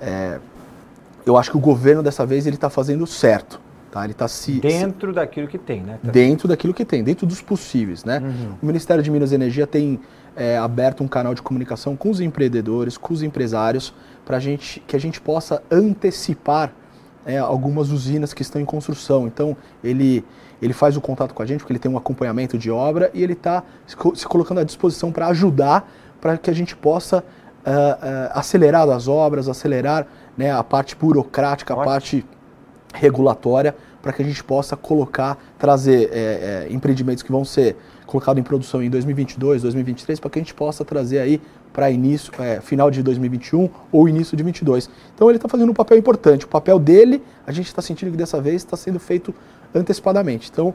é, 0.00 0.40
eu 1.26 1.36
acho 1.36 1.50
que 1.50 1.56
o 1.56 1.60
governo 1.60 2.02
dessa 2.02 2.24
vez 2.24 2.46
ele 2.46 2.54
está 2.54 2.70
fazendo 2.70 3.06
certo. 3.06 3.60
Tá? 3.90 4.04
Ele 4.04 4.12
está 4.12 4.28
se 4.28 4.60
dentro 4.60 5.10
se, 5.10 5.16
daquilo 5.16 5.48
que 5.48 5.58
tem, 5.58 5.82
né? 5.82 5.98
Dentro 6.02 6.46
daquilo 6.46 6.72
que 6.72 6.84
tem, 6.84 7.02
dentro 7.02 7.26
dos 7.26 7.42
possíveis, 7.42 8.04
né? 8.04 8.20
Uhum. 8.20 8.54
O 8.62 8.66
Ministério 8.66 9.02
de 9.02 9.10
Minas 9.10 9.32
e 9.32 9.34
Energia 9.34 9.66
tem 9.66 9.98
é, 10.36 10.56
aberto 10.56 11.02
um 11.02 11.08
canal 11.08 11.34
de 11.34 11.42
comunicação 11.42 11.96
com 11.96 12.10
os 12.10 12.20
empreendedores, 12.20 12.96
com 12.96 13.12
os 13.12 13.22
empresários, 13.22 13.92
para 14.24 14.38
gente 14.38 14.80
que 14.86 14.94
a 14.94 15.00
gente 15.00 15.20
possa 15.20 15.62
antecipar 15.70 16.72
é, 17.24 17.38
algumas 17.38 17.90
usinas 17.90 18.32
que 18.32 18.42
estão 18.42 18.60
em 18.60 18.64
construção. 18.64 19.26
Então, 19.26 19.56
ele, 19.82 20.24
ele 20.62 20.72
faz 20.72 20.96
o 20.96 21.00
contato 21.00 21.34
com 21.34 21.42
a 21.42 21.46
gente, 21.46 21.60
porque 21.60 21.72
ele 21.72 21.80
tem 21.80 21.90
um 21.90 21.96
acompanhamento 21.96 22.56
de 22.56 22.70
obra 22.70 23.10
e 23.12 23.22
ele 23.22 23.32
está 23.32 23.64
se 23.86 23.96
colocando 24.26 24.60
à 24.60 24.64
disposição 24.64 25.10
para 25.10 25.26
ajudar, 25.28 25.90
para 26.20 26.36
que 26.36 26.50
a 26.50 26.54
gente 26.54 26.76
possa 26.76 27.18
uh, 27.18 27.20
uh, 27.20 27.24
acelerar 28.32 28.88
as 28.88 29.08
obras, 29.08 29.48
acelerar 29.48 30.06
né, 30.36 30.52
a 30.52 30.62
parte 30.62 30.94
burocrática, 30.96 31.74
a 31.74 31.76
parte 31.76 32.24
regulatória, 32.92 33.74
para 34.02 34.12
que 34.12 34.22
a 34.22 34.24
gente 34.24 34.42
possa 34.44 34.76
colocar, 34.76 35.36
trazer 35.58 36.10
é, 36.12 36.66
é, 36.68 36.72
empreendimentos 36.72 37.22
que 37.22 37.32
vão 37.32 37.44
ser 37.44 37.76
colocados 38.06 38.40
em 38.40 38.44
produção 38.44 38.82
em 38.82 38.88
2022, 38.88 39.62
2023, 39.62 40.20
para 40.20 40.30
que 40.30 40.38
a 40.38 40.42
gente 40.42 40.54
possa 40.54 40.84
trazer 40.84 41.18
aí 41.18 41.40
para 41.72 41.90
início, 41.90 42.32
é, 42.38 42.60
final 42.60 42.90
de 42.90 43.02
2021 43.02 43.68
ou 43.90 44.08
início 44.08 44.36
de 44.36 44.42
2022. 44.42 44.88
Então 45.14 45.28
ele 45.28 45.36
está 45.36 45.48
fazendo 45.48 45.70
um 45.70 45.74
papel 45.74 45.98
importante. 45.98 46.44
O 46.44 46.48
papel 46.48 46.78
dele, 46.78 47.22
a 47.46 47.52
gente 47.52 47.66
está 47.66 47.82
sentindo 47.82 48.10
que 48.12 48.16
dessa 48.16 48.40
vez 48.40 48.56
está 48.56 48.76
sendo 48.76 48.98
feito 48.98 49.34
antecipadamente. 49.74 50.48
Então 50.50 50.72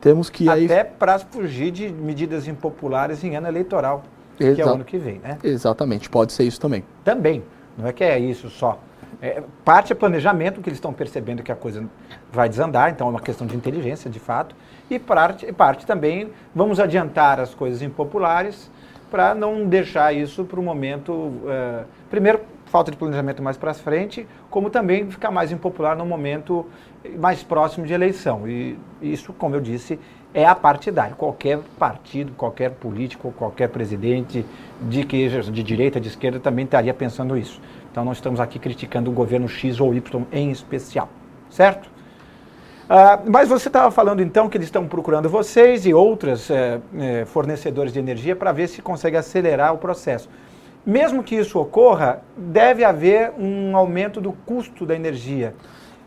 temos 0.00 0.28
que 0.28 0.48
até 0.48 0.58
aí... 0.58 0.64
até 0.66 0.84
para 0.84 1.18
fugir 1.18 1.70
de 1.70 1.88
medidas 1.88 2.46
impopulares 2.46 3.24
em 3.24 3.34
ano 3.34 3.48
eleitoral, 3.48 4.04
Exa... 4.38 4.54
que 4.54 4.60
é 4.60 4.66
o 4.66 4.74
ano 4.74 4.84
que 4.84 4.98
vem, 4.98 5.18
né? 5.20 5.38
Exatamente, 5.42 6.10
pode 6.10 6.32
ser 6.32 6.44
isso 6.44 6.60
também. 6.60 6.84
Também. 7.02 7.42
Não 7.76 7.86
é 7.86 7.92
que 7.92 8.04
é 8.04 8.18
isso 8.18 8.48
só. 8.50 8.78
É, 9.24 9.42
parte 9.64 9.90
é 9.90 9.96
planejamento, 9.96 10.60
que 10.60 10.68
eles 10.68 10.76
estão 10.76 10.92
percebendo 10.92 11.42
que 11.42 11.50
a 11.50 11.56
coisa 11.56 11.88
vai 12.30 12.46
desandar, 12.46 12.90
então 12.90 13.06
é 13.06 13.10
uma 13.10 13.20
questão 13.20 13.46
de 13.46 13.56
inteligência, 13.56 14.10
de 14.10 14.20
fato. 14.20 14.54
E 14.90 14.98
parte, 14.98 15.50
parte 15.50 15.86
também, 15.86 16.28
vamos 16.54 16.78
adiantar 16.78 17.40
as 17.40 17.54
coisas 17.54 17.80
impopulares 17.80 18.70
para 19.10 19.34
não 19.34 19.64
deixar 19.64 20.12
isso 20.12 20.44
para 20.44 20.60
o 20.60 20.62
momento. 20.62 21.32
É, 21.46 21.84
primeiro, 22.10 22.42
falta 22.66 22.90
de 22.90 22.98
planejamento 22.98 23.42
mais 23.42 23.56
para 23.56 23.72
frente, 23.72 24.26
como 24.50 24.68
também 24.68 25.10
ficar 25.10 25.30
mais 25.30 25.50
impopular 25.50 25.96
no 25.96 26.04
momento 26.04 26.66
mais 27.18 27.42
próximo 27.42 27.86
de 27.86 27.94
eleição. 27.94 28.46
E 28.46 28.78
isso, 29.00 29.32
como 29.32 29.56
eu 29.56 29.60
disse, 29.60 29.98
é 30.34 30.44
a 30.44 30.54
partidária. 30.54 31.14
Qualquer 31.14 31.60
partido, 31.78 32.32
qualquer 32.32 32.72
político, 32.72 33.32
qualquer 33.32 33.68
presidente 33.68 34.44
de 34.82 35.04
que 35.04 35.28
de 35.28 35.62
direita, 35.62 35.98
de 35.98 36.08
esquerda 36.08 36.40
também 36.40 36.66
estaria 36.66 36.92
pensando 36.92 37.38
isso. 37.38 37.58
Então 37.94 38.04
não 38.04 38.10
estamos 38.10 38.40
aqui 38.40 38.58
criticando 38.58 39.08
o 39.08 39.14
governo 39.14 39.48
X 39.48 39.78
ou 39.78 39.94
Y 39.94 40.24
em 40.32 40.50
especial, 40.50 41.08
certo? 41.48 41.86
Uh, 41.86 43.30
mas 43.30 43.48
você 43.48 43.68
estava 43.68 43.88
falando 43.92 44.20
então 44.20 44.48
que 44.48 44.56
eles 44.56 44.66
estão 44.66 44.88
procurando 44.88 45.28
vocês 45.28 45.86
e 45.86 45.94
outros 45.94 46.50
eh, 46.50 46.80
eh, 46.98 47.24
fornecedores 47.24 47.92
de 47.92 48.00
energia 48.00 48.34
para 48.34 48.50
ver 48.50 48.66
se 48.66 48.82
consegue 48.82 49.16
acelerar 49.16 49.72
o 49.72 49.78
processo. 49.78 50.28
Mesmo 50.84 51.22
que 51.22 51.36
isso 51.36 51.56
ocorra, 51.56 52.20
deve 52.36 52.82
haver 52.82 53.30
um 53.38 53.76
aumento 53.76 54.20
do 54.20 54.32
custo 54.32 54.84
da 54.84 54.96
energia 54.96 55.54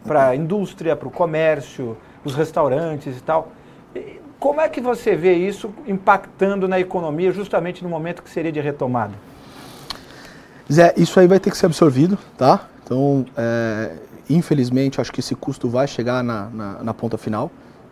para 0.05 0.27
a 0.27 0.35
indústria, 0.35 0.93
para 0.93 1.07
o 1.07 1.11
comércio, 1.11 1.95
os 2.21 2.35
restaurantes 2.35 3.17
e 3.17 3.21
tal. 3.21 3.53
Como 4.37 4.59
é 4.59 4.67
que 4.67 4.81
você 4.81 5.15
vê 5.15 5.35
isso 5.35 5.73
impactando 5.87 6.67
na 6.67 6.81
economia 6.81 7.31
justamente 7.31 7.81
no 7.81 7.89
momento 7.89 8.21
que 8.21 8.29
seria 8.29 8.51
de 8.51 8.59
retomada? 8.59 9.13
Zé, 10.71 10.93
isso 10.97 11.19
aí 11.19 11.27
vai 11.27 11.39
ter 11.39 11.49
que 11.49 11.57
ser 11.57 11.65
absorvido, 11.65 12.17
tá? 12.37 12.67
Então, 12.83 13.25
é, 13.37 13.95
infelizmente, 14.29 14.99
acho 14.99 15.11
que 15.11 15.21
esse 15.21 15.33
custo 15.35 15.69
vai 15.69 15.87
chegar 15.87 16.23
na, 16.23 16.49
na, 16.49 16.83
na, 16.83 16.93
ponta 16.93 17.17
final. 17.17 17.49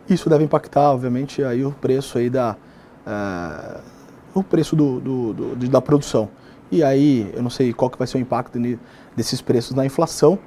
Isso 0.08 0.28
deve 0.28 0.44
impactar, 0.44 0.92
obviamente, 0.92 1.42
aí 1.42 1.64
o 1.64 1.72
preço 1.72 2.18
aí 2.18 2.28
da, 2.28 2.54
é, 3.06 3.80
o 4.34 4.42
preço 4.42 4.76
do, 4.76 5.00
do, 5.00 5.32
do, 5.32 5.68
da 5.68 5.80
produção. 5.80 6.28
E 6.70 6.82
aí, 6.82 7.30
eu 7.34 7.42
não 7.42 7.50
sei 7.50 7.72
qual 7.72 7.90
que 7.90 7.96
vai 7.96 8.06
ser 8.06 8.18
o 8.18 8.20
impacto 8.20 8.58
desses 9.14 9.40
preços 9.40 9.74
na 9.74 9.86
inflação, 9.86 10.38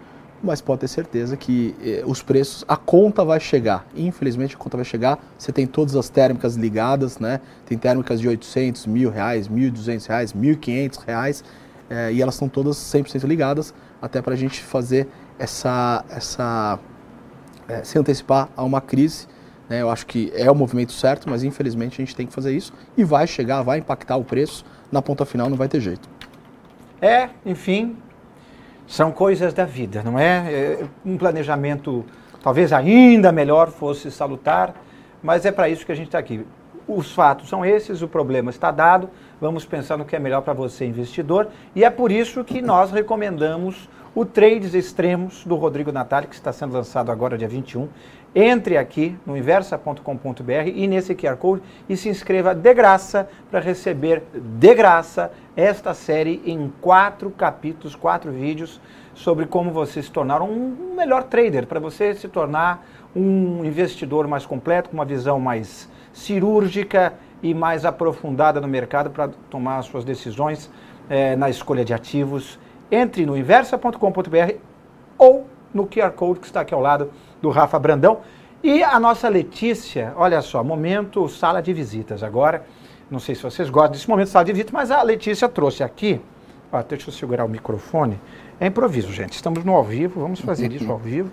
mas 0.43 0.61
pode 0.61 0.81
ter 0.81 0.87
certeza 0.87 1.35
que 1.35 1.75
eh, 1.81 2.03
os 2.05 2.21
preços, 2.21 2.63
a 2.67 2.77
conta 2.77 3.25
vai 3.25 3.39
chegar. 3.39 3.85
Infelizmente, 3.95 4.55
a 4.55 4.57
conta 4.57 4.77
vai 4.77 4.85
chegar. 4.85 5.19
Você 5.37 5.51
tem 5.51 5.67
todas 5.67 5.95
as 5.95 6.09
térmicas 6.09 6.55
ligadas, 6.55 7.19
né? 7.19 7.41
Tem 7.65 7.77
térmicas 7.77 8.19
de 8.21 8.27
800, 8.27 8.85
mil 8.85 9.09
reais, 9.09 9.49
1.200 9.49 10.07
reais, 10.07 10.33
1.500 10.33 11.05
reais, 11.05 11.43
eh, 11.89 12.13
e 12.13 12.21
elas 12.21 12.35
estão 12.35 12.47
todas 12.47 12.77
100% 12.77 13.25
ligadas, 13.25 13.73
até 14.01 14.21
para 14.21 14.33
a 14.33 14.37
gente 14.37 14.61
fazer 14.61 15.07
essa, 15.37 16.03
essa 16.09 16.79
eh, 17.67 17.83
se 17.83 17.97
antecipar 17.97 18.49
a 18.55 18.63
uma 18.63 18.81
crise. 18.81 19.27
Né? 19.69 19.81
Eu 19.81 19.89
acho 19.89 20.05
que 20.05 20.31
é 20.35 20.49
o 20.49 20.55
movimento 20.55 20.91
certo, 20.91 21.29
mas 21.29 21.43
infelizmente 21.43 22.01
a 22.01 22.05
gente 22.05 22.15
tem 22.15 22.25
que 22.25 22.33
fazer 22.33 22.55
isso 22.55 22.73
e 22.97 23.03
vai 23.03 23.27
chegar, 23.27 23.61
vai 23.61 23.79
impactar 23.79 24.17
o 24.17 24.23
preço. 24.23 24.65
Na 24.91 25.01
ponta 25.01 25.25
final 25.25 25.49
não 25.49 25.57
vai 25.57 25.67
ter 25.67 25.79
jeito. 25.79 26.09
É, 27.01 27.29
enfim, 27.45 27.95
são 28.87 29.11
coisas 29.11 29.53
da 29.53 29.65
vida, 29.65 30.01
não 30.03 30.17
é? 30.19 30.53
é 30.53 30.85
um 31.05 31.17
planejamento 31.17 32.03
talvez 32.41 32.73
ainda 32.73 33.31
melhor 33.31 33.69
fosse 33.69 34.11
salutar, 34.11 34.73
mas 35.21 35.45
é 35.45 35.51
para 35.51 35.69
isso 35.69 35.85
que 35.85 35.91
a 35.91 35.95
gente 35.95 36.07
está 36.07 36.19
aqui. 36.19 36.45
Os 36.87 37.13
fatos 37.13 37.47
são 37.47 37.63
esses, 37.65 38.01
o 38.01 38.07
problema 38.07 38.49
está 38.49 38.71
dado, 38.71 39.09
vamos 39.39 39.65
pensar 39.65 39.97
no 39.97 40.05
que 40.05 40.15
é 40.15 40.19
melhor 40.19 40.41
para 40.41 40.53
você, 40.53 40.85
investidor, 40.85 41.47
e 41.75 41.83
é 41.83 41.89
por 41.89 42.11
isso 42.11 42.43
que 42.43 42.61
nós 42.61 42.91
recomendamos 42.91 43.89
o 44.13 44.25
Trades 44.25 44.73
Extremos 44.73 45.45
do 45.45 45.55
Rodrigo 45.55 45.91
Natali, 45.91 46.27
que 46.27 46.35
está 46.35 46.51
sendo 46.51 46.73
lançado 46.73 47.11
agora 47.11 47.37
dia 47.37 47.47
21. 47.47 47.87
Entre 48.33 48.77
aqui 48.77 49.17
no 49.25 49.35
inversa.com.br 49.37 50.67
e 50.73 50.87
nesse 50.87 51.15
QR 51.15 51.35
Code 51.37 51.63
e 51.87 51.97
se 51.97 52.09
inscreva 52.09 52.53
de 52.53 52.73
graça 52.73 53.27
para 53.49 53.59
receber 53.59 54.23
de 54.33 54.75
graça 54.75 55.31
esta 55.55 55.93
série 55.93 56.41
em 56.45 56.71
quatro 56.81 57.29
capítulos, 57.31 57.95
quatro 57.95 58.31
vídeos 58.31 58.79
sobre 59.13 59.45
como 59.45 59.71
você 59.71 60.01
se 60.01 60.11
tornar 60.11 60.41
um 60.41 60.93
melhor 60.95 61.23
trader, 61.23 61.65
para 61.65 61.79
você 61.79 62.13
se 62.13 62.27
tornar 62.27 62.85
um 63.15 63.65
investidor 63.65 64.27
mais 64.27 64.45
completo, 64.45 64.89
com 64.89 64.97
uma 64.97 65.05
visão 65.05 65.39
mais 65.39 65.89
cirúrgica 66.13 67.13
e 67.41 67.53
mais 67.53 67.85
aprofundada 67.85 68.59
no 68.59 68.67
mercado 68.67 69.09
para 69.09 69.29
tomar 69.49 69.77
as 69.77 69.85
suas 69.85 70.03
decisões 70.03 70.69
é, 71.09 71.35
na 71.35 71.49
escolha 71.49 71.83
de 71.85 71.93
ativos. 71.93 72.59
Entre 72.91 73.25
no 73.25 73.37
inversa.com.br 73.37 74.53
ou 75.17 75.47
no 75.73 75.85
QR 75.85 76.11
Code 76.11 76.39
que 76.39 76.47
está 76.47 76.61
aqui 76.61 76.73
ao 76.73 76.81
lado 76.81 77.11
do 77.41 77.49
Rafa 77.49 77.77
Brandão. 77.77 78.19
E 78.61 78.83
a 78.83 78.99
nossa 78.99 79.29
Letícia, 79.29 80.13
olha 80.17 80.41
só, 80.41 80.63
momento 80.63 81.27
sala 81.29 81.61
de 81.61 81.73
visitas 81.73 82.23
agora. 82.23 82.65
Não 83.09 83.19
sei 83.19 83.33
se 83.33 83.41
vocês 83.41 83.69
gostam 83.69 83.91
desse 83.91 84.09
momento 84.09 84.27
sala 84.27 84.45
de 84.45 84.51
visitas, 84.51 84.73
mas 84.73 84.91
a 84.91 85.01
Letícia 85.01 85.47
trouxe 85.47 85.83
aqui. 85.83 86.19
Ó, 86.71 86.81
deixa 86.83 87.09
eu 87.09 87.13
segurar 87.13 87.45
o 87.45 87.49
microfone. 87.49 88.19
É 88.59 88.67
improviso, 88.67 89.11
gente. 89.11 89.33
Estamos 89.33 89.63
no 89.63 89.73
ao 89.73 89.83
vivo, 89.83 90.21
vamos 90.21 90.41
fazer 90.41 90.71
isso 90.71 90.91
ao 90.91 90.97
vivo. 90.97 91.31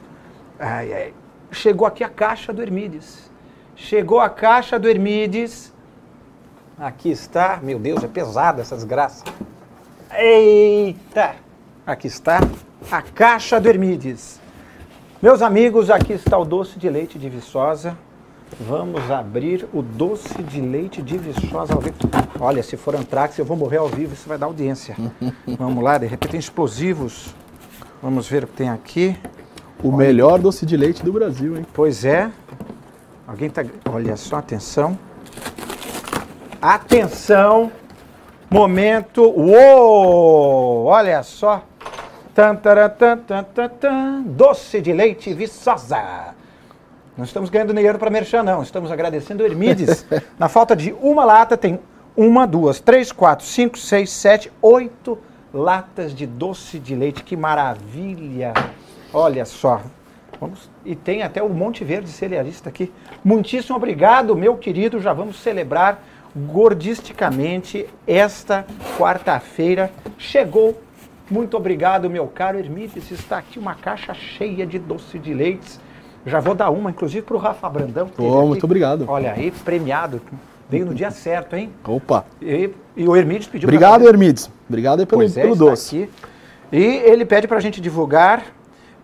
Ai, 0.58 0.92
ai. 0.92 1.14
Chegou 1.50 1.86
aqui 1.86 2.02
a 2.02 2.08
caixa 2.08 2.52
do 2.52 2.62
Hermides. 2.62 3.30
Chegou 3.74 4.20
a 4.20 4.28
caixa 4.28 4.78
do 4.78 4.88
Hermides. 4.88 5.74
Aqui 6.78 7.10
está. 7.10 7.58
Meu 7.62 7.78
Deus, 7.78 8.04
é 8.04 8.08
pesada 8.08 8.60
essa 8.60 8.76
desgraça. 8.76 9.24
Eita! 10.14 11.36
Aqui 11.86 12.06
está 12.06 12.40
a 12.92 13.00
caixa 13.00 13.58
do 13.58 13.66
Hermides. 13.66 14.38
Meus 15.22 15.40
amigos, 15.40 15.88
aqui 15.88 16.12
está 16.12 16.36
o 16.36 16.44
doce 16.44 16.78
de 16.78 16.90
leite 16.90 17.18
de 17.18 17.30
Viçosa. 17.30 17.96
Vamos 18.60 19.10
abrir 19.10 19.66
o 19.72 19.80
doce 19.80 20.42
de 20.42 20.60
leite 20.60 21.00
de 21.00 21.16
Viçosa 21.16 21.72
ao 21.72 21.80
vivo. 21.80 21.96
Olha, 22.38 22.62
se 22.62 22.76
for 22.76 22.94
Antrax, 22.94 23.38
eu 23.38 23.44
vou 23.46 23.56
morrer 23.56 23.78
ao 23.78 23.88
vivo, 23.88 24.12
isso 24.12 24.28
vai 24.28 24.36
dar 24.36 24.44
audiência. 24.44 24.96
Vamos 25.58 25.82
lá, 25.82 25.96
de 25.96 26.06
repente 26.06 26.32
tem 26.32 26.40
explosivos. 26.40 27.34
Vamos 28.02 28.28
ver 28.28 28.44
o 28.44 28.46
que 28.46 28.52
tem 28.52 28.68
aqui. 28.68 29.18
O 29.82 29.88
Olha. 29.88 29.96
melhor 29.96 30.38
doce 30.38 30.66
de 30.66 30.76
leite 30.76 31.02
do 31.02 31.12
Brasil, 31.12 31.56
hein? 31.56 31.66
Pois 31.72 32.04
é. 32.04 32.30
Alguém 33.26 33.48
tá. 33.48 33.64
Olha 33.90 34.14
só, 34.16 34.36
atenção. 34.36 34.98
Atenção! 36.60 37.70
Momento. 38.50 39.22
Uou! 39.22 40.86
Olha 40.86 41.22
só. 41.22 41.62
Tan, 42.34 42.56
taran, 42.56 42.88
tan, 42.90 43.18
tan, 43.18 43.44
tan, 43.44 43.68
tan, 43.68 44.22
doce 44.22 44.80
de 44.80 44.92
leite 44.92 45.32
viçosa. 45.34 46.34
Não 47.16 47.24
estamos 47.24 47.50
ganhando 47.50 47.74
dinheiro 47.74 47.98
para 47.98 48.10
merchan, 48.10 48.42
não. 48.42 48.62
Estamos 48.62 48.90
agradecendo 48.90 49.42
o 49.42 49.46
Hermides. 49.46 50.06
Na 50.38 50.48
falta 50.48 50.74
de 50.74 50.92
uma 51.00 51.24
lata, 51.24 51.56
tem 51.56 51.78
uma, 52.16 52.46
duas, 52.46 52.80
três, 52.80 53.12
quatro, 53.12 53.44
cinco, 53.44 53.78
seis, 53.78 54.10
sete, 54.10 54.50
oito 54.62 55.18
latas 55.52 56.14
de 56.14 56.26
doce 56.26 56.78
de 56.78 56.94
leite. 56.94 57.22
Que 57.22 57.36
maravilha! 57.36 58.54
Olha 59.12 59.44
só. 59.44 59.82
Vamos, 60.40 60.70
e 60.84 60.94
tem 60.94 61.22
até 61.22 61.42
o 61.42 61.48
Monte 61.48 61.84
Verde 61.84 62.10
cerealista 62.10 62.68
aqui. 62.68 62.92
Muitíssimo 63.24 63.76
obrigado, 63.76 64.36
meu 64.36 64.56
querido. 64.56 65.00
Já 65.00 65.12
vamos 65.12 65.36
celebrar 65.36 66.02
gordisticamente 66.36 67.86
esta 68.06 68.66
quarta-feira. 68.98 69.90
Chegou 70.18 70.80
muito 71.30 71.56
obrigado, 71.56 72.08
meu 72.08 72.26
caro 72.28 72.58
Hermites. 72.58 73.10
Está 73.10 73.38
aqui 73.38 73.58
uma 73.58 73.74
caixa 73.74 74.14
cheia 74.14 74.66
de 74.66 74.78
doce 74.78 75.18
de 75.18 75.34
leites. 75.34 75.80
Já 76.24 76.40
vou 76.40 76.54
dar 76.54 76.70
uma, 76.70 76.90
inclusive, 76.90 77.22
para 77.22 77.36
o 77.36 77.38
Rafa 77.38 77.68
Brandão. 77.68 78.10
Oh, 78.18 78.46
muito 78.46 78.64
obrigado. 78.64 79.04
Olha 79.08 79.32
aí, 79.32 79.50
premiado. 79.50 80.20
Veio 80.68 80.84
no 80.84 80.94
dia 80.94 81.10
certo, 81.10 81.54
hein? 81.54 81.70
Opa! 81.84 82.24
E, 82.42 82.70
e 82.96 83.08
o 83.08 83.16
Hermides 83.16 83.46
pediu 83.46 83.68
Obrigado, 83.68 84.02
pra... 84.02 84.10
Hermides. 84.10 84.50
Obrigado 84.68 85.06
pelo, 85.06 85.20
pois 85.20 85.36
é, 85.36 85.42
pelo 85.42 85.54
doce. 85.54 86.02
Aqui. 86.02 86.12
E 86.72 86.82
ele 86.82 87.24
pede 87.24 87.46
para 87.46 87.56
a 87.56 87.60
gente 87.60 87.80
divulgar, 87.80 88.42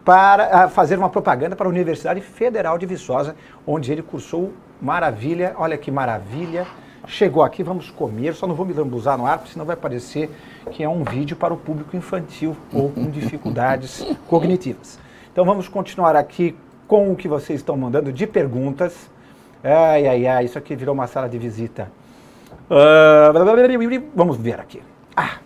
para 0.04 0.66
uh, 0.66 0.68
fazer 0.68 0.98
uma 0.98 1.08
propaganda 1.08 1.54
para 1.54 1.66
a 1.66 1.70
Universidade 1.70 2.20
Federal 2.20 2.76
de 2.76 2.86
Viçosa, 2.86 3.36
onde 3.64 3.92
ele 3.92 4.02
cursou 4.02 4.52
maravilha. 4.80 5.54
Olha 5.56 5.78
que 5.78 5.90
maravilha 5.90 6.66
chegou 7.06 7.42
aqui, 7.42 7.62
vamos 7.62 7.90
comer, 7.90 8.34
só 8.34 8.46
não 8.46 8.54
vou 8.54 8.64
me 8.64 8.72
lambuzar 8.72 9.18
no 9.18 9.26
ar, 9.26 9.38
porque 9.38 9.52
senão 9.52 9.66
vai 9.66 9.76
parecer 9.76 10.30
que 10.70 10.82
é 10.82 10.88
um 10.88 11.02
vídeo 11.02 11.36
para 11.36 11.52
o 11.52 11.56
público 11.56 11.96
infantil 11.96 12.56
ou 12.72 12.90
com 12.90 13.08
dificuldades 13.10 14.04
cognitivas. 14.28 14.98
Então 15.32 15.44
vamos 15.44 15.68
continuar 15.68 16.14
aqui 16.16 16.56
com 16.86 17.10
o 17.10 17.16
que 17.16 17.28
vocês 17.28 17.60
estão 17.60 17.76
mandando 17.76 18.12
de 18.12 18.26
perguntas. 18.26 19.10
Ai, 19.64 20.06
ai, 20.06 20.26
ai, 20.26 20.44
isso 20.44 20.58
aqui 20.58 20.74
virou 20.74 20.94
uma 20.94 21.06
sala 21.06 21.28
de 21.28 21.38
visita. 21.38 21.90
Uh, 22.70 24.02
vamos 24.14 24.36
ver 24.36 24.60
aqui. 24.60 24.82
Ah, 25.16 25.38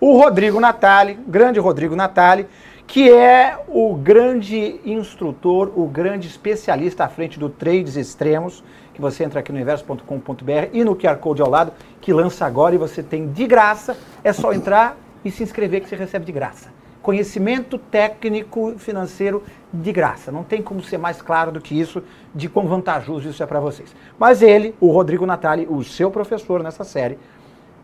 o 0.00 0.18
Rodrigo 0.18 0.60
Natali, 0.60 1.18
grande 1.26 1.58
Rodrigo 1.58 1.96
Natali, 1.96 2.46
que 2.86 3.10
é 3.10 3.58
o 3.68 3.94
grande 3.94 4.80
instrutor, 4.84 5.72
o 5.74 5.86
grande 5.86 6.28
especialista 6.28 7.04
à 7.04 7.08
frente 7.08 7.38
do 7.38 7.48
Trades 7.48 7.96
Extremos, 7.96 8.62
que 8.94 9.00
você 9.00 9.24
entra 9.24 9.40
aqui 9.40 9.52
no 9.52 9.58
inverso.com.br 9.58 10.68
e 10.72 10.84
no 10.84 10.94
QR 10.94 11.16
Code 11.16 11.42
ao 11.42 11.50
lado, 11.50 11.72
que 12.00 12.12
lança 12.12 12.46
agora 12.46 12.74
e 12.74 12.78
você 12.78 13.02
tem 13.02 13.28
de 13.30 13.46
graça. 13.46 13.96
É 14.22 14.32
só 14.32 14.52
entrar 14.52 14.96
e 15.24 15.30
se 15.30 15.42
inscrever 15.42 15.80
que 15.80 15.88
você 15.88 15.96
recebe 15.96 16.24
de 16.24 16.32
graça. 16.32 16.72
Conhecimento 17.02 17.76
técnico 17.76 18.78
financeiro 18.78 19.42
de 19.72 19.92
graça. 19.92 20.30
Não 20.30 20.44
tem 20.44 20.62
como 20.62 20.80
ser 20.80 20.96
mais 20.96 21.20
claro 21.20 21.50
do 21.50 21.60
que 21.60 21.78
isso, 21.78 22.02
de 22.34 22.48
quão 22.48 22.66
vantajoso 22.66 23.28
isso 23.28 23.42
é 23.42 23.46
para 23.46 23.60
vocês. 23.60 23.94
Mas 24.18 24.40
ele, 24.40 24.74
o 24.80 24.90
Rodrigo 24.90 25.26
Natali, 25.26 25.66
o 25.68 25.82
seu 25.82 26.10
professor 26.10 26.62
nessa 26.62 26.84
série, 26.84 27.18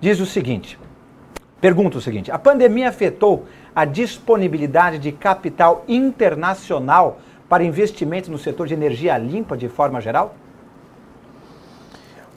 diz 0.01 0.21
o 0.21 0.27
seguinte: 0.27 0.79
pergunta 1.61 1.99
o 1.99 2.01
seguinte: 2.01 2.31
a 2.31 2.39
pandemia 2.39 2.89
afetou 2.89 3.45
a 3.75 3.85
disponibilidade 3.85 4.99
de 4.99 5.13
capital 5.13 5.85
internacional 5.89 7.19
para 7.49 7.65
investimentos 7.65 8.31
no 8.31 8.39
setor 8.39 8.69
de 8.69 8.75
energia 8.75 9.19
limpa 9.19 9.57
de 9.57 9.69
forma 9.69 10.01
geral? 10.01 10.35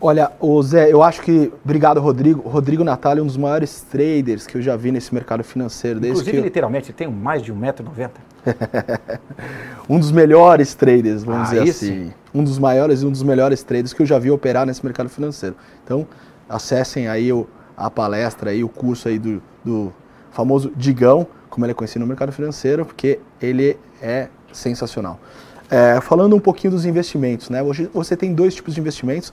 Olha, 0.05 0.33
o 0.37 0.61
Zé, 0.61 0.91
eu 0.91 1.01
acho 1.01 1.21
que. 1.21 1.49
Obrigado, 1.63 2.01
Rodrigo. 2.01 2.41
Rodrigo 2.49 2.83
Natália 2.83 3.21
é 3.21 3.23
um 3.23 3.25
dos 3.25 3.37
maiores 3.37 3.83
traders 3.89 4.45
que 4.45 4.57
eu 4.57 4.61
já 4.61 4.75
vi 4.75 4.91
nesse 4.91 5.13
mercado 5.13 5.45
financeiro. 5.45 6.05
Inclusive, 6.05 6.39
eu... 6.39 6.43
literalmente, 6.43 6.91
tem 6.91 7.07
mais 7.07 7.41
de 7.41 7.53
1,90m. 7.53 8.09
um 9.87 9.97
dos 9.97 10.11
melhores 10.11 10.75
traders, 10.75 11.23
vamos 11.23 11.47
ah, 11.47 11.53
dizer 11.53 11.69
assim. 11.69 11.87
Sim. 11.87 12.13
Um 12.35 12.43
dos 12.43 12.59
maiores 12.59 13.01
e 13.01 13.05
um 13.05 13.11
dos 13.11 13.23
melhores 13.23 13.63
traders 13.63 13.93
que 13.93 14.01
eu 14.01 14.05
já 14.05 14.19
vi 14.19 14.29
operar 14.29 14.65
nesse 14.65 14.85
mercado 14.85 15.07
financeiro. 15.07 15.55
Então, 15.85 16.05
acessem 16.49 17.07
aí 17.07 17.31
o, 17.31 17.47
a 17.77 17.89
palestra, 17.89 18.51
aí, 18.51 18.61
o 18.61 18.67
curso 18.67 19.07
aí 19.07 19.17
do, 19.17 19.41
do 19.63 19.93
famoso 20.31 20.69
Digão, 20.75 21.25
como 21.49 21.65
ele 21.65 21.71
é 21.71 21.73
conhecido 21.73 22.01
no 22.01 22.07
mercado 22.07 22.33
financeiro, 22.33 22.85
porque 22.85 23.21
ele 23.41 23.77
é 24.01 24.27
sensacional. 24.51 25.17
É, 25.71 26.01
falando 26.01 26.35
um 26.35 26.41
pouquinho 26.41 26.71
dos 26.71 26.83
investimentos, 26.85 27.49
né? 27.49 27.63
Hoje 27.63 27.89
você 27.93 28.17
tem 28.17 28.33
dois 28.33 28.53
tipos 28.53 28.73
de 28.73 28.81
investimentos. 28.81 29.31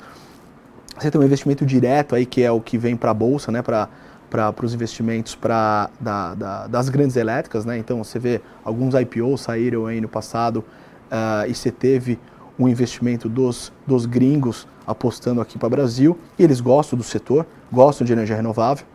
Você 1.01 1.11
tem 1.11 1.21
um 1.21 1.25
investimento 1.25 1.65
direto 1.65 2.15
aí, 2.15 2.27
que 2.27 2.43
é 2.43 2.53
o 2.53 2.61
que 2.61 2.77
vem 2.77 2.95
para 2.95 3.11
a 3.11 3.15
bolsa, 3.15 3.51
né? 3.51 3.63
Para 3.63 3.89
para 4.31 4.65
os 4.65 4.73
investimentos 4.73 5.35
pra, 5.35 5.91
da, 5.99 6.37
da, 6.37 6.67
das 6.69 6.89
grandes 6.89 7.17
elétricas, 7.17 7.65
né? 7.65 7.77
Então 7.77 8.05
você 8.05 8.17
vê 8.17 8.41
alguns 8.65 8.95
IPOs 8.95 9.41
saíram 9.41 9.87
aí 9.87 10.01
no 10.01 10.09
passado 10.09 10.59
uh, 11.11 11.51
e 11.51 11.53
você 11.53 11.73
teve 11.73 12.17
um 12.57 12.69
investimento 12.69 13.29
dos, 13.29 13.73
dos 13.85 14.07
gringos 14.07 14.69
apostando 14.87 15.41
aqui 15.41 15.59
para 15.59 15.67
o 15.67 15.71
Brasil 15.71 16.17
e 16.39 16.45
eles 16.45 16.61
gostam 16.61 16.97
do 16.97 17.03
setor, 17.03 17.45
gostam 17.73 18.07
de 18.07 18.13
energia 18.13 18.37
renovável. 18.37 18.87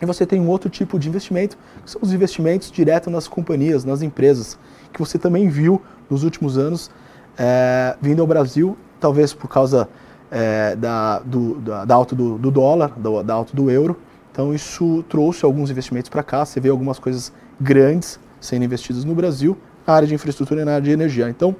E 0.00 0.06
você 0.06 0.24
tem 0.24 0.40
um 0.40 0.48
outro 0.48 0.70
tipo 0.70 0.98
de 0.98 1.06
investimento, 1.06 1.58
que 1.84 1.90
são 1.90 2.00
os 2.00 2.14
investimentos 2.14 2.70
direto 2.70 3.10
nas 3.10 3.28
companhias, 3.28 3.84
nas 3.84 4.00
empresas, 4.00 4.58
que 4.90 4.98
você 4.98 5.18
também 5.18 5.50
viu 5.50 5.82
nos 6.08 6.24
últimos 6.24 6.56
anos 6.56 6.90
é, 7.36 7.94
vindo 8.00 8.22
ao 8.22 8.26
Brasil, 8.26 8.74
talvez 8.98 9.34
por 9.34 9.48
causa 9.48 9.86
é, 10.32 10.74
da, 10.74 11.18
do, 11.18 11.60
da, 11.60 11.84
da, 11.84 11.94
alta 11.94 12.16
do, 12.16 12.38
do 12.38 12.50
dólar, 12.50 12.98
do, 12.98 13.22
da 13.22 13.34
alta 13.34 13.54
do 13.54 13.70
euro. 13.70 14.00
Então 14.32 14.54
isso 14.54 15.04
trouxe 15.10 15.44
alguns 15.44 15.70
investimentos 15.70 16.08
para 16.08 16.22
cá. 16.22 16.44
Você 16.44 16.58
vê 16.58 16.70
algumas 16.70 16.98
coisas 16.98 17.30
grandes 17.60 18.18
sendo 18.40 18.64
investidas 18.64 19.04
no 19.04 19.14
Brasil, 19.14 19.56
na 19.86 19.92
área 19.92 20.08
de 20.08 20.14
infraestrutura 20.14 20.62
e 20.62 20.64
na 20.64 20.72
área 20.72 20.82
de 20.82 20.90
energia. 20.90 21.28
Então 21.28 21.54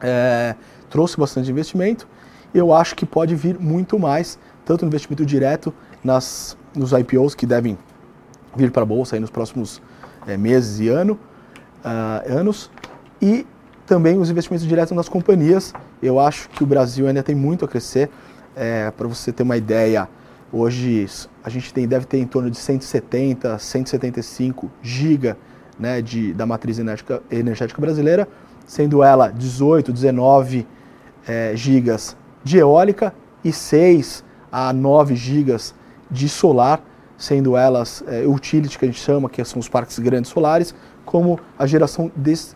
é, 0.00 0.56
trouxe 0.90 1.16
bastante 1.16 1.48
investimento. 1.48 2.08
Eu 2.52 2.74
acho 2.74 2.96
que 2.96 3.06
pode 3.06 3.36
vir 3.36 3.58
muito 3.58 3.98
mais, 3.98 4.36
tanto 4.64 4.84
no 4.84 4.88
investimento 4.88 5.24
direto 5.24 5.72
nas, 6.02 6.56
nos 6.74 6.90
IPOs 6.92 7.36
que 7.36 7.46
devem 7.46 7.78
vir 8.56 8.72
para 8.72 8.82
a 8.82 8.86
bolsa 8.86 9.18
nos 9.18 9.30
próximos 9.30 9.80
é, 10.26 10.36
meses 10.36 10.80
e 10.80 10.88
ano, 10.88 11.18
uh, 11.84 12.38
anos, 12.38 12.70
e 13.22 13.46
também 13.86 14.18
os 14.18 14.30
investimentos 14.30 14.66
diretos 14.66 14.96
nas 14.96 15.08
companhias. 15.08 15.72
Eu 16.02 16.18
acho 16.18 16.48
que 16.50 16.62
o 16.62 16.66
Brasil 16.66 17.06
ainda 17.06 17.22
tem 17.22 17.34
muito 17.34 17.64
a 17.64 17.68
crescer. 17.68 18.10
É, 18.54 18.90
para 18.90 19.08
você 19.08 19.32
ter 19.32 19.42
uma 19.42 19.56
ideia, 19.56 20.08
hoje 20.52 21.06
a 21.42 21.48
gente 21.48 21.72
tem, 21.72 21.88
deve 21.88 22.04
ter 22.04 22.18
em 22.18 22.26
torno 22.26 22.50
de 22.50 22.58
170, 22.58 23.58
175 23.58 24.70
giga 24.82 25.36
né, 25.78 26.02
de, 26.02 26.34
da 26.34 26.44
matriz 26.44 26.78
energética, 26.78 27.22
energética 27.30 27.80
brasileira, 27.80 28.28
sendo 28.66 29.02
ela 29.02 29.28
18, 29.30 29.92
19 29.92 30.66
é, 31.26 31.52
gigas 31.54 32.16
de 32.44 32.58
eólica 32.58 33.14
e 33.42 33.52
6 33.52 34.24
a 34.50 34.72
9 34.72 35.16
gigas 35.16 35.74
de 36.10 36.28
solar, 36.28 36.82
sendo 37.16 37.56
elas 37.56 38.04
é, 38.06 38.26
utility, 38.26 38.78
que 38.78 38.84
a 38.84 38.88
gente 38.88 39.00
chama, 39.00 39.30
que 39.30 39.42
são 39.44 39.58
os 39.58 39.68
parques 39.68 39.98
grandes 39.98 40.30
solares, 40.30 40.74
como 41.04 41.40
a 41.58 41.66
geração 41.66 42.10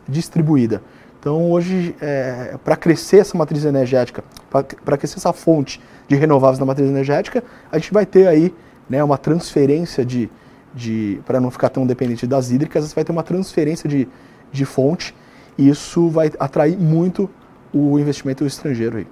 distribuída. 0.09 0.83
Então, 1.27 1.51
hoje, 1.51 1.93
é, 2.01 2.57
para 2.65 2.77
crescer 2.77 3.17
essa 3.19 3.37
matriz 3.37 3.65
energética, 3.65 4.23
para 4.49 4.97
crescer 4.97 5.17
essa 5.17 5.33
fonte 5.33 5.83
de 6.07 6.15
renováveis 6.15 6.61
na 6.61 6.65
matriz 6.65 6.89
energética, 6.89 7.43
a 7.69 7.79
gente 7.79 7.93
vai 7.93 8.07
ter 8.07 8.29
aí 8.29 8.55
né, 8.89 9.03
uma 9.03 9.19
transferência 9.19 10.05
de, 10.05 10.31
de 10.73 11.21
para 11.27 11.41
não 11.41 11.51
ficar 11.51 11.69
tão 11.69 11.85
dependente 11.85 12.29
das 12.29 12.53
hídricas, 12.53 12.93
vai 12.95 13.03
ter 13.03 13.11
uma 13.11 13.25
transferência 13.25 13.89
de, 13.89 14.07
de 14.53 14.65
fonte 14.65 15.17
e 15.59 15.69
isso 15.69 16.09
vai 16.11 16.31
atrair 16.39 16.79
muito 16.79 17.29
o 17.75 17.99
investimento 17.99 18.47
estrangeiro 18.47 18.99
aí. 18.99 19.07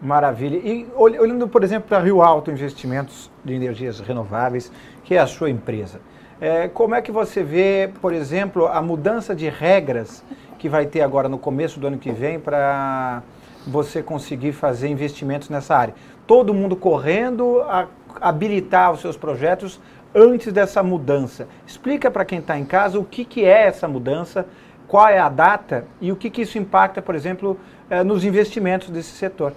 Maravilha. 0.00 0.56
E 0.56 0.88
olhando, 0.96 1.46
por 1.46 1.62
exemplo, 1.62 1.86
para 1.86 1.98
Rio 1.98 2.22
Alto 2.22 2.50
Investimentos 2.50 3.30
de 3.44 3.52
Energias 3.52 4.00
Renováveis, 4.00 4.72
que 5.04 5.14
é 5.14 5.18
a 5.18 5.26
sua 5.26 5.50
empresa, 5.50 6.00
é, 6.40 6.68
como 6.68 6.94
é 6.94 7.02
que 7.02 7.12
você 7.12 7.42
vê, 7.42 7.90
por 8.00 8.14
exemplo, 8.14 8.66
a 8.66 8.80
mudança 8.80 9.34
de 9.34 9.50
regras 9.50 10.24
que 10.58 10.68
vai 10.68 10.86
ter 10.86 11.00
agora 11.00 11.28
no 11.28 11.38
começo 11.38 11.78
do 11.78 11.86
ano 11.86 11.98
que 11.98 12.10
vem 12.10 12.38
para 12.38 13.22
você 13.66 14.02
conseguir 14.02 14.52
fazer 14.52 14.88
investimentos 14.88 15.48
nessa 15.48 15.76
área? 15.76 15.94
Todo 16.26 16.54
mundo 16.54 16.76
correndo 16.76 17.60
a 17.62 17.86
habilitar 18.20 18.92
os 18.92 19.00
seus 19.00 19.16
projetos 19.16 19.80
antes 20.14 20.52
dessa 20.52 20.82
mudança. 20.82 21.46
Explica 21.66 22.10
para 22.10 22.24
quem 22.24 22.38
está 22.38 22.58
em 22.58 22.64
casa 22.64 22.98
o 22.98 23.04
que, 23.04 23.24
que 23.24 23.44
é 23.44 23.66
essa 23.66 23.86
mudança, 23.86 24.46
qual 24.88 25.08
é 25.08 25.18
a 25.18 25.28
data 25.28 25.84
e 26.00 26.10
o 26.10 26.16
que, 26.16 26.30
que 26.30 26.42
isso 26.42 26.58
impacta, 26.58 27.02
por 27.02 27.14
exemplo, 27.14 27.58
é, 27.90 28.02
nos 28.02 28.24
investimentos 28.24 28.88
desse 28.88 29.10
setor. 29.10 29.52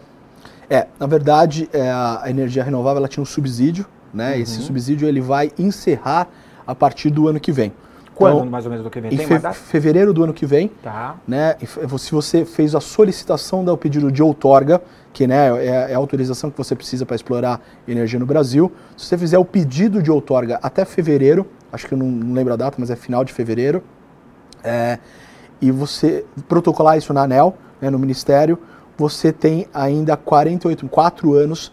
É, 0.69 0.87
na 0.99 1.07
verdade, 1.07 1.69
é, 1.73 1.89
a 1.89 2.25
energia 2.27 2.63
renovável 2.63 2.97
ela 2.97 3.07
tinha 3.07 3.23
um 3.23 3.25
subsídio, 3.25 3.85
né? 4.13 4.35
Uhum. 4.35 4.41
Esse 4.41 4.61
subsídio 4.61 5.07
ele 5.07 5.21
vai 5.21 5.51
encerrar 5.57 6.27
a 6.67 6.75
partir 6.75 7.09
do 7.09 7.27
ano 7.27 7.39
que 7.39 7.51
vem. 7.51 7.73
Quando, 8.19 8.35
então, 8.39 8.49
mais 8.49 8.65
ou 8.65 8.71
menos, 8.71 8.83
do 8.83 8.89
que 8.89 8.99
vem? 8.99 9.15
Tem 9.15 9.25
em 9.25 9.39
fe 9.39 9.53
fevereiro 9.53 10.13
do 10.13 10.25
ano 10.25 10.33
que 10.33 10.45
vem. 10.45 10.67
Tá. 10.83 11.15
Né, 11.25 11.55
se 11.97 12.11
você 12.11 12.43
fez 12.43 12.75
a 12.75 12.81
solicitação 12.81 13.63
do 13.63 13.77
pedido 13.77 14.11
de 14.11 14.21
outorga, 14.21 14.81
que 15.13 15.25
né, 15.25 15.47
é, 15.65 15.91
é 15.91 15.95
a 15.95 15.97
autorização 15.97 16.51
que 16.51 16.57
você 16.57 16.75
precisa 16.75 17.05
para 17.05 17.15
explorar 17.15 17.61
energia 17.87 18.19
no 18.19 18.25
Brasil, 18.25 18.69
se 18.97 19.05
você 19.05 19.17
fizer 19.17 19.37
o 19.37 19.45
pedido 19.45 20.03
de 20.03 20.11
outorga 20.11 20.59
até 20.61 20.83
fevereiro, 20.83 21.47
acho 21.71 21.87
que 21.87 21.93
eu 21.93 21.97
não, 21.97 22.07
não 22.07 22.33
lembro 22.33 22.51
a 22.51 22.57
data, 22.57 22.75
mas 22.77 22.89
é 22.89 22.95
final 22.97 23.23
de 23.23 23.31
fevereiro, 23.31 23.81
é, 24.65 24.99
e 25.61 25.71
você 25.71 26.25
protocolar 26.49 26.97
isso 26.97 27.13
na 27.13 27.23
ANEL, 27.23 27.55
né, 27.79 27.89
no 27.89 27.97
Ministério, 27.97 28.59
você 28.97 29.31
tem 29.31 29.65
ainda 29.73 30.17
48, 30.17 30.89
4 30.89 31.33
anos 31.33 31.67
uh, 31.67 31.71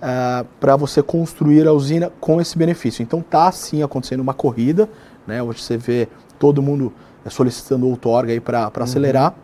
é, 0.00 0.46
para 0.60 0.76
você 0.76 1.02
construir 1.02 1.66
a 1.66 1.72
usina 1.72 2.12
com 2.20 2.40
esse 2.40 2.56
benefício. 2.56 3.02
Então 3.02 3.18
está 3.18 3.50
sim 3.50 3.82
acontecendo 3.82 4.20
uma 4.20 4.32
corrida, 4.32 4.88
né? 5.28 5.42
Hoje 5.42 5.62
você 5.62 5.76
vê 5.76 6.08
todo 6.38 6.62
mundo 6.62 6.92
é, 7.24 7.30
solicitando 7.30 7.86
outorga 7.86 8.32
aí 8.32 8.40
para 8.40 8.72
uhum. 8.74 8.82
acelerar. 8.82 9.34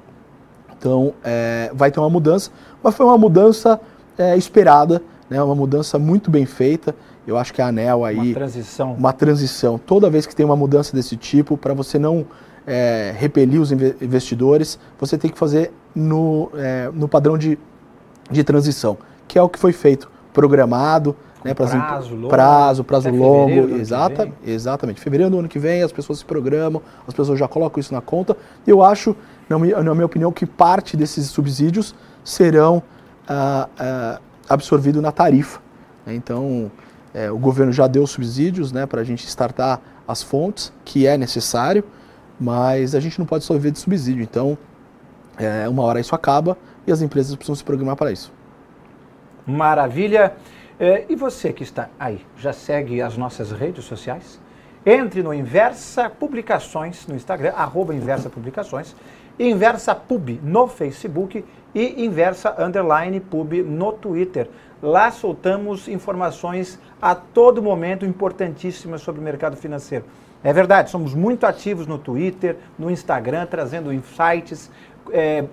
Então 0.76 1.12
é, 1.22 1.70
vai 1.74 1.90
ter 1.90 2.00
uma 2.00 2.10
mudança, 2.10 2.50
mas 2.82 2.94
foi 2.94 3.06
uma 3.06 3.18
mudança 3.18 3.78
é, 4.18 4.36
esperada, 4.36 5.02
né? 5.28 5.40
Uma 5.42 5.54
mudança 5.54 5.98
muito 5.98 6.30
bem 6.30 6.46
feita. 6.46 6.94
Eu 7.26 7.38
acho 7.38 7.52
que 7.52 7.62
a 7.62 7.68
ANEL 7.68 8.04
aí. 8.04 8.16
Uma 8.16 8.34
transição. 8.34 8.92
Uma 8.94 9.12
transição. 9.12 9.78
Toda 9.78 10.10
vez 10.10 10.26
que 10.26 10.34
tem 10.34 10.44
uma 10.44 10.56
mudança 10.56 10.96
desse 10.96 11.16
tipo, 11.16 11.56
para 11.56 11.72
você 11.74 11.98
não 11.98 12.26
é, 12.66 13.14
repelir 13.16 13.60
os 13.60 13.70
investidores, 13.70 14.78
você 14.98 15.16
tem 15.18 15.30
que 15.30 15.38
fazer 15.38 15.72
no, 15.94 16.50
é, 16.54 16.90
no 16.92 17.08
padrão 17.08 17.36
de, 17.38 17.58
de 18.30 18.42
transição, 18.42 18.96
que 19.28 19.38
é 19.38 19.42
o 19.42 19.48
que 19.48 19.58
foi 19.58 19.72
feito, 19.72 20.10
programado, 20.32 21.14
né, 21.44 21.54
prazo, 21.54 22.14
longo, 22.14 22.28
prazo, 22.28 22.84
prazo 22.84 23.10
longo, 23.10 23.76
exata, 23.76 24.32
exatamente. 24.44 25.00
Fevereiro 25.00 25.30
do 25.30 25.38
ano 25.38 25.48
que 25.48 25.58
vem 25.58 25.82
as 25.82 25.92
pessoas 25.92 26.20
se 26.20 26.24
programam, 26.24 26.80
as 27.06 27.14
pessoas 27.14 27.38
já 27.38 27.46
colocam 27.46 27.80
isso 27.80 27.92
na 27.92 28.00
conta. 28.00 28.36
Eu 28.66 28.82
acho, 28.82 29.14
na 29.48 29.58
minha, 29.58 29.82
na 29.82 29.94
minha 29.94 30.06
opinião, 30.06 30.32
que 30.32 30.46
parte 30.46 30.96
desses 30.96 31.26
subsídios 31.26 31.94
serão 32.24 32.82
ah, 33.28 33.68
ah, 33.78 34.20
absorvidos 34.48 35.02
na 35.02 35.12
tarifa. 35.12 35.60
Então, 36.06 36.70
é, 37.12 37.30
o 37.30 37.38
governo 37.38 37.72
já 37.72 37.86
deu 37.86 38.06
subsídios 38.06 38.72
né, 38.72 38.86
para 38.86 39.02
a 39.02 39.04
gente 39.04 39.26
startar 39.26 39.80
as 40.08 40.22
fontes, 40.22 40.72
que 40.84 41.06
é 41.06 41.16
necessário 41.16 41.84
mas 42.38 42.94
a 42.94 43.00
gente 43.00 43.18
não 43.18 43.26
pode 43.26 43.44
só 43.44 43.54
viver 43.54 43.70
de 43.70 43.78
subsídio. 43.78 44.22
Então, 44.22 44.58
é, 45.38 45.68
uma 45.68 45.82
hora 45.82 46.00
isso 46.00 46.14
acaba 46.14 46.56
e 46.86 46.92
as 46.92 47.00
empresas 47.02 47.34
precisam 47.34 47.54
se 47.54 47.64
programar 47.64 47.96
para 47.96 48.12
isso. 48.12 48.32
Maravilha. 49.46 50.34
É, 50.78 51.04
e 51.08 51.14
você 51.14 51.52
que 51.52 51.62
está 51.62 51.88
aí, 51.98 52.20
já 52.36 52.52
segue 52.52 53.00
as 53.00 53.16
nossas 53.16 53.52
redes 53.52 53.84
sociais? 53.84 54.40
Entre 54.84 55.22
no 55.22 55.32
Inversa 55.32 56.10
Publicações 56.10 57.06
no 57.06 57.14
Instagram, 57.14 57.52
arroba 57.56 57.94
Inversa 57.94 58.28
Publicações, 58.28 58.94
Inversa 59.38 59.94
Pub 59.94 60.40
no 60.42 60.66
Facebook 60.66 61.44
e 61.74 62.04
Inversa 62.04 62.54
Underline 62.58 63.20
Pub 63.20 63.52
no 63.64 63.92
Twitter. 63.92 64.48
Lá 64.82 65.10
soltamos 65.12 65.86
informações 65.86 66.78
a 67.00 67.14
todo 67.14 67.62
momento 67.62 68.04
importantíssimas 68.04 69.00
sobre 69.00 69.20
o 69.20 69.24
mercado 69.24 69.56
financeiro. 69.56 70.04
É 70.42 70.52
verdade, 70.52 70.90
somos 70.90 71.14
muito 71.14 71.46
ativos 71.46 71.86
no 71.86 71.98
Twitter, 71.98 72.58
no 72.78 72.90
Instagram, 72.90 73.46
trazendo 73.46 73.92
insights, 73.92 74.70
é, 75.14 75.44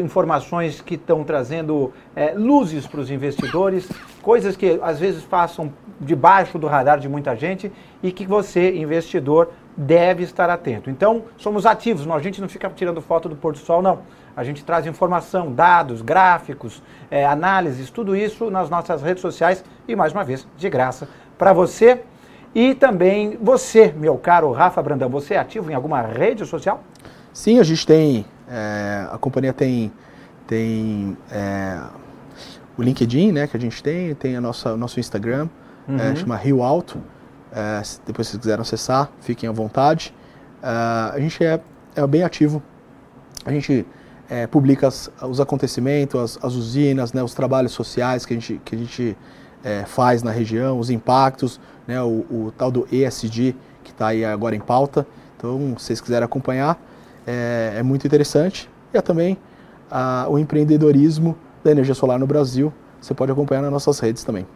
informações 0.00 0.80
que 0.80 0.94
estão 0.94 1.22
trazendo 1.22 1.92
é, 2.16 2.32
luzes 2.32 2.86
para 2.86 3.00
os 3.00 3.10
investidores, 3.10 3.86
coisas 4.22 4.56
que 4.56 4.80
às 4.82 4.98
vezes 4.98 5.22
passam 5.22 5.70
debaixo 6.00 6.58
do 6.58 6.66
radar 6.66 6.98
de 6.98 7.06
muita 7.06 7.36
gente 7.36 7.70
e 8.02 8.10
que 8.10 8.26
você, 8.26 8.74
investidor, 8.74 9.50
deve 9.76 10.22
estar 10.22 10.48
atento. 10.48 10.88
Então, 10.88 11.24
somos 11.36 11.66
ativos, 11.66 12.08
a 12.08 12.18
gente 12.18 12.40
não 12.40 12.48
fica 12.48 12.70
tirando 12.70 13.02
foto 13.02 13.28
do 13.28 13.36
pôr 13.36 13.52
do 13.52 13.58
sol, 13.58 13.82
não. 13.82 13.98
A 14.34 14.42
gente 14.42 14.64
traz 14.64 14.86
informação, 14.86 15.52
dados, 15.52 16.00
gráficos, 16.00 16.82
é, 17.10 17.26
análises, 17.26 17.90
tudo 17.90 18.16
isso 18.16 18.50
nas 18.50 18.70
nossas 18.70 19.02
redes 19.02 19.20
sociais 19.20 19.62
e, 19.86 19.94
mais 19.94 20.14
uma 20.14 20.24
vez, 20.24 20.48
de 20.56 20.70
graça 20.70 21.06
para 21.36 21.52
você. 21.52 22.00
E 22.54 22.74
também 22.74 23.36
você, 23.38 23.92
meu 23.94 24.16
caro 24.16 24.50
Rafa 24.50 24.82
Brandão, 24.82 25.10
você 25.10 25.34
é 25.34 25.38
ativo 25.38 25.70
em 25.70 25.74
alguma 25.74 26.00
rede 26.00 26.46
social? 26.46 26.82
Sim, 27.34 27.58
a 27.58 27.64
gente 27.64 27.84
tem, 27.84 28.24
é, 28.48 29.08
a 29.10 29.18
companhia 29.18 29.52
tem, 29.52 29.92
tem 30.46 31.16
é, 31.30 31.80
o 32.76 32.82
LinkedIn, 32.82 33.32
né, 33.32 33.46
que 33.46 33.56
a 33.56 33.60
gente 33.60 33.82
tem, 33.82 34.14
tem 34.14 34.36
a 34.36 34.40
nossa, 34.40 34.74
o 34.74 34.76
nosso 34.76 34.98
Instagram, 35.00 35.48
é, 35.88 35.92
uhum. 35.92 35.98
é, 35.98 36.16
chama 36.16 36.36
Rio 36.36 36.62
Alto. 36.62 36.98
É, 37.52 37.82
depois 38.06 38.26
se 38.26 38.32
vocês 38.32 38.40
quiserem 38.40 38.62
acessar, 38.62 39.10
fiquem 39.20 39.48
à 39.48 39.52
vontade. 39.52 40.14
É, 40.62 40.66
a 40.66 41.16
gente 41.18 41.44
é, 41.44 41.60
é 41.94 42.06
bem 42.06 42.22
ativo. 42.22 42.62
A 43.44 43.52
gente 43.52 43.86
é, 44.28 44.46
publica 44.46 44.88
as, 44.88 45.10
os 45.22 45.40
acontecimentos, 45.40 46.20
as, 46.20 46.44
as, 46.44 46.54
usinas, 46.54 47.12
né, 47.12 47.22
os 47.22 47.34
trabalhos 47.34 47.72
sociais 47.72 48.26
que 48.26 48.34
a 48.34 48.36
gente, 48.36 48.60
que 48.64 48.74
a 48.74 48.78
gente 48.78 49.16
faz 49.86 50.22
na 50.22 50.30
região, 50.30 50.78
os 50.78 50.90
impactos, 50.90 51.58
né, 51.86 51.98
o, 52.02 52.26
o 52.30 52.52
tal 52.54 52.70
do 52.70 52.86
ESG 52.92 53.56
que 53.82 53.92
está 53.92 54.08
aí 54.08 54.22
agora 54.22 54.54
em 54.54 54.60
pauta. 54.60 55.06
Então, 55.36 55.74
se 55.78 55.86
vocês 55.86 56.00
quiserem 56.02 56.24
acompanhar, 56.24 56.78
é, 57.26 57.74
é 57.78 57.82
muito 57.82 58.06
interessante. 58.06 58.68
E 58.92 58.98
é 58.98 59.00
também 59.00 59.36
a, 59.90 60.26
o 60.28 60.38
empreendedorismo 60.38 61.36
da 61.62 61.70
energia 61.70 61.94
solar 61.94 62.18
no 62.18 62.26
Brasil. 62.26 62.72
Você 63.00 63.14
pode 63.14 63.32
acompanhar 63.32 63.62
nas 63.62 63.70
nossas 63.70 63.98
redes 64.00 64.24
também. 64.24 64.46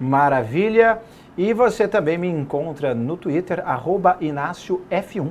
Maravilha! 0.00 0.98
E 1.36 1.52
você 1.52 1.86
também 1.86 2.18
me 2.18 2.28
encontra 2.28 2.94
no 2.94 3.16
Twitter, 3.16 3.62
arroba 3.64 4.16
InácioF1. 4.20 5.30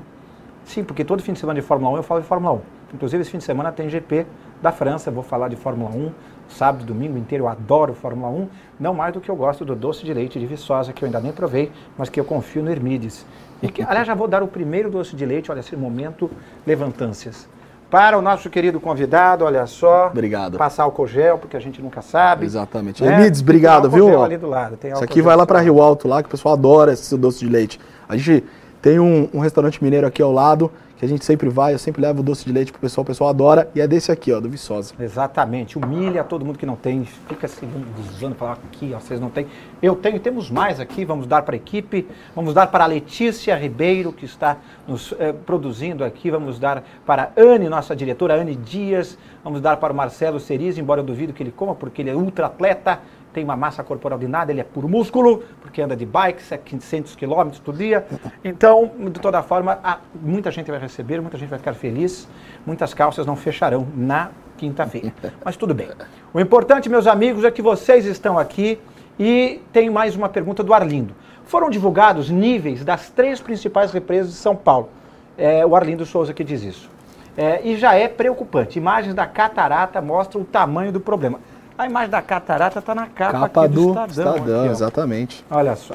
Sim, 0.64 0.84
porque 0.84 1.04
todo 1.04 1.22
fim 1.22 1.34
de 1.34 1.40
semana 1.40 1.60
de 1.60 1.66
Fórmula 1.66 1.94
1 1.94 1.98
eu 1.98 2.04
falo 2.04 2.22
de 2.22 2.28
Fórmula 2.28 2.54
1. 2.54 2.62
Inclusive, 2.94 3.22
esse 3.22 3.32
fim 3.32 3.38
de 3.38 3.44
semana 3.44 3.72
tem 3.72 3.90
GP 3.90 4.26
da 4.62 4.72
França, 4.72 5.12
vou 5.12 5.24
falar 5.24 5.50
de 5.50 5.56
Fórmula 5.56 5.90
1, 5.90 6.12
sábado, 6.48 6.86
domingo 6.86 7.18
inteiro, 7.18 7.44
eu 7.44 7.48
adoro 7.48 7.94
Fórmula 7.94 8.30
1, 8.30 8.48
não 8.80 8.94
mais 8.94 9.14
do 9.14 9.20
que 9.20 9.30
eu 9.30 9.36
gosto 9.36 9.66
do 9.66 9.76
doce 9.76 10.06
de 10.06 10.14
leite 10.14 10.40
de 10.40 10.46
Viçosa, 10.46 10.94
que 10.94 11.04
eu 11.04 11.06
ainda 11.06 11.20
nem 11.20 11.32
provei, 11.32 11.72
mas 11.98 12.10
que 12.10 12.20
eu 12.20 12.26
confio 12.26 12.64
no 12.64 12.72
Hermides. 12.72 13.26
E 13.62 13.70
que, 13.70 13.82
aliás, 13.82 14.06
já 14.06 14.14
vou 14.14 14.28
dar 14.28 14.44
o 14.44 14.48
primeiro 14.48 14.90
doce 14.90 15.16
de 15.16 15.26
leite, 15.26 15.52
olha, 15.52 15.60
esse 15.60 15.76
momento, 15.76 16.30
levantâncias. 16.66 17.48
Para 17.90 18.18
o 18.18 18.22
nosso 18.22 18.50
querido 18.50 18.82
convidado, 18.82 19.46
olha 19.46 19.66
só. 19.66 20.08
Obrigado. 20.08 20.58
Passar 20.58 20.84
álcool 20.84 21.08
gel, 21.08 21.38
porque 21.38 21.56
a 21.56 21.60
gente 21.60 21.82
nunca 21.82 22.02
sabe. 22.02 22.46
Exatamente. 22.46 23.02
Né? 23.02 23.32
Obrigado, 23.40 23.90
tem 23.90 23.92
viu? 23.92 24.22
ali 24.22 24.38
do 24.38 24.48
lado. 24.48 24.76
Tem 24.76 24.92
Isso 24.92 25.04
aqui 25.04 25.22
vai 25.22 25.36
lá 25.38 25.46
para 25.46 25.62
Rio 25.62 25.82
Alto, 25.82 26.08
lá, 26.08 26.22
que 26.22 26.28
o 26.28 26.32
pessoal 26.32 26.54
adora 26.54 26.92
esse 26.92 27.16
doce 27.16 27.40
de 27.40 27.50
leite. 27.50 27.80
A 28.08 28.18
gente 28.18 28.44
tem 28.82 29.00
um, 29.00 29.30
um 29.34 29.40
restaurante 29.40 29.82
mineiro 29.82 30.06
aqui 30.06 30.22
ao 30.22 30.34
lado, 30.34 30.70
que 30.98 31.06
a 31.06 31.08
gente 31.08 31.24
sempre 31.24 31.48
vai, 31.48 31.74
eu 31.74 31.80
sempre 31.80 32.02
levo 32.02 32.24
doce 32.24 32.44
de 32.44 32.52
leite 32.52 32.72
pro 32.72 32.82
pessoal, 32.82 33.04
o 33.04 33.06
pessoal 33.06 33.30
adora, 33.30 33.70
e 33.76 33.82
é 33.82 33.88
desse 33.88 34.12
aqui, 34.12 34.34
ó, 34.34 34.40
do 34.40 34.50
Viçosa. 34.50 34.96
Exatamente, 35.00 35.78
humilha 35.78 36.24
todo 36.24 36.44
mundo 36.44 36.58
que 36.58 36.66
não 36.66 36.76
tem, 36.76 37.06
fica 37.06 37.48
se 37.48 37.68
usando, 38.16 38.36
falar 38.36 38.54
aqui, 38.54 38.92
ó, 38.96 39.00
vocês 39.00 39.20
não 39.20 39.30
têm. 39.30 39.46
Eu 39.82 39.96
tenho, 39.96 40.20
temos 40.20 40.50
mais 40.50 40.80
aqui, 40.80 41.06
vamos 41.06 41.28
dar 41.28 41.44
para 41.44 41.56
a 41.56 41.58
equipe, 41.58 42.08
vamos 42.36 42.56
dar 42.56 42.68
para 42.68 42.84
a 42.84 42.88
Letícia 42.88 43.56
Ribeiro, 43.56 44.12
que 44.12 44.26
está 44.26 44.58
nos 44.88 45.14
eh, 45.20 45.34
produzindo 45.34 46.04
aqui, 46.04 46.32
vamos 46.32 46.58
dar 46.58 46.84
para 47.06 47.32
a 47.36 47.42
Anne, 47.42 47.70
nossa 47.70 47.96
diretora, 47.96 48.34
Anne 48.34 48.56
Dias, 48.56 49.20
vamos 49.44 49.62
dar 49.62 49.78
para 49.78 49.94
o 49.94 49.96
Marcelo 49.96 50.40
Cerise, 50.40 50.82
embora 50.82 51.02
eu 51.02 51.06
duvido 51.06 51.32
que 51.32 51.44
ele 51.44 51.52
coma, 51.52 51.76
porque 51.76 52.02
ele 52.02 52.10
é 52.10 52.16
ultra 52.16 52.48
atleta, 52.48 53.00
tem 53.38 53.44
uma 53.44 53.56
massa 53.56 53.84
corporal 53.84 54.18
de 54.18 54.28
nada, 54.28 54.52
ele 54.52 54.62
é 54.62 54.64
puro 54.64 54.90
músculo, 54.90 55.44
porque 55.62 55.80
anda 55.80 55.96
de 55.96 56.08
bike, 56.08 56.42
500 56.66 57.16
quilômetros 57.16 57.60
por 57.60 57.76
dia. 57.76 58.04
Então, 58.44 58.92
de 59.12 59.20
toda 59.20 59.44
forma, 59.44 59.80
muita 60.20 60.50
gente 60.50 60.72
vai 60.72 60.80
receber, 60.80 61.22
muita 61.22 61.38
gente 61.38 61.50
vai 61.50 61.60
ficar 61.60 61.76
feliz, 61.76 62.28
muitas 62.66 62.96
calças 62.96 63.28
não 63.28 63.36
fecharão 63.36 63.88
na 63.96 64.32
quinta-feira. 64.58 65.14
Mas 65.46 65.56
tudo 65.56 65.76
bem. 65.76 65.88
O 66.34 66.40
importante, 66.40 66.90
meus 66.90 67.06
amigos, 67.06 67.44
é 67.44 67.52
que 67.52 67.62
vocês 67.62 68.08
estão 68.08 68.40
aqui 68.40 68.80
e 69.20 69.62
tem 69.72 69.88
mais 69.88 70.16
uma 70.16 70.30
pergunta 70.30 70.64
do 70.64 70.74
Arlindo. 70.74 71.14
Foram 71.46 71.70
divulgados 71.70 72.32
níveis 72.32 72.84
das 72.84 73.12
três 73.12 73.40
principais 73.40 73.92
represas 73.92 74.32
de 74.32 74.40
São 74.40 74.56
Paulo. 74.56 74.90
É, 75.38 75.64
o 75.64 75.76
Arlindo 75.76 76.08
Souza 76.08 76.34
que 76.34 76.44
diz 76.44 76.64
isso. 76.64 76.90
É, 77.38 77.62
e 77.64 77.78
já 77.78 77.94
é 77.94 78.08
preocupante. 78.08 78.80
Imagens 78.80 79.14
da 79.14 79.28
catarata 79.28 80.02
mostram 80.02 80.42
o 80.42 80.44
tamanho 80.44 80.92
do 80.92 81.00
problema. 81.00 81.40
A 81.78 81.86
imagem 81.86 82.10
da 82.10 82.22
catarata 82.24 82.80
está 82.80 82.96
na 82.96 83.06
capa, 83.06 83.40
capa 83.42 83.68
do, 83.68 83.74
do 83.74 83.90
Estadão. 83.90 84.36
Estadão 84.36 84.62
aqui, 84.62 84.72
exatamente. 84.72 85.46
Olha 85.52 85.76
só. 85.76 85.94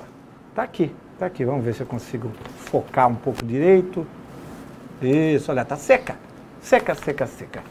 Está 0.51 0.63
aqui, 0.63 0.95
está 1.15 1.27
aqui. 1.27 1.45
Vamos 1.45 1.65
ver 1.65 1.75
se 1.75 1.81
eu 1.81 1.87
consigo 1.87 2.31
focar 2.57 3.09
um 3.09 3.17
pouco 3.17 3.45
direito. 3.45 4.07
Isso, 5.03 5.51
olha, 5.51 5.63
está 5.63 5.77
seca. 5.77 6.15
Seca, 6.61 6.95
seca, 6.95 7.27
seca. 7.27 7.63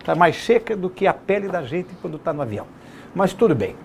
Está 0.00 0.16
mais 0.16 0.42
seca 0.42 0.76
do 0.76 0.90
que 0.90 1.06
a 1.06 1.14
pele 1.14 1.46
da 1.46 1.62
gente 1.62 1.90
quando 2.02 2.16
está 2.16 2.32
no 2.32 2.42
avião. 2.42 2.66
Mas 3.14 3.32
tudo 3.32 3.54
bem. 3.54 3.76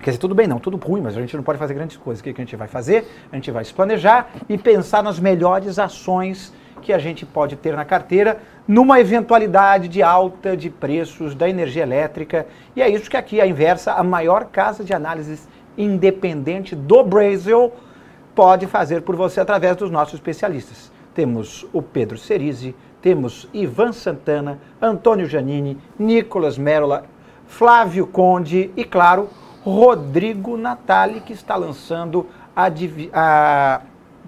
Quer 0.00 0.10
dizer, 0.10 0.18
tudo 0.18 0.34
bem 0.34 0.46
não, 0.46 0.58
tudo 0.58 0.78
ruim, 0.78 1.02
mas 1.02 1.14
a 1.14 1.20
gente 1.20 1.36
não 1.36 1.42
pode 1.42 1.58
fazer 1.58 1.74
grandes 1.74 1.98
coisas. 1.98 2.20
O 2.20 2.24
que 2.24 2.30
a 2.30 2.34
gente 2.34 2.56
vai 2.56 2.68
fazer? 2.68 3.06
A 3.30 3.36
gente 3.36 3.50
vai 3.50 3.64
se 3.66 3.74
planejar 3.74 4.30
e 4.48 4.56
pensar 4.56 5.02
nas 5.02 5.18
melhores 5.18 5.78
ações 5.78 6.54
que 6.84 6.92
a 6.92 6.98
gente 6.98 7.24
pode 7.24 7.56
ter 7.56 7.74
na 7.74 7.84
carteira 7.84 8.38
numa 8.68 9.00
eventualidade 9.00 9.88
de 9.88 10.02
alta 10.02 10.54
de 10.54 10.68
preços 10.68 11.34
da 11.34 11.48
energia 11.48 11.82
elétrica. 11.82 12.46
E 12.76 12.82
é 12.82 12.88
isso 12.88 13.08
que 13.10 13.16
aqui 13.16 13.40
a 13.40 13.46
Inversa, 13.46 13.94
a 13.94 14.04
maior 14.04 14.44
casa 14.44 14.84
de 14.84 14.92
análises 14.92 15.48
independente 15.78 16.76
do 16.76 17.02
Brasil, 17.02 17.72
pode 18.34 18.66
fazer 18.66 19.00
por 19.00 19.16
você 19.16 19.40
através 19.40 19.76
dos 19.76 19.90
nossos 19.90 20.14
especialistas. 20.14 20.92
Temos 21.14 21.66
o 21.72 21.80
Pedro 21.80 22.18
Cerise, 22.18 22.76
temos 23.00 23.48
Ivan 23.54 23.92
Santana, 23.92 24.58
Antônio 24.80 25.26
Janini, 25.26 25.78
Nicolas 25.98 26.58
Merola, 26.58 27.06
Flávio 27.46 28.06
Conde 28.06 28.70
e, 28.76 28.84
claro, 28.84 29.30
Rodrigo 29.62 30.56
Natali, 30.58 31.20
que 31.20 31.32
está 31.32 31.56
lançando 31.56 32.26
a, 32.54 32.66
a 33.12 33.80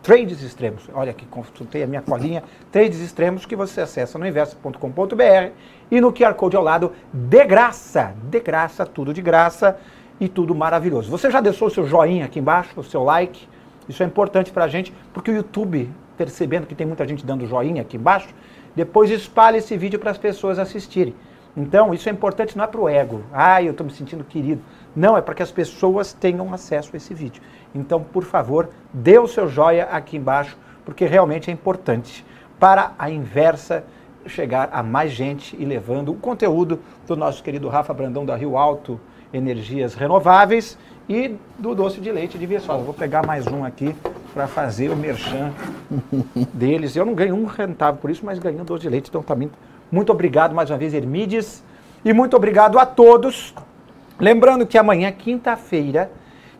Trades 0.07 0.41
Extremos. 0.41 0.89
Olha 0.95 1.11
aqui, 1.11 1.27
consultei 1.27 1.83
a 1.83 1.87
minha 1.89 2.01
colinha. 2.01 2.45
Trades 2.71 3.01
Extremos 3.01 3.45
que 3.45 3.57
você 3.57 3.81
acessa 3.81 4.17
no 4.17 4.25
inverso.com.br 4.25 5.51
e 5.91 6.01
no 6.01 6.13
QR 6.13 6.33
Code 6.35 6.57
ao 6.57 6.63
lado, 6.63 6.93
de 7.13 7.45
graça. 7.45 8.15
De 8.31 8.39
graça, 8.39 8.87
tudo 8.87 9.13
de 9.13 9.21
graça 9.21 9.77
e 10.21 10.29
tudo 10.29 10.55
maravilhoso. 10.55 11.11
Você 11.11 11.29
já 11.29 11.41
deixou 11.41 11.67
o 11.67 11.71
seu 11.73 11.85
joinha 11.85 12.25
aqui 12.25 12.39
embaixo, 12.39 12.79
o 12.79 12.85
seu 12.85 13.03
like? 13.03 13.49
Isso 13.89 14.01
é 14.01 14.07
importante 14.07 14.53
para 14.53 14.67
a 14.67 14.69
gente, 14.69 14.95
porque 15.13 15.29
o 15.29 15.35
YouTube, 15.35 15.91
percebendo 16.17 16.69
que 16.69 16.77
tem 16.77 16.87
muita 16.87 17.05
gente 17.05 17.27
dando 17.27 17.45
joinha 17.45 17.83
aqui 17.83 17.97
embaixo, 17.97 18.29
depois 18.77 19.11
espalha 19.11 19.57
esse 19.57 19.77
vídeo 19.77 19.99
para 19.99 20.13
as 20.13 20.19
pessoas 20.19 20.61
assistirem. 20.61 21.17
Então, 21.57 21.95
isso 21.95 22.09
é 22.09 22.13
importante, 22.13 22.57
não 22.57 22.65
é 22.65 22.67
para 22.67 22.81
o 22.81 22.89
ego. 22.89 23.23
Ah, 23.33 23.63
eu 23.63 23.71
estou 23.71 23.87
me 23.87 23.93
sentindo 23.93 24.23
querido. 24.23 24.61
Não, 24.95 25.17
é 25.17 25.23
para 25.23 25.35
que 25.35 25.43
as 25.43 25.51
pessoas 25.51 26.13
tenham 26.13 26.53
acesso 26.53 26.91
a 26.93 26.97
esse 26.99 27.15
vídeo. 27.15 27.43
Então, 27.75 28.03
por 28.03 28.25
favor, 28.25 28.69
dê 28.93 29.19
o 29.19 29.27
seu 29.27 29.49
joia 29.49 29.85
aqui 29.85 30.17
embaixo, 30.17 30.57
porque 30.85 31.07
realmente 31.07 31.51
é 31.51 31.53
importante 31.53 32.25
para 32.59 32.93
a 32.99 33.11
inversa 33.11 33.85
chegar 34.27 34.69
a 34.73 34.83
mais 34.83 35.13
gente 35.13 35.57
e 35.59 35.65
levando 35.65 36.11
o 36.11 36.15
conteúdo 36.15 36.81
do 37.07 37.17
nosso 37.17 37.43
querido 37.43 37.69
Rafa 37.69 37.95
Brandão 37.95 38.27
da 38.27 38.37
Rio 38.37 38.57
Alto 38.57 39.01
Energias 39.33 39.95
Renováveis 39.95 40.79
e 41.09 41.37
do 41.59 41.75
doce 41.75 42.01
de 42.01 42.11
leite 42.11 42.37
de 42.37 42.47
Viçosa. 42.47 42.83
Vou 42.83 42.95
pegar 42.95 43.25
mais 43.25 43.47
um 43.47 43.65
aqui 43.65 43.95
para 44.35 44.47
fazer 44.47 44.91
o 44.91 44.97
merchan 44.97 45.53
deles. 46.53 46.97
Eu 46.97 47.05
não 47.05 47.15
ganho 47.15 47.35
um 47.35 47.49
centavo 47.49 47.99
por 47.99 48.11
isso, 48.11 48.25
mas 48.25 48.39
ganho 48.39 48.61
um 48.61 48.65
doce 48.65 48.83
de 48.83 48.89
leite. 48.89 49.09
Então, 49.09 49.23
também 49.23 49.51
muito 49.91 50.11
obrigado 50.13 50.55
mais 50.55 50.71
uma 50.71 50.79
vez, 50.79 50.95
Hermides. 50.95 51.65
E 52.05 52.13
muito 52.13 52.37
obrigado 52.37 52.79
a 52.79 52.87
todos. 52.87 53.55
Lembrando 54.19 54.67
que 54.67 54.79
amanhã, 54.79 55.11
quinta-feira, 55.13 56.11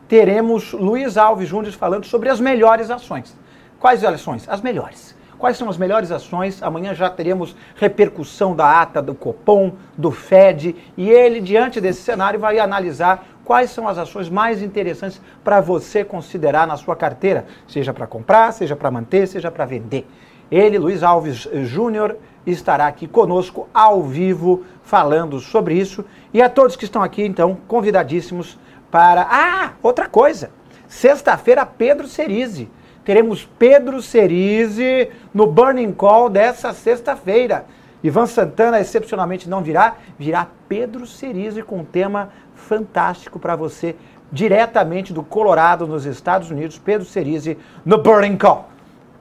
teremos 0.07 0.73
Luiz 0.73 1.17
Alves 1.17 1.47
Júnior 1.47 1.73
falando 1.73 2.05
sobre 2.05 2.29
as 2.29 2.39
melhores 2.39 2.89
ações. 2.89 3.35
Quais 3.79 4.03
ações? 4.03 4.47
As 4.47 4.61
melhores. 4.61 5.15
Quais 5.37 5.55
são 5.55 5.69
as 5.69 5.77
melhores 5.77 6.11
ações? 6.11 6.63
Amanhã 6.63 6.95
já 6.95 7.09
teremos 7.09 7.55
repercussão 7.75 8.55
da 8.55 8.81
ata 8.81 9.01
do 9.01 9.13
Copom, 9.13 9.73
do 9.95 10.09
Fed, 10.09 10.75
e 10.97 11.09
ele, 11.09 11.39
diante 11.39 11.79
desse 11.79 12.01
cenário, 12.01 12.39
vai 12.39 12.57
analisar 12.57 13.23
quais 13.45 13.69
são 13.69 13.87
as 13.87 13.99
ações 13.99 14.29
mais 14.29 14.63
interessantes 14.63 15.21
para 15.43 15.61
você 15.61 16.03
considerar 16.03 16.65
na 16.65 16.75
sua 16.75 16.95
carteira, 16.95 17.45
seja 17.67 17.93
para 17.93 18.07
comprar, 18.07 18.51
seja 18.51 18.75
para 18.75 18.89
manter, 18.89 19.27
seja 19.27 19.51
para 19.51 19.65
vender. 19.65 20.07
Ele, 20.49 20.79
Luiz 20.79 21.03
Alves 21.03 21.47
Júnior, 21.65 22.17
estará 22.51 22.87
aqui 22.87 23.07
conosco 23.07 23.67
ao 23.73 24.01
vivo 24.03 24.63
falando 24.83 25.39
sobre 25.39 25.75
isso. 25.75 26.03
E 26.33 26.41
a 26.41 26.49
todos 26.49 26.75
que 26.75 26.85
estão 26.85 27.03
aqui, 27.03 27.23
então, 27.23 27.57
convidadíssimos 27.67 28.57
para. 28.89 29.27
Ah, 29.29 29.73
outra 29.83 30.07
coisa. 30.07 30.49
Sexta-feira, 30.87 31.65
Pedro 31.65 32.07
Cerise. 32.07 32.69
Teremos 33.03 33.47
Pedro 33.57 34.01
Cerise 34.01 35.09
no 35.33 35.47
Burning 35.47 35.93
Call 35.93 36.29
dessa 36.29 36.73
sexta-feira. 36.73 37.65
Ivan 38.03 38.25
Santana 38.25 38.79
excepcionalmente 38.79 39.49
não 39.49 39.61
virá, 39.61 39.95
virá 40.19 40.47
Pedro 40.69 41.07
Cerise 41.07 41.63
com 41.63 41.79
um 41.79 41.85
tema 41.85 42.29
fantástico 42.53 43.39
para 43.39 43.55
você 43.55 43.95
diretamente 44.31 45.13
do 45.13 45.23
Colorado, 45.23 45.87
nos 45.87 46.05
Estados 46.05 46.51
Unidos, 46.51 46.77
Pedro 46.77 47.05
Cerise, 47.05 47.57
no 47.85 47.97
Burning 47.97 48.37
Call. 48.37 48.69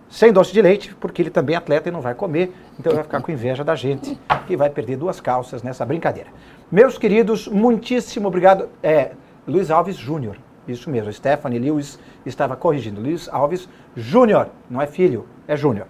Sem 0.09 0.33
doce 0.33 0.53
de 0.53 0.63
leite, 0.63 0.95
porque 1.01 1.21
ele 1.21 1.31
também 1.31 1.55
é 1.55 1.59
atleta 1.59 1.89
e 1.89 1.93
não 1.93 2.01
vai 2.01 2.15
comer, 2.15 2.53
então 2.79 2.95
vai 2.95 3.03
ficar 3.03 3.21
com 3.23 3.33
inveja 3.33 3.65
da 3.65 3.75
gente, 3.75 4.19
que 4.47 4.57
vai 4.57 4.71
perder 4.71 4.97
duas 4.97 5.21
calças 5.21 5.63
nessa 5.63 5.85
brincadeira. 5.85 6.31
Meus 6.71 6.97
queridos, 6.97 7.49
muitíssimo 7.49 8.29
obrigado. 8.29 8.69
É, 8.83 9.13
Luiz 9.47 9.71
Alves 9.71 9.97
Júnior, 9.97 10.37
isso 10.67 10.91
mesmo, 10.91 11.13
Stephanie 11.13 11.59
Lewis 11.59 11.99
estava 12.25 12.57
corrigindo. 12.57 13.01
Luiz 13.01 13.29
Alves 13.29 13.69
Júnior, 13.97 14.49
não 14.71 14.81
é 14.81 14.87
filho, 14.87 15.27
é 15.47 15.57
Júnior. 15.57 15.87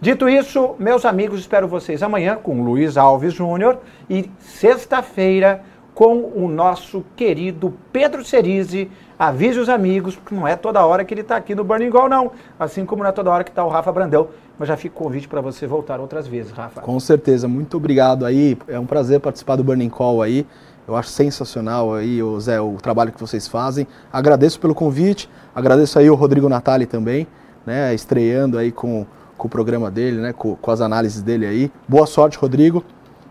Dito 0.00 0.28
isso, 0.28 0.76
meus 0.78 1.04
amigos, 1.04 1.40
espero 1.40 1.66
vocês 1.66 2.04
amanhã 2.04 2.36
com 2.36 2.62
Luiz 2.62 2.96
Alves 2.96 3.34
Júnior 3.34 3.80
e 4.08 4.30
sexta-feira 4.38 5.64
com 5.92 6.30
o 6.36 6.48
nosso 6.48 7.04
querido 7.16 7.74
Pedro 7.92 8.24
Cerise. 8.24 8.88
Avise 9.18 9.58
os 9.58 9.68
amigos, 9.68 10.14
porque 10.14 10.34
não 10.34 10.46
é 10.46 10.54
toda 10.54 10.84
hora 10.86 11.04
que 11.04 11.12
ele 11.12 11.22
está 11.22 11.36
aqui 11.36 11.54
no 11.54 11.64
Burning 11.64 11.90
Goal, 11.90 12.08
não. 12.08 12.30
Assim 12.58 12.86
como 12.86 13.02
não 13.02 13.10
é 13.10 13.12
toda 13.12 13.30
hora 13.30 13.42
que 13.42 13.50
está 13.50 13.64
o 13.64 13.68
Rafa 13.68 13.90
Brandão. 13.90 14.28
Mas 14.56 14.68
já 14.68 14.76
fica 14.76 14.94
o 14.94 15.04
convite 15.04 15.26
para 15.26 15.40
você 15.40 15.66
voltar 15.66 16.00
outras 16.00 16.26
vezes, 16.26 16.52
Rafa. 16.52 16.80
Com 16.80 17.00
certeza, 17.00 17.48
muito 17.48 17.76
obrigado 17.76 18.24
aí. 18.24 18.56
É 18.68 18.78
um 18.78 18.86
prazer 18.86 19.18
participar 19.18 19.56
do 19.56 19.64
Burning 19.64 19.88
Call 19.88 20.22
aí. 20.22 20.46
Eu 20.86 20.96
acho 20.96 21.10
sensacional 21.10 21.94
aí, 21.94 22.22
o 22.22 22.40
Zé, 22.40 22.58
o 22.60 22.76
trabalho 22.80 23.12
que 23.12 23.20
vocês 23.20 23.46
fazem. 23.46 23.86
Agradeço 24.10 24.58
pelo 24.58 24.74
convite, 24.74 25.28
agradeço 25.54 25.98
aí 25.98 26.08
o 26.08 26.14
Rodrigo 26.14 26.48
Natali 26.48 26.86
também, 26.86 27.26
né, 27.66 27.94
estreando 27.94 28.56
aí 28.56 28.72
com, 28.72 29.04
com 29.36 29.46
o 29.46 29.50
programa 29.50 29.90
dele, 29.90 30.18
né, 30.18 30.32
com, 30.32 30.56
com 30.56 30.70
as 30.70 30.80
análises 30.80 31.20
dele 31.20 31.44
aí. 31.44 31.70
Boa 31.86 32.06
sorte, 32.06 32.38
Rodrigo, 32.38 32.82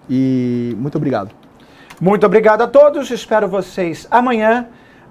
e 0.07 0.75
muito 0.77 0.97
obrigado. 0.97 1.31
Muito 1.99 2.27
obrigado 2.27 2.61
a 2.61 2.67
todos. 2.67 3.09
Espero 3.09 3.47
vocês 3.47 4.07
amanhã 4.11 4.67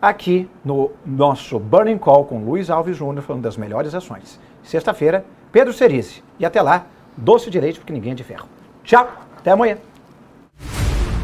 aqui 0.09 0.49
no 0.65 0.91
nosso 1.05 1.59
Burning 1.59 1.99
Call 1.99 2.25
com 2.25 2.39
Luiz 2.39 2.71
Alves 2.71 2.97
Júnior, 2.97 3.23
falando 3.23 3.43
das 3.43 3.57
melhores 3.57 3.95
ações. 3.95 4.39
Sexta-feira, 4.63 5.25
Pedro 5.53 5.73
Cerise. 5.73 6.23
E 6.39 6.45
até 6.45 6.61
lá, 6.63 6.87
doce 7.17 7.51
de 7.51 7.61
leite, 7.61 7.79
porque 7.79 7.93
ninguém 7.93 8.13
é 8.13 8.15
de 8.15 8.25
ferro. 8.25 8.47
Tchau, 8.85 9.09
até 9.39 9.51
amanhã. 9.51 9.79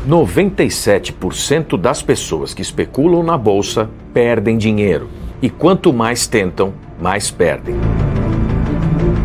97% 0.06 1.78
das 1.78 2.02
pessoas 2.02 2.52
que 2.52 2.62
especulam 2.62 3.22
na 3.22 3.38
bolsa 3.38 3.88
perdem 4.12 4.58
dinheiro. 4.58 5.08
E 5.40 5.48
quanto 5.48 5.92
mais 5.92 6.26
tentam, 6.26 6.72
mais 7.00 7.30
perdem. 7.30 7.76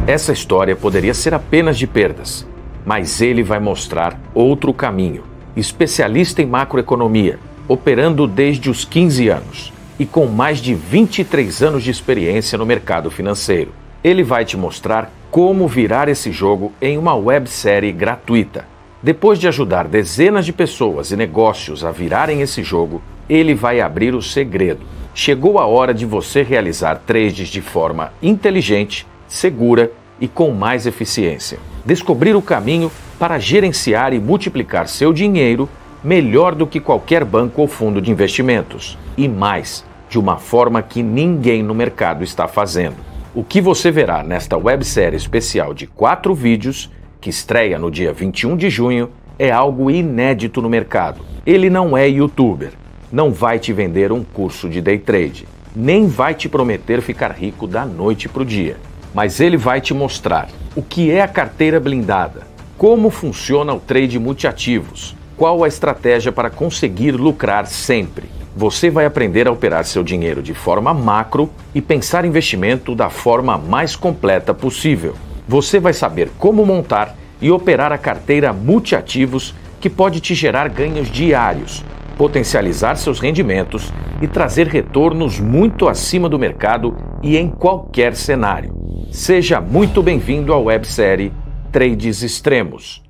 Essa 0.05 0.31
história 0.31 0.75
poderia 0.75 1.13
ser 1.13 1.33
apenas 1.33 1.77
de 1.77 1.87
perdas, 1.87 2.47
mas 2.85 3.21
ele 3.21 3.43
vai 3.43 3.59
mostrar 3.59 4.19
outro 4.33 4.73
caminho 4.73 5.23
especialista 5.55 6.41
em 6.41 6.45
macroeconomia, 6.45 7.39
operando 7.67 8.27
desde 8.27 8.69
os 8.69 8.85
15 8.85 9.27
anos 9.29 9.73
e 9.99 10.05
com 10.05 10.27
mais 10.27 10.59
de 10.59 10.73
23 10.73 11.63
anos 11.63 11.83
de 11.83 11.91
experiência 11.91 12.57
no 12.57 12.65
mercado 12.65 13.09
financeiro. 13.09 13.71
Ele 14.03 14.23
vai 14.23 14.45
te 14.45 14.55
mostrar 14.55 15.11
como 15.31 15.67
virar 15.67 16.07
esse 16.07 16.31
jogo 16.31 16.71
em 16.81 16.97
uma 16.97 17.15
websérie 17.15 17.91
gratuita. 17.91 18.65
Depois 19.01 19.39
de 19.39 19.47
ajudar 19.47 19.87
dezenas 19.87 20.45
de 20.45 20.53
pessoas 20.53 21.11
e 21.11 21.15
negócios 21.15 21.83
a 21.83 21.91
virarem 21.91 22.41
esse 22.41 22.63
jogo, 22.63 23.01
ele 23.29 23.53
vai 23.53 23.81
abrir 23.81 24.15
o 24.15 24.21
segredo. 24.21 24.85
Chegou 25.13 25.59
a 25.59 25.65
hora 25.65 25.93
de 25.93 26.05
você 26.05 26.43
realizar 26.43 27.01
trades 27.05 27.49
de 27.49 27.61
forma 27.61 28.13
inteligente, 28.21 29.05
segura 29.27 29.91
e 30.19 30.27
com 30.27 30.51
mais 30.51 30.85
eficiência. 30.85 31.59
Descobrir 31.85 32.35
o 32.35 32.41
caminho 32.41 32.91
para 33.19 33.39
gerenciar 33.39 34.13
e 34.13 34.19
multiplicar 34.19 34.87
seu 34.87 35.11
dinheiro 35.11 35.67
melhor 36.07 36.55
do 36.55 36.65
que 36.65 36.79
qualquer 36.79 37.25
banco 37.25 37.61
ou 37.61 37.67
fundo 37.67 38.01
de 38.01 38.09
investimentos. 38.09 38.97
E 39.17 39.27
mais, 39.27 39.83
de 40.09 40.17
uma 40.17 40.37
forma 40.37 40.81
que 40.81 41.03
ninguém 41.03 41.61
no 41.61 41.75
mercado 41.75 42.23
está 42.23 42.47
fazendo. 42.47 42.95
O 43.35 43.43
que 43.43 43.59
você 43.59 43.91
verá 43.91 44.23
nesta 44.23 44.55
websérie 44.55 45.17
especial 45.17 45.73
de 45.73 45.85
quatro 45.85 46.33
vídeos, 46.33 46.89
que 47.19 47.29
estreia 47.29 47.77
no 47.77 47.91
dia 47.91 48.13
21 48.13 48.55
de 48.55 48.69
junho, 48.69 49.09
é 49.37 49.51
algo 49.51 49.91
inédito 49.91 50.61
no 50.61 50.69
mercado. 50.69 51.19
Ele 51.45 51.69
não 51.69 51.97
é 51.97 52.07
youtuber, 52.07 52.71
não 53.11 53.33
vai 53.33 53.59
te 53.59 53.73
vender 53.73 54.09
um 54.09 54.23
curso 54.23 54.69
de 54.69 54.79
day 54.79 54.97
trade, 54.97 55.45
nem 55.75 56.07
vai 56.07 56.33
te 56.33 56.47
prometer 56.47 57.01
ficar 57.01 57.31
rico 57.31 57.67
da 57.67 57.85
noite 57.85 58.29
para 58.29 58.43
o 58.43 58.45
dia. 58.45 58.77
Mas 59.13 59.41
ele 59.41 59.57
vai 59.57 59.81
te 59.81 59.93
mostrar 59.93 60.47
o 60.73 60.81
que 60.81 61.11
é 61.11 61.21
a 61.21 61.27
carteira 61.27 61.81
blindada, 61.81 62.47
como 62.77 63.09
funciona 63.09 63.73
o 63.73 63.79
trade 63.81 64.17
multiativos? 64.17 65.16
Qual 65.37 65.63
a 65.63 65.67
estratégia 65.67 66.31
para 66.31 66.49
conseguir 66.49 67.11
lucrar 67.11 67.67
sempre? 67.67 68.27
Você 68.55 68.89
vai 68.89 69.05
aprender 69.05 69.47
a 69.47 69.51
operar 69.51 69.85
seu 69.85 70.03
dinheiro 70.03 70.41
de 70.41 70.55
forma 70.55 70.95
macro 70.95 71.47
e 71.75 71.79
pensar 71.79 72.25
investimento 72.25 72.95
da 72.95 73.07
forma 73.11 73.55
mais 73.55 73.95
completa 73.95 74.51
possível. 74.51 75.13
Você 75.47 75.79
vai 75.79 75.93
saber 75.93 76.31
como 76.39 76.65
montar 76.65 77.15
e 77.39 77.51
operar 77.51 77.91
a 77.91 77.99
carteira 77.99 78.51
multiativos 78.51 79.53
que 79.79 79.91
pode 79.91 80.19
te 80.21 80.33
gerar 80.33 80.69
ganhos 80.69 81.07
diários, 81.07 81.85
potencializar 82.17 82.95
seus 82.95 83.19
rendimentos 83.19 83.93
e 84.19 84.27
trazer 84.27 84.65
retornos 84.65 85.39
muito 85.39 85.87
acima 85.87 86.27
do 86.27 86.39
mercado 86.39 86.97
e 87.21 87.37
em 87.37 87.47
qualquer 87.47 88.15
cenário. 88.15 88.73
Seja 89.11 89.61
muito 89.61 90.01
bem-vindo 90.01 90.51
à 90.51 90.57
websérie 90.57 91.31
Trades 91.71 92.23
Extremos. 92.23 93.06